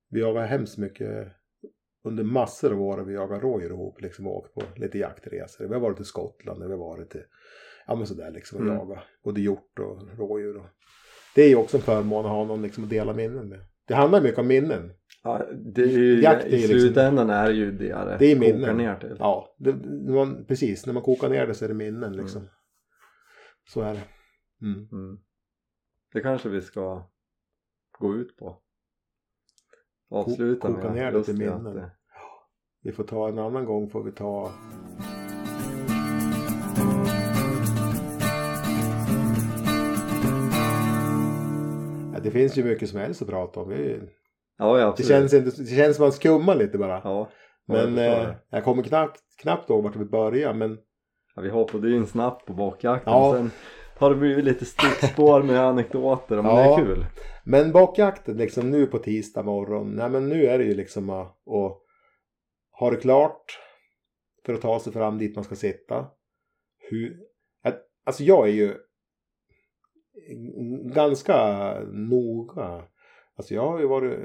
[0.10, 1.28] vi jagar hemskt mycket
[2.06, 5.68] under massor av år har vi jagat rådjur ihop liksom och åkt på lite jaktresor.
[5.68, 7.24] Vi har varit till Skottland, vi har varit till
[7.88, 8.76] ja men sådär liksom och Mm.
[8.78, 10.58] jaga både hjort och rådjur.
[10.58, 10.66] Och,
[11.38, 13.60] det är ju också en förmån att ha någon liksom att dela minnen med.
[13.88, 14.92] Det handlar mycket om minnen.
[15.24, 18.36] ja det är ju, Jakt är i liksom- slutändan är ju det det Det är
[18.36, 18.78] kokar minnen.
[18.78, 19.16] ner till.
[19.20, 20.86] Ja, det, när man, precis.
[20.86, 22.48] När man kokar ner det så är det minnen liksom.
[23.70, 24.04] Så är det.
[24.62, 24.88] Mm.
[24.92, 25.18] Mm.
[26.14, 27.10] Det kanske vi ska
[28.00, 28.58] gå ut på.
[30.10, 31.90] Avsluta koka med ner det till minnen.
[32.84, 34.52] Vi får ta en annan gång får vi ta
[42.18, 43.70] Ja, det finns ju mycket som helst att prata om.
[43.70, 44.00] Det,
[44.60, 47.02] Ja, ja det, känns, inte, det känns som att man skummar lite bara.
[47.04, 47.30] Ja,
[47.66, 48.38] jag men förstår eh, det.
[48.50, 50.54] jag kommer knappt, knappt ihåg vart vi börjar.
[50.54, 50.78] Men
[51.36, 53.14] ja, vi hoppade ju in snabbt på bakjakten.
[53.14, 53.34] Ja.
[53.34, 53.52] Sen
[53.98, 56.74] har det blivit lite stickspår med anekdoter men det Ja.
[56.80, 57.06] är kul.
[57.46, 59.96] Men bakjakten liksom nu på tisdag morgon.
[59.96, 61.82] Nej men nu är det ju liksom att att
[62.80, 63.60] ha det klart.
[64.46, 66.06] För att ta sig fram dit man ska sitta.
[66.90, 67.18] Hur,
[67.64, 68.76] att, alltså jag är ju
[70.96, 72.82] ganska noga.
[73.38, 74.20] Alltså jag har ju varit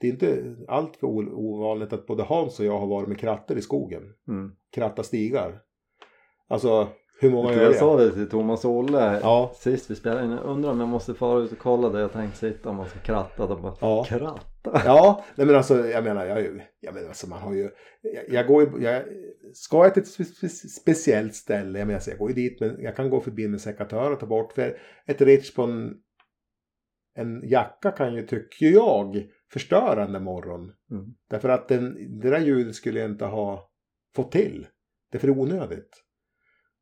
[0.00, 3.58] det är inte allt för ovanligt att både Hans och jag har varit med krattor
[3.58, 4.02] i skogen.
[4.28, 4.52] Mm.
[4.74, 5.58] Kratta stigar.
[6.48, 6.88] Alltså
[7.20, 7.78] hur många Jag, gör jag det?
[7.78, 9.52] sa det till Thomas och Olle Ja.
[9.54, 10.30] sist vi spelade in.
[10.30, 12.86] Jag undrar om jag måste fara ut och kolla där jag tänkte sitta om man
[12.88, 13.46] ska kratta.
[13.46, 14.04] Då bara, Ja.
[14.08, 14.82] Kratta?
[14.84, 16.38] Ja, nej men alltså jag menar, jag,
[16.80, 17.70] jag menar alltså man har ju,
[18.02, 19.02] jag, jag går ju, jag,
[19.54, 22.60] ska jag till ett spe, spe, speciellt ställe, jag menar alltså, jag går ju dit
[22.60, 25.94] men jag kan gå förbi med sekatör och ta bort, för ett ritch på en,
[27.14, 30.60] en jacka kan ju, tycker jag, förstöra den morgon.
[30.90, 31.04] Mm.
[31.30, 33.70] Därför att den, det där ljudet skulle jag inte ha
[34.16, 34.66] fått till.
[35.10, 36.02] Det är för onödigt.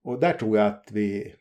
[0.05, 1.35] Och där tror jag att vi,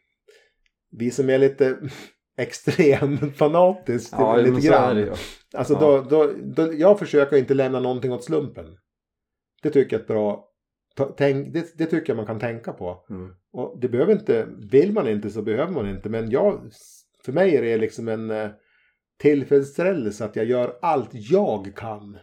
[0.91, 1.77] vi som är lite
[2.37, 4.95] extremfanatiskt Ja, lite grann.
[4.95, 5.13] det ju.
[5.53, 5.79] Alltså Ja.
[5.79, 8.65] då, då, då, jag försöker inte lämna någonting åt slumpen.
[9.61, 10.48] Det tycker jag är ett bra,
[11.17, 13.05] tänk, det, det tycker jag man kan tänka på.
[13.09, 13.35] Mm.
[13.51, 16.09] Och det behöver inte, vill man inte så behöver man inte.
[16.09, 16.71] Men jag,
[17.25, 18.49] för mig är det liksom en eh,
[19.17, 22.17] tillfredsställelse att jag gör allt jag kan.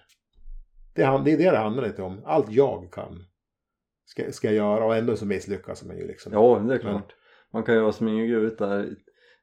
[0.94, 2.22] Det, är det det handlar lite om.
[2.24, 3.24] Allt jag kan.
[4.05, 6.32] Ska, ska jag göra och ändå så misslyckas man ju liksom.
[6.32, 7.14] Ja, det är klart.
[7.52, 8.97] Man kan ju vara smyga ut där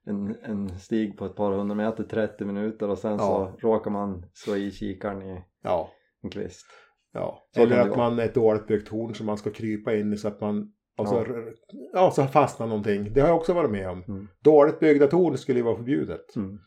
[0.06, 3.18] en, en stig på ett par hundra meter 30 minuter och sen Ja.
[3.62, 5.90] så råkar man slå i kikaren i Ja.
[6.24, 6.66] en kvist.
[7.14, 10.14] Ja, Så eller att man är ett dåligt byggt torn som man ska krypa in
[10.14, 11.54] i så att man och så, Ja.
[11.94, 12.12] ja.
[12.12, 13.14] så fastnar någonting.
[13.14, 14.04] Det har jag också varit med om.
[14.08, 14.28] Mm.
[14.44, 16.36] Dåligt byggda torn skulle ju vara förbjudet.
[16.36, 16.60] Mm.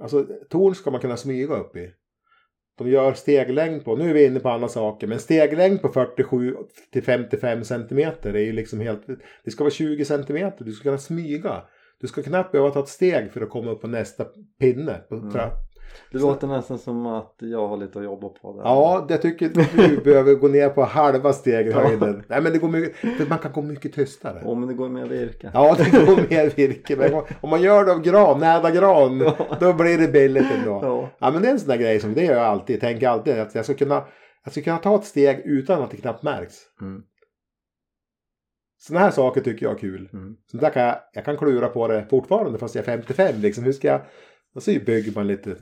[0.00, 1.90] Alltså torn ska man kunna smyga upp i.
[2.78, 6.56] De gör steglängd på, nu är vi inne på andra saker, men steglängd på 47
[6.92, 9.06] till 55 centimeter är ju liksom helt,
[9.44, 11.62] det ska vara 20 centimeter, du ska kunna smyga.
[12.00, 14.24] Du ska knappt behöva ta ett steg för att komma upp på nästa
[14.60, 15.00] pinne.
[15.08, 15.30] På Mm.
[16.12, 18.62] Det låter nästan som att jag har lite att jobba på där.
[18.62, 22.22] Ja, det tycker du behöver gå ner på halva steghöjden.
[22.28, 24.42] Nej, men det går mycket, man kan gå mycket tystare.
[24.44, 25.50] Åh, men det går med virke.
[25.54, 26.96] Ja, det går mer virke.
[26.96, 29.56] Men om man gör det av gran, näda gran, Ja.
[29.60, 30.80] då blir det billigt ändå.
[30.82, 31.08] Ja.
[31.18, 32.74] Ja, men det är en sån där grej som det gör jag alltid.
[32.74, 34.04] Jag tänker alltid att jag ska kunna,
[34.44, 36.54] jag ska kunna ta ett steg utan att det knappt märks.
[36.80, 37.02] Mm.
[38.80, 40.08] Sådana här saker tycker jag är kul.
[40.12, 40.36] Mm.
[40.50, 43.34] Så där kan jag, jag kan klura på det fortfarande fast jag är 55.
[43.40, 43.64] Liksom.
[43.64, 44.00] Hur ska jag...
[44.54, 45.56] Och så bygger man lite.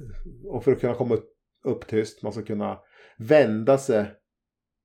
[0.45, 1.19] Och för att kunna komma
[1.65, 2.23] upp, tyst.
[2.23, 2.79] Man ska kunna
[3.19, 4.07] vända sig.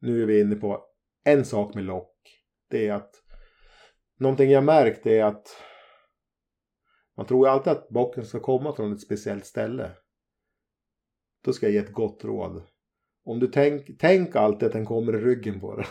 [0.01, 0.85] Nu är vi inne på
[1.23, 2.17] en sak med lock.
[2.69, 3.15] Det är att.
[4.19, 5.47] Någonting jag märkt är att.
[7.17, 9.91] Man tror ju alltid att bocken ska komma från ett speciellt ställe.
[11.43, 12.63] Då ska jag ge ett gott råd.
[13.25, 15.85] Om du tänk, tänk alltid att den kommer i ryggen på dig.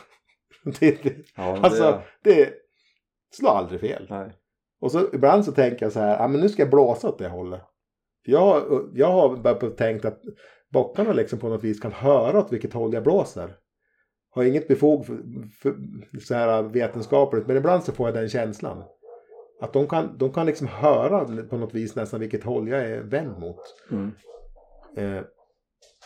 [0.81, 2.35] det, det, Ja, men Alltså, det...
[2.35, 2.53] det
[3.31, 4.07] slår aldrig fel.
[4.11, 4.33] Nej.
[4.81, 7.19] Och så ibland så tänker jag så här, ja men nu ska jag blåsa åt
[7.19, 7.63] det hållet.
[8.23, 10.21] Jag, har- jag har bara tänkt att
[10.73, 13.57] bockarna liksom på något vis kan höra åt vilket håll jag blåser.
[14.35, 15.19] Har inget befog för,
[15.63, 15.75] för
[16.21, 18.83] så här vetenskapligt, men ibland så får jag den känslan.
[19.61, 23.01] Att de kan, de kan liksom höra på något vis nästan vilket håll jag är
[23.03, 23.61] vänd mot.
[23.91, 24.11] Mm.
[24.97, 25.23] Eh,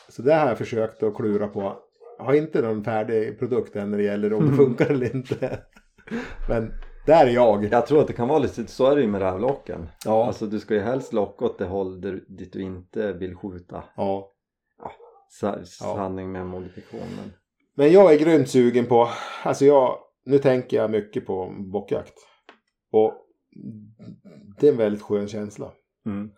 [0.08, 1.78] så det har jag försökt att klura på.
[2.18, 5.58] Jag har inte någon färdig produkt än när det gäller om det funkar eller inte.
[6.48, 6.72] Men
[7.06, 7.64] där är jag.
[7.64, 9.88] Jag tror att det kan vara lite så är det ju med rävlocken.
[10.04, 10.26] Ja.
[10.26, 13.84] Alltså du ska ju helst locka åt det håll där, dit du inte vill skjuta.
[13.96, 14.30] ja.
[15.28, 17.00] Sa- Sanning med modifikation.
[17.16, 17.32] Men...
[17.76, 19.08] Men jag är grymt sugen på,
[19.42, 22.14] alltså jag, nu tänker jag mycket på bockjakt.
[22.92, 23.14] Och
[24.60, 25.72] det är en väldigt skön känsla.
[26.06, 26.30] Mm.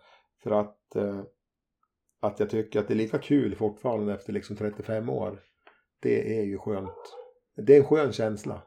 [0.43, 1.21] För att, eh,
[2.21, 5.39] att jag tycker att det är lika kul fortfarande efter liksom 35 år.
[6.01, 7.15] Det är ju skönt.
[7.55, 8.61] Det är en skön känsla.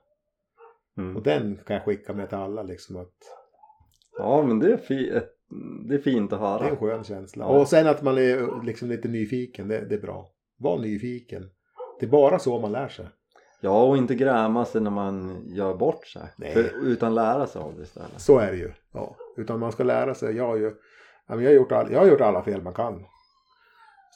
[0.99, 1.17] Mm.
[1.17, 3.15] Och den kan jag skicka med till alla liksom att
[4.19, 5.31] Ja men det är, fi- ett,
[5.89, 6.77] det är fint att det är en höra.
[6.77, 7.45] skön känsla.
[7.45, 7.61] Ja.
[7.61, 10.31] Och sen att man är liksom lite nyfiken, det, det är bra.
[10.59, 11.51] Var nyfiken.
[12.01, 13.07] Det är bara så man lär sig.
[13.61, 16.23] Ja och inte gräma sig när man gör bort sig.
[16.37, 16.53] Nej.
[16.53, 18.21] För, utan lära sig av det istället.
[18.21, 18.73] Så är det ju.
[18.93, 19.17] Ja.
[19.37, 20.37] Utan man ska lära sig.
[20.37, 20.73] Jag har ju
[21.29, 23.05] jag har gjort, all, jag har gjort alla fel man kan.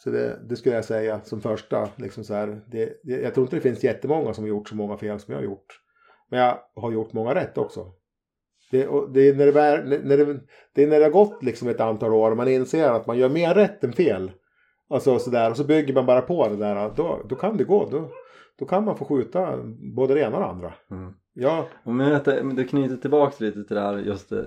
[0.05, 1.89] Så det, det skulle jag säga som första.
[1.97, 4.77] Liksom så här, det, det, jag tror inte det finns jättemånga som har gjort så
[4.77, 5.81] många fel som jag har gjort.
[6.31, 7.87] Men jag har gjort många rätt också.
[8.71, 10.41] Det, det, är när det, när det,
[10.75, 13.19] det är när det har gått liksom ett antal år och man inser att man
[13.19, 14.31] gör mer rätt än fel.
[14.91, 16.93] Alltså sådär, och så bygger man bara på det där.
[16.97, 17.89] Då, då kan det gå.
[17.91, 18.09] Då,
[18.59, 19.59] då kan man få skjuta
[19.97, 20.75] både det ena och det andra.
[20.91, 21.13] Mm.
[21.35, 22.25] Ja, men vet
[22.57, 24.47] du, knyter tillbaks lite till det här just det.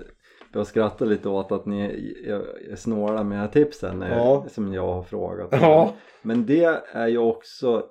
[0.52, 1.80] Jag skrattar lite åt att ni
[2.26, 4.44] är- är snåla med tipsen eh, Ja.
[4.48, 5.48] som jag har frågat.
[5.52, 5.92] Ja.
[6.22, 7.84] Men det är ju också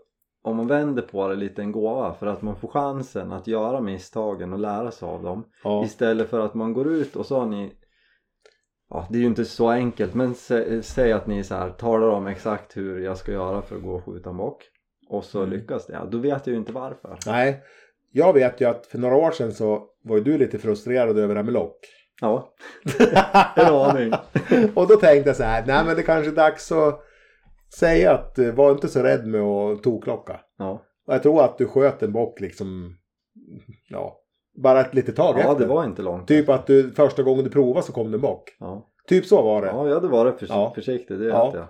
[0.47, 3.81] om man vänder på det lite en gåva för att man får chansen att göra
[3.81, 5.43] misstagen och lära sig av dem.
[5.63, 7.71] Ja, istället för att man går ut och så har ni
[8.89, 12.07] ja det är ju inte så enkelt men sä, säg att ni så här talar
[12.07, 14.63] om exakt hur jag ska göra för att gå och skjuta en bock
[15.09, 15.49] och så Mm.
[15.49, 17.17] lyckas det, ja, då vet jag ju inte varför.
[17.25, 17.61] Nej,
[18.11, 21.27] jag vet ju att för några år sedan så var ju du lite frustrerad över
[21.35, 21.79] det här med lock.
[22.21, 22.53] ja.
[23.55, 24.13] En aning.
[24.75, 27.03] Och då tänkte jag så här, nej men det kanske är dags att
[27.73, 30.39] säga att eh, var inte så rädd med att toklocka.
[30.57, 32.95] Ja, Och jag tror att du sköt en bock liksom,
[33.89, 34.19] ja,
[34.63, 35.59] bara ett litet tag ja efter.
[35.59, 36.27] det var inte långt.
[36.27, 38.55] Typ att du första gången du provade så kom det en bock.
[38.59, 39.67] Ja, Typ så var det.
[39.67, 40.71] ja jag hade varit förs- Ja.
[40.75, 41.45] försiktig, det Ja.
[41.45, 41.67] hade jag.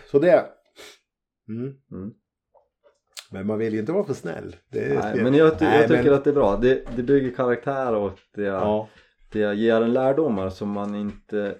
[0.10, 0.44] Så det...
[1.48, 1.72] Mm.
[1.92, 2.12] Mm.
[3.30, 4.56] Men man vill ju inte vara för snäll.
[4.72, 6.56] Är Nej, men jag, ty- Nej, jag tycker men- att det är bra.
[6.56, 8.88] Det, det bygger karaktär och det, Ja,
[9.32, 11.54] det ger en lärdomar som man inte...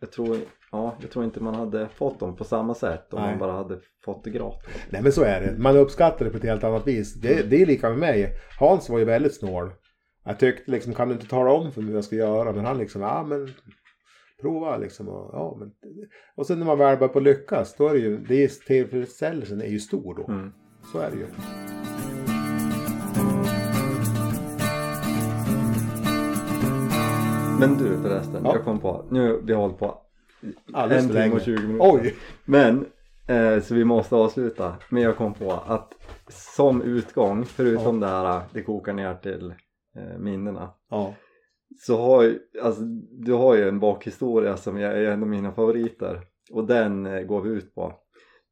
[0.00, 0.36] Jag tror,
[0.72, 3.30] ja, jag tror inte man hade fått dem på samma sätt om Nej.
[3.30, 4.68] man bara hade fått det gratis.
[4.90, 5.58] nej men så är det.
[5.58, 7.14] Man uppskattar det på ett helt annat vis.
[7.14, 8.32] Det, det är lika med mig.
[8.58, 9.70] Hans var ju väldigt snål.
[10.24, 12.52] Jag tyckte liksom, kan du inte tala om för mig vad jag ska göra?
[12.52, 13.48] Men han liksom, ja men
[14.40, 15.08] prova liksom.
[15.08, 15.72] Och, ja, men,
[16.34, 19.60] och sen när man väl börjar på lyckas, då är det ju, det är, tillfredsställelsen
[19.60, 20.32] är ju stor då.
[20.32, 20.52] Mm.
[20.92, 21.26] Så är det ju.
[27.60, 28.52] Men du förresten, Ja.
[28.54, 29.98] jag kom på, nu vi har hållit på
[30.72, 31.34] Alldeles en för länge.
[31.34, 31.92] och 20 minuter.
[31.92, 32.16] Oj!
[32.44, 32.86] Men,
[33.26, 34.74] eh, så vi måste avsluta.
[34.88, 35.94] Men jag kom på att
[36.28, 39.54] som utgång, förutom det här, det kokar ner till
[39.96, 40.70] eh, minnena.
[40.90, 41.14] Ja.
[41.78, 46.20] Så har ju, alltså, du har ju en bakhistoria som är en av mina favoriter.
[46.50, 47.94] Och den eh, går vi ut på.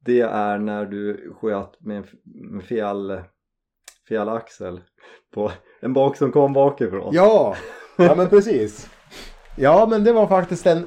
[0.05, 3.20] Det är när du sköt med, med fel,
[4.09, 4.81] fel axel
[5.35, 7.10] på en bak som kom bakifrån.
[7.15, 7.56] Ja,
[7.97, 8.90] ja men precis.
[9.56, 10.86] Ja men det var faktiskt en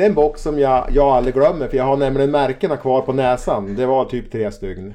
[0.00, 3.02] det är en box som jag, jag aldrig glömmer för jag har nämligen märkena kvar
[3.02, 3.74] på näsan.
[3.76, 4.94] Det var typ tre stygn.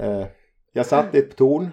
[0.00, 0.26] Eh,
[0.72, 1.70] jag satt i ett torn.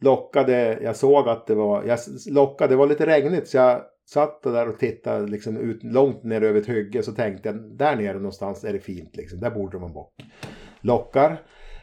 [0.00, 1.98] Lockade, jag såg att det var, jag
[2.30, 6.42] lockade, det var lite regnigt så jag satt där och tittade liksom ut långt ner
[6.42, 9.40] över ett hygge så tänkte jag där nere någonstans är det fint liksom.
[9.40, 10.14] Där borde det vara en bock.
[10.80, 11.42] Lockar.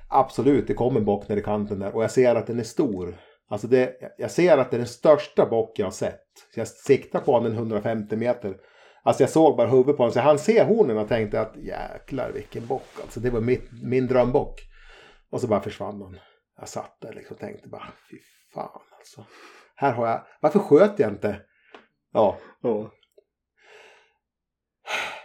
[0.09, 2.63] Absolut, det kom en bock ner i kanten där och jag ser att den är
[2.63, 3.15] stor.
[3.53, 6.21] Alltså det, jag ser att det är den största bock jag har sett.
[6.53, 8.57] Så jag siktar på den 150 meter.
[9.03, 12.31] Alltså jag såg bara huvudet på den så han ser hornen och tänkte att jäklar
[12.31, 12.87] vilken bock.
[13.01, 14.61] Alltså det var mitt, min drömbock.
[15.31, 16.19] Och så bara försvann han.
[16.59, 18.17] Jag satt där liksom och tänkte bara fy
[18.53, 19.25] fan alltså.
[19.75, 21.41] Här har jag, varför sköt jag inte?
[22.13, 22.91] Ja, Ja.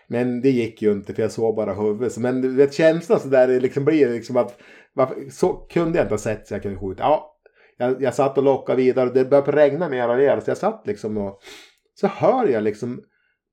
[0.09, 2.19] men det gick ju inte för jag såg bara huvudet.
[2.19, 4.59] Men du vet känslan så där det liksom blir liksom att
[4.93, 7.03] varför, så kunde jag inte ha sett så jag kunde skjuta.
[7.03, 7.35] Ja,
[7.79, 10.41] jag, jag satt och lockade vidare och det började regna mer och mer.
[10.41, 11.41] Så jag satt liksom och
[11.95, 13.03] så hör jag liksom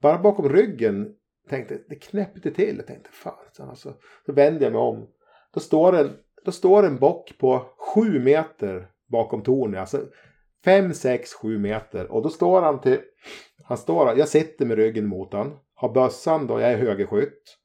[0.02, 1.16] bara bakom ryggen
[1.50, 2.76] tänkte det knäppte till.
[2.78, 3.94] Jag tänkte fan alltså.
[4.26, 5.08] Så vände jag mig om.
[5.54, 9.80] Då står en, då står en bock på sju meter bakom tornet.
[9.80, 10.02] Alltså
[10.66, 12.12] fem, sex, sju meter.
[12.12, 13.00] Och då står han till,
[13.64, 15.58] han står, jag sitter med ryggen mot han.
[15.76, 17.58] Har bössan då, jag är högerskytt.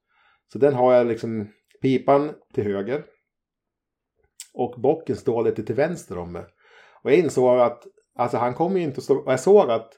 [0.53, 1.49] Så den har jag liksom
[1.83, 3.05] pipan till höger.
[4.55, 6.45] Och bocken står lite till vänster om mig.
[7.03, 7.83] Och jag insåg att,
[8.19, 9.93] alltså han kommer ju inte att stå, och jag såg att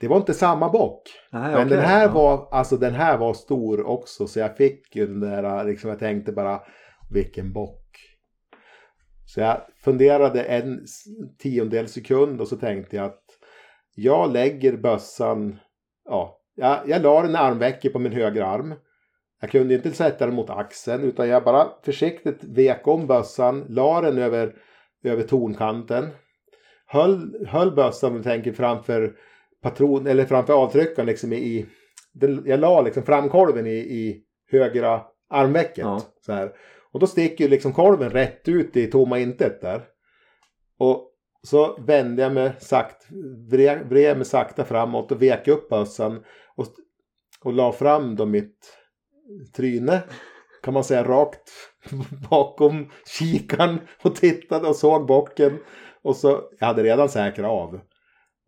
[0.00, 1.02] det var inte samma bock.
[1.30, 2.12] Nej, Men okej, den här ja.
[2.12, 4.26] var, alltså den här var stor också.
[4.26, 6.60] Så jag fick ju den där, liksom jag tänkte bara,
[7.10, 7.86] vilken bock.
[9.26, 10.84] Så jag funderade en
[11.38, 13.24] tiondel sekund och så tänkte jag att
[13.94, 15.58] jag lägger bössan,
[16.04, 18.74] ja, jag, jag la den i armvecket på min högra arm.
[19.40, 24.00] Jag kunde inte sätta den mot axeln utan jag bara försiktigt vek om bössan, la
[24.00, 24.54] den över,
[25.04, 26.08] över tornkanten.
[26.86, 29.16] Höll, höll bössan, tänker framför
[29.62, 31.66] patron, eller framför avtryckaren liksom i,
[32.12, 35.78] den, jag la liksom framkolven i, i högra armvecket.
[35.78, 36.00] Ja.
[36.26, 36.52] Så här.
[36.92, 39.82] Och då sticker ju liksom kolven rätt ut i tomma intet där.
[40.78, 41.12] Och
[41.42, 43.06] så vände jag mig sakta,
[43.50, 46.24] vred, vred mig sakta framåt och vek upp bössan
[46.56, 46.66] och,
[47.40, 48.79] och la fram då mitt
[49.56, 50.02] tryne
[50.62, 51.50] kan man säga rakt
[52.30, 55.58] bakom kikaren och tittade och såg bocken.
[56.02, 57.80] Och så, jag hade redan säkrat av.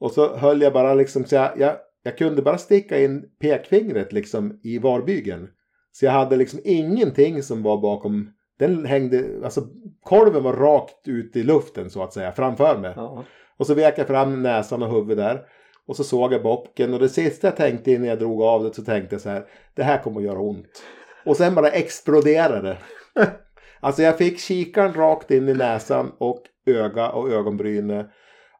[0.00, 4.12] Och så höll jag bara liksom, så jag, jag, jag kunde bara sticka in pekfingret
[4.12, 5.48] liksom i varbygeln.
[5.92, 9.66] Så jag hade liksom ingenting som var bakom, den hängde, alltså
[10.02, 12.92] kolven var rakt ut i luften så att säga, framför mig.
[12.96, 13.24] Ja.
[13.56, 15.42] Och så vek jag fram näsan och huvudet där.
[15.88, 18.74] Och så såg jag bocken och det sista jag tänkte innan jag drog av det
[18.74, 20.82] så tänkte jag så här, det här kommer att göra ont.
[21.24, 22.78] Och sen bara exploderade det.
[23.84, 28.06] Alltså jag fick kikaren rakt in i näsan och öga och ögonbryne.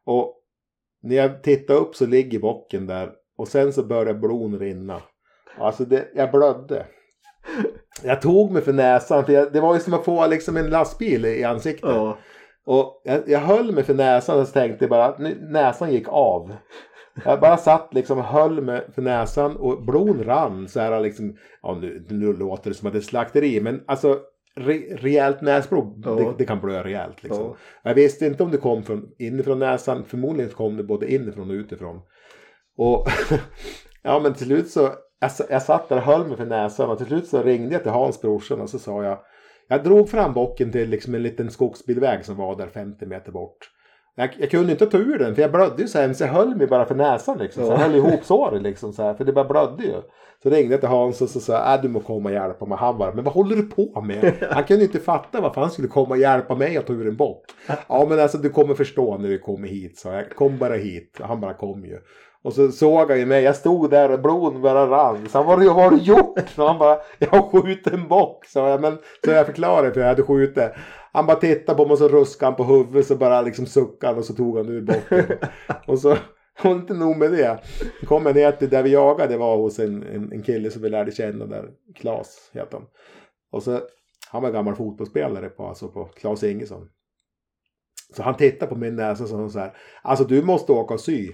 [0.05, 0.39] Och
[1.03, 3.11] när jag tittade upp så ligger bocken där.
[3.37, 5.01] Och sen så började blod rinna.
[5.57, 6.85] Alltså det, jag blödde.
[8.03, 10.69] Jag tog mig för näsan för jag, det var ju som att få liksom en
[10.69, 11.89] lastbil i ansiktet.
[11.89, 12.17] Ja.
[12.65, 16.07] Och jag, jag höll mig för näsan och så tänkte jag bara att näsan gick
[16.07, 16.55] av.
[17.25, 21.37] Jag bara satt liksom höll mig för näsan och blod rann så här liksom.
[21.61, 24.19] Ja nu, nu låter det som att det är slakteri men alltså
[24.55, 26.11] re, rejält näsblod Ja.
[26.11, 27.43] det, det kan blöda rejält liksom.
[27.43, 27.55] Ja.
[27.83, 30.03] Jag visste inte om det kom från inifrån näsan.
[30.05, 32.01] Förmodligen kom det både inifrån och utifrån.
[32.77, 33.07] Och
[34.01, 36.97] ja men till slut så jag, jag satt där och höll mig för näsan och
[36.97, 39.19] till slut så ringde jag till Hans brorsan och så sa jag
[39.67, 43.57] jag drog fram bocken till liksom en liten skogsbilväg som var där 50 meter bort.
[44.15, 46.21] Jag, jag kunde inte ta ur den för jag blödde ju så hemskt.
[46.21, 47.63] Jag höll mig bara för näsan liksom.
[47.65, 47.83] Så jag Ja.
[47.83, 50.01] höll ihop såret liksom så här, för det bara blödde ju.
[50.43, 52.77] Så ringde jag till Hans och så sa äh, du må komma och hjälpa mig.
[52.77, 54.33] Han bara, men vad håller du på med?
[54.51, 57.15] Han kunde inte fatta varför han skulle komma och hjälpa mig att ta ur en
[57.15, 57.45] bock.
[57.87, 60.29] Ja men alltså du kommer förstå när vi kommer hit, sa jag.
[60.29, 61.19] Kom bara hit.
[61.21, 61.97] Han bara kom ju.
[62.43, 65.29] Och så såg han ju mig, jag stod där och blodet bara rann.
[65.29, 66.49] Så han bara, vad har du gjort?
[66.55, 68.45] Så han bara, jag har skjutit en bock.
[68.45, 70.71] Så jag, men, så jag förklarade för jag hade skjutit.
[71.11, 74.19] Han bara tittade på mig och så ruskade han på huvudet så bara liksom suckade
[74.19, 75.37] och så tog han ur bocken.
[75.87, 76.17] och så,
[76.63, 77.59] och inte nog med det.
[78.07, 80.81] Kom jag ner till där vi jagade, det var hos en, en, en kille som
[80.81, 81.69] vi lärde känna där.
[81.95, 82.87] Klas heter han.
[83.51, 83.79] Och så,
[84.31, 86.89] han var gammal fotbollsspelare på, alltså på Klas Ingesson.
[88.15, 89.77] Så han tittade på min näsa och sa så här.
[90.01, 91.31] Alltså du måste åka och sy.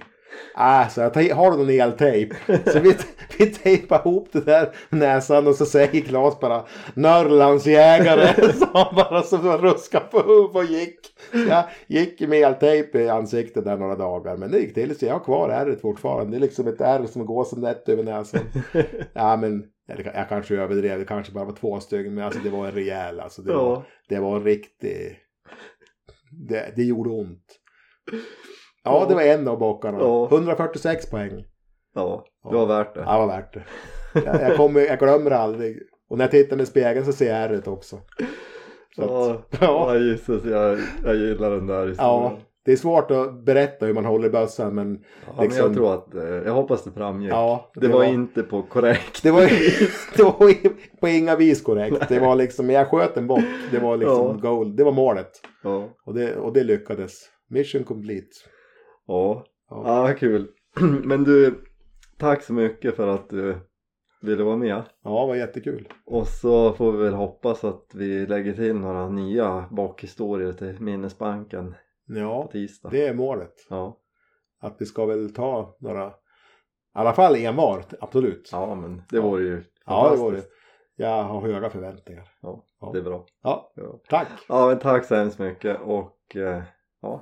[0.57, 2.35] Äh, så jag "Ta- har du någon eltejp?
[2.71, 2.93] Så vi,
[3.37, 8.53] vi tejpade ihop det där näsan och så säger Klas bara Norrlandsjägare.
[8.53, 10.99] Så han bara så ruskade på huvudet och gick.
[11.31, 14.37] Så jag gick med eltejp i ansiktet där några dagar.
[14.37, 16.31] Men det gick till så jag har kvar ärret fortfarande.
[16.31, 18.41] Det är liksom ett ärr som går som nätt över näsan.
[19.13, 19.63] Ja men
[20.15, 20.99] jag kanske överdrev.
[20.99, 22.13] Det kanske bara var två stycken.
[22.15, 23.19] Men alltså det var en rejäl.
[23.19, 25.17] Alltså det, var, det var en riktig...
[26.49, 27.45] Det, det gjorde ont.
[28.83, 29.97] Ja, det var en av bockarna.
[29.99, 30.27] Ja.
[30.31, 31.45] 146 poäng.
[31.95, 32.99] Ja, det var värt det.
[33.01, 33.63] Ja, det var värt det.
[34.25, 35.77] Jag, jag, kommer, jag glömmer aldrig.
[36.09, 37.99] Och när jag tittar med spegeln så ser jag ärret också.
[38.95, 39.57] Så att, Ja, ja.
[39.61, 41.97] ja Jesus, jag, jag gillar den där historien.
[42.23, 45.73] ja, det är svårt att berätta hur man håller bössan men Ja, men liksom- jag
[45.75, 47.31] tror att, eh, jag hoppas det framgick.
[47.31, 47.71] ja.
[47.75, 49.23] det, var inte på korrekt.
[49.23, 49.41] Det var,
[50.17, 52.09] det var i- på inga vis korrekt.
[52.09, 53.43] Det var liksom, jag sköt en bock.
[53.71, 54.49] Det var liksom Ja.
[54.49, 54.75] goal.
[54.75, 55.31] Det var målet.
[55.63, 57.13] Ja, Och det, och det lyckades.
[57.49, 58.27] Mission complete.
[59.09, 59.45] Ja.
[59.69, 59.83] Ja.
[59.85, 60.47] ja vad kul.
[61.03, 61.63] Men du,
[62.17, 63.57] tack så mycket för att du
[64.21, 64.83] ville vara med.
[65.03, 65.87] Ja, det var jättekul.
[66.05, 71.71] Och så får vi väl hoppas att vi lägger till några nya bakhistorier till minnesbanken
[72.07, 72.89] på Ja, tisdag.
[72.91, 73.53] det är målet.
[73.69, 73.97] Ja,
[74.61, 76.11] Att vi ska väl ta några, i
[76.93, 78.49] alla fall en var, absolut.
[78.51, 80.43] ja men det vore ju Ja, det var det.
[80.95, 82.27] Jag har höga förväntningar.
[82.41, 82.89] Ja, Ja.
[82.93, 83.25] det är bra.
[83.43, 83.99] Ja, Ja.
[84.09, 84.27] tack.
[84.49, 86.61] ja, men tack så hemskt mycket och eh,
[87.01, 87.21] ja,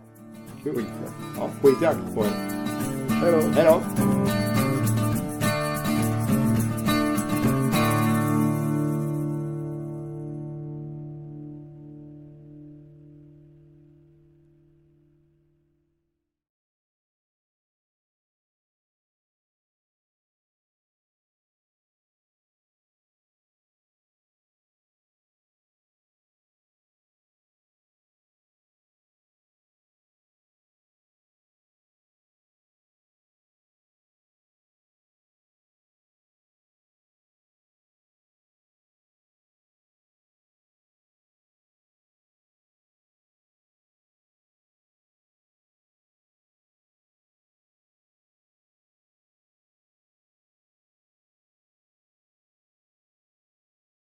[0.64, 0.86] Skit.
[1.38, 2.32] Ja, skitjakt på er.
[3.10, 3.48] Hej då!
[3.56, 4.17] Hej då.